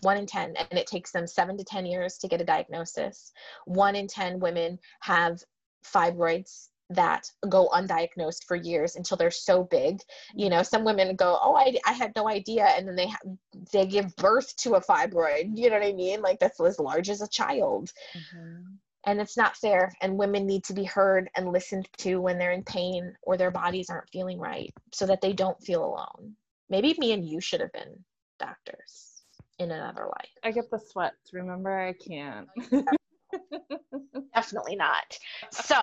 One 0.01 0.17
in 0.17 0.25
10, 0.25 0.55
and 0.55 0.79
it 0.79 0.87
takes 0.87 1.11
them 1.11 1.27
seven 1.27 1.57
to 1.57 1.63
10 1.63 1.85
years 1.85 2.17
to 2.19 2.27
get 2.27 2.41
a 2.41 2.45
diagnosis. 2.45 3.31
One 3.65 3.95
in 3.95 4.07
10 4.07 4.39
women 4.39 4.79
have 5.01 5.43
fibroids 5.85 6.69
that 6.91 7.29
go 7.49 7.69
undiagnosed 7.69 8.43
for 8.45 8.55
years 8.55 8.95
until 8.95 9.15
they're 9.15 9.31
so 9.31 9.63
big 9.63 10.01
you 10.35 10.49
know 10.49 10.61
some 10.61 10.83
women 10.83 11.15
go 11.15 11.39
oh 11.41 11.55
i, 11.55 11.73
I 11.85 11.93
had 11.93 12.11
no 12.15 12.27
idea 12.27 12.65
and 12.65 12.87
then 12.87 12.95
they 12.95 13.07
ha- 13.07 13.17
they 13.71 13.85
give 13.85 14.15
birth 14.17 14.55
to 14.57 14.75
a 14.75 14.81
fibroid 14.81 15.51
you 15.55 15.69
know 15.69 15.77
what 15.77 15.87
i 15.87 15.93
mean 15.93 16.21
like 16.21 16.39
that's 16.39 16.59
as 16.59 16.79
large 16.79 17.09
as 17.09 17.21
a 17.21 17.29
child 17.29 17.91
mm-hmm. 18.13 18.73
And 19.05 19.19
it's 19.19 19.37
not 19.37 19.57
fair 19.57 19.91
and 20.01 20.17
women 20.17 20.45
need 20.45 20.63
to 20.65 20.73
be 20.73 20.83
heard 20.83 21.29
and 21.35 21.51
listened 21.51 21.87
to 21.97 22.21
when 22.21 22.37
they're 22.37 22.51
in 22.51 22.63
pain 22.63 23.15
or 23.23 23.37
their 23.37 23.51
bodies 23.51 23.89
aren't 23.89 24.09
feeling 24.09 24.39
right 24.39 24.73
so 24.93 25.05
that 25.05 25.21
they 25.21 25.33
don't 25.33 25.61
feel 25.61 25.83
alone. 25.83 26.35
Maybe 26.69 26.95
me 26.97 27.11
and 27.11 27.25
you 27.25 27.41
should 27.41 27.61
have 27.61 27.73
been 27.73 28.03
doctors 28.39 29.23
in 29.59 29.69
another 29.69 30.05
life 30.05 30.29
i 30.43 30.49
get 30.49 30.71
the 30.71 30.79
sweats 30.79 31.33
remember? 31.33 31.77
I 31.77 31.93
can't. 31.93 32.47
Definitely 34.33 34.75
not. 34.75 35.17
So 35.51 35.75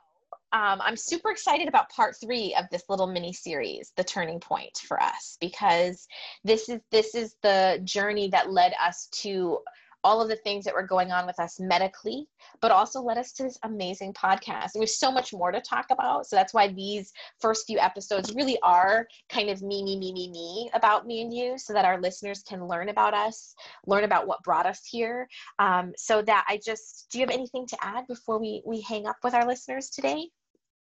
um, 0.52 0.80
I'm 0.80 0.96
super 0.96 1.30
excited 1.30 1.68
about 1.68 1.90
part 1.90 2.16
three 2.18 2.54
of 2.58 2.64
this 2.70 2.84
little 2.88 3.06
mini 3.06 3.32
series, 3.32 3.92
the 3.96 4.04
turning 4.04 4.40
point 4.40 4.78
for 4.78 5.00
us, 5.00 5.36
because 5.40 6.08
this 6.42 6.68
is 6.68 6.80
this 6.90 7.14
is 7.14 7.36
the 7.42 7.80
journey 7.84 8.28
that 8.30 8.50
led 8.50 8.72
us 8.82 9.08
to 9.12 9.58
all 10.05 10.20
of 10.20 10.28
the 10.28 10.36
things 10.36 10.64
that 10.64 10.74
were 10.74 10.86
going 10.86 11.11
on 11.11 11.26
with 11.26 11.38
us 11.40 11.59
medically, 11.59 12.28
but 12.61 12.70
also 12.70 13.01
led 13.01 13.18
us 13.18 13.32
to 13.32 13.42
this 13.42 13.59
amazing 13.64 14.12
podcast. 14.12 14.74
And 14.74 14.80
we 14.80 14.82
have 14.82 14.90
so 14.90 15.11
much 15.11 15.32
more 15.32 15.51
to 15.51 15.61
talk 15.61 15.86
about. 15.90 16.26
So 16.26 16.36
that's 16.36 16.55
why 16.55 16.68
these 16.68 17.12
first 17.40 17.66
few 17.66 17.78
episodes 17.78 18.34
really 18.34 18.59
are 18.62 19.07
kind 19.28 19.51
of 19.51 19.62
me, 19.62 19.82
me, 19.82 19.99
me, 19.99 20.12
me, 20.12 20.30
me 20.30 20.70
about 20.74 21.07
me 21.07 21.22
and 21.22 21.32
you, 21.34 21.59
so 21.59 21.72
that 21.72 21.84
our 21.84 22.01
listeners 22.01 22.42
can 22.42 22.66
learn 22.66 22.88
about 22.88 23.14
us, 23.14 23.55
learn 23.86 24.05
about 24.05 24.26
what 24.26 24.42
brought 24.42 24.66
us 24.66 24.84
here. 24.84 25.28
Um, 25.59 25.92
so 25.96 26.22
that 26.22 26.46
I 26.49 26.61
just, 26.64 27.09
do 27.11 27.18
you 27.18 27.26
have 27.26 27.34
anything 27.34 27.66
to 27.66 27.76
add 27.80 28.07
before 28.07 28.38
we, 28.38 28.62
we 28.64 28.80
hang 28.82 29.07
up 29.07 29.16
with 29.22 29.34
our 29.34 29.46
listeners 29.46 29.90
today? 29.90 30.28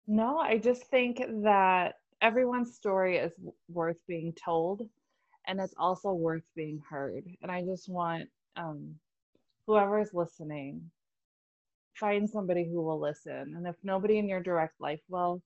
No, 0.06 0.38
I 0.38 0.58
just 0.58 0.84
think 0.88 1.22
that 1.44 1.94
everyone's 2.20 2.74
story 2.74 3.16
is 3.18 3.32
worth 3.68 3.98
being 4.06 4.34
told 4.42 4.82
and 5.46 5.60
it's 5.60 5.74
also 5.78 6.12
worth 6.12 6.44
being 6.54 6.80
heard. 6.88 7.24
And 7.42 7.50
I 7.50 7.62
just 7.62 7.88
want 7.88 8.28
um, 8.56 8.96
whoever 9.66 10.00
is 10.00 10.14
listening, 10.14 10.90
find 11.94 12.28
somebody 12.28 12.64
who 12.64 12.82
will 12.82 13.00
listen. 13.00 13.54
And 13.56 13.66
if 13.66 13.76
nobody 13.82 14.18
in 14.18 14.28
your 14.28 14.42
direct 14.42 14.80
life 14.80 15.00
will, 15.08 15.42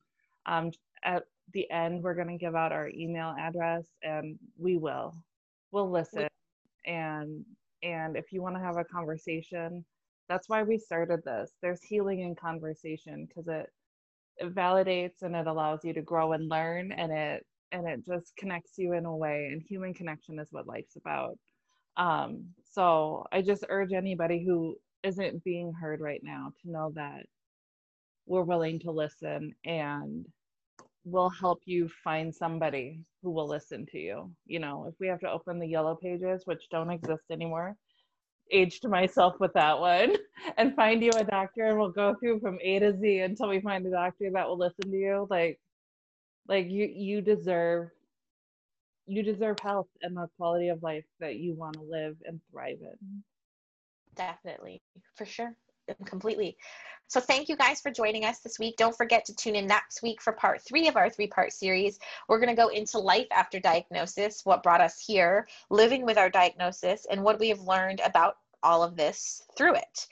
um, 0.46 0.70
at 1.04 1.24
the 1.52 1.70
end, 1.70 2.02
we're 2.02 2.14
going 2.14 2.28
to 2.28 2.38
give 2.38 2.54
out 2.56 2.72
our 2.72 2.88
email 2.88 3.34
address 3.38 3.84
and 4.02 4.38
we 4.58 4.76
will. 4.76 5.14
We'll 5.72 5.90
listen. 5.90 6.28
And 6.86 7.44
and 7.82 8.16
if 8.16 8.32
you 8.32 8.42
want 8.42 8.56
to 8.56 8.62
have 8.62 8.76
a 8.76 8.84
conversation, 8.84 9.84
that's 10.28 10.48
why 10.48 10.62
we 10.62 10.78
started 10.78 11.20
this. 11.24 11.52
There's 11.62 11.82
healing 11.82 12.20
in 12.20 12.34
conversation 12.34 13.26
because 13.26 13.48
it 13.48 13.70
it 14.38 14.54
validates 14.54 15.22
and 15.22 15.34
it 15.36 15.46
allows 15.46 15.84
you 15.84 15.92
to 15.94 16.02
grow 16.02 16.32
and 16.32 16.48
learn 16.48 16.92
and 16.92 17.12
it 17.12 17.46
and 17.72 17.86
it 17.86 18.04
just 18.06 18.36
connects 18.36 18.78
you 18.78 18.94
in 18.94 19.04
a 19.04 19.16
way 19.16 19.50
and 19.52 19.62
human 19.62 19.92
connection 19.94 20.38
is 20.38 20.48
what 20.50 20.66
life's 20.66 20.96
about 20.96 21.38
um, 21.96 22.46
so 22.68 23.24
i 23.32 23.40
just 23.42 23.64
urge 23.68 23.92
anybody 23.92 24.44
who 24.44 24.76
isn't 25.02 25.44
being 25.44 25.72
heard 25.72 26.00
right 26.00 26.20
now 26.22 26.52
to 26.62 26.70
know 26.70 26.90
that 26.94 27.24
we're 28.26 28.42
willing 28.42 28.78
to 28.78 28.90
listen 28.90 29.52
and 29.64 30.26
we'll 31.04 31.30
help 31.30 31.60
you 31.64 31.88
find 32.04 32.34
somebody 32.34 33.00
who 33.22 33.30
will 33.30 33.48
listen 33.48 33.86
to 33.86 33.98
you 33.98 34.30
you 34.46 34.58
know 34.58 34.86
if 34.88 34.94
we 35.00 35.06
have 35.06 35.20
to 35.20 35.30
open 35.30 35.58
the 35.58 35.66
yellow 35.66 35.94
pages 35.94 36.42
which 36.44 36.68
don't 36.70 36.90
exist 36.90 37.24
anymore 37.30 37.76
aged 38.50 38.88
myself 38.88 39.34
with 39.40 39.52
that 39.54 39.78
one 39.78 40.14
and 40.56 40.74
find 40.74 41.02
you 41.02 41.10
a 41.16 41.24
doctor 41.24 41.64
and 41.64 41.78
we'll 41.78 41.90
go 41.90 42.14
through 42.20 42.40
from 42.40 42.58
A 42.62 42.78
to 42.78 42.96
Z 42.98 43.18
until 43.20 43.48
we 43.48 43.60
find 43.60 43.86
a 43.86 43.90
doctor 43.90 44.30
that 44.32 44.46
will 44.46 44.58
listen 44.58 44.90
to 44.90 44.96
you. 44.96 45.26
Like 45.30 45.58
like 46.48 46.68
you 46.68 46.86
you 46.86 47.20
deserve 47.20 47.90
you 49.08 49.22
deserve 49.22 49.58
health 49.60 49.88
and 50.02 50.16
the 50.16 50.28
quality 50.36 50.68
of 50.68 50.82
life 50.82 51.04
that 51.20 51.36
you 51.36 51.54
want 51.54 51.74
to 51.74 51.82
live 51.82 52.16
and 52.24 52.40
thrive 52.50 52.78
in. 52.80 53.22
Definitely, 54.14 54.82
for 55.14 55.24
sure. 55.24 55.54
And 55.88 56.06
completely. 56.06 56.56
So, 57.06 57.20
thank 57.20 57.48
you 57.48 57.56
guys 57.56 57.80
for 57.80 57.90
joining 57.90 58.26
us 58.26 58.40
this 58.40 58.58
week. 58.58 58.76
Don't 58.76 58.94
forget 58.94 59.24
to 59.24 59.34
tune 59.34 59.56
in 59.56 59.66
next 59.66 60.02
week 60.02 60.20
for 60.20 60.34
part 60.34 60.60
three 60.60 60.88
of 60.88 60.96
our 60.96 61.08
three 61.08 61.26
part 61.26 61.52
series. 61.52 61.98
We're 62.28 62.38
going 62.38 62.54
to 62.54 62.62
go 62.62 62.68
into 62.68 62.98
life 62.98 63.28
after 63.30 63.58
diagnosis, 63.58 64.44
what 64.44 64.62
brought 64.62 64.82
us 64.82 65.02
here, 65.04 65.48
living 65.70 66.04
with 66.04 66.18
our 66.18 66.28
diagnosis, 66.28 67.06
and 67.10 67.24
what 67.24 67.40
we 67.40 67.48
have 67.48 67.60
learned 67.60 68.00
about 68.04 68.36
all 68.62 68.82
of 68.82 68.96
this 68.96 69.42
through 69.56 69.76
it. 69.76 70.06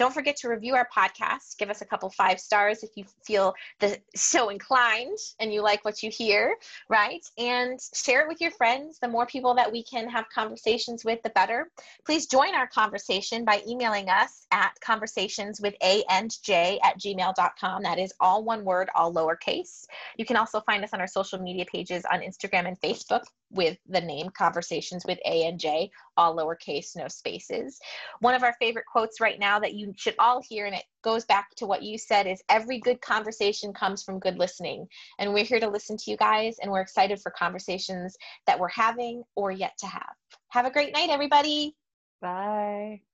Don't 0.00 0.14
forget 0.14 0.36
to 0.36 0.48
review 0.48 0.76
our 0.76 0.88
podcast. 0.96 1.58
Give 1.58 1.68
us 1.68 1.82
a 1.82 1.84
couple 1.84 2.08
five 2.08 2.40
stars 2.40 2.82
if 2.82 2.88
you 2.96 3.04
feel 3.22 3.52
the, 3.80 3.98
so 4.16 4.48
inclined 4.48 5.18
and 5.38 5.52
you 5.52 5.60
like 5.60 5.84
what 5.84 6.02
you 6.02 6.10
hear, 6.10 6.56
right? 6.88 7.20
And 7.36 7.78
share 7.92 8.22
it 8.22 8.28
with 8.28 8.40
your 8.40 8.50
friends. 8.52 8.98
The 8.98 9.08
more 9.08 9.26
people 9.26 9.54
that 9.56 9.70
we 9.70 9.82
can 9.82 10.08
have 10.08 10.24
conversations 10.34 11.04
with, 11.04 11.22
the 11.22 11.28
better. 11.28 11.70
Please 12.06 12.26
join 12.26 12.54
our 12.54 12.66
conversation 12.66 13.44
by 13.44 13.60
emailing 13.68 14.08
us 14.08 14.46
at 14.50 14.72
conversations 14.80 15.60
with 15.60 15.74
a 15.82 16.02
and 16.08 16.34
j 16.42 16.80
at 16.82 16.98
gmail.com. 16.98 17.82
That 17.82 17.98
is 17.98 18.14
all 18.20 18.42
one 18.42 18.64
word, 18.64 18.88
all 18.94 19.12
lowercase. 19.12 19.84
You 20.16 20.24
can 20.24 20.38
also 20.38 20.62
find 20.62 20.82
us 20.82 20.94
on 20.94 21.02
our 21.02 21.08
social 21.08 21.38
media 21.38 21.66
pages 21.70 22.04
on 22.10 22.20
Instagram 22.20 22.66
and 22.66 22.80
Facebook 22.80 23.24
with 23.50 23.78
the 23.88 24.00
name 24.00 24.30
Conversations 24.30 25.04
with 25.06 25.18
A 25.26 25.46
and 25.46 25.58
J, 25.58 25.90
all 26.16 26.36
lowercase, 26.36 26.96
no 26.96 27.08
spaces. 27.08 27.78
One 28.20 28.34
of 28.34 28.42
our 28.42 28.54
favorite 28.60 28.86
quotes 28.90 29.20
right 29.20 29.38
now 29.38 29.58
that 29.58 29.74
you 29.74 29.92
should 29.96 30.14
all 30.18 30.42
hear, 30.46 30.66
and 30.66 30.74
it 30.74 30.84
goes 31.02 31.24
back 31.24 31.54
to 31.56 31.66
what 31.66 31.82
you 31.82 31.98
said, 31.98 32.26
is 32.26 32.42
every 32.48 32.78
good 32.78 33.00
conversation 33.00 33.72
comes 33.72 34.02
from 34.02 34.18
good 34.18 34.38
listening. 34.38 34.86
And 35.18 35.32
we're 35.32 35.44
here 35.44 35.60
to 35.60 35.68
listen 35.68 35.96
to 35.96 36.10
you 36.10 36.16
guys, 36.16 36.56
and 36.62 36.70
we're 36.70 36.80
excited 36.80 37.20
for 37.20 37.30
conversations 37.30 38.16
that 38.46 38.58
we're 38.58 38.68
having 38.68 39.22
or 39.34 39.50
yet 39.50 39.76
to 39.78 39.86
have. 39.86 40.14
Have 40.48 40.66
a 40.66 40.70
great 40.70 40.92
night, 40.92 41.10
everybody. 41.10 41.76
Bye. 42.20 43.00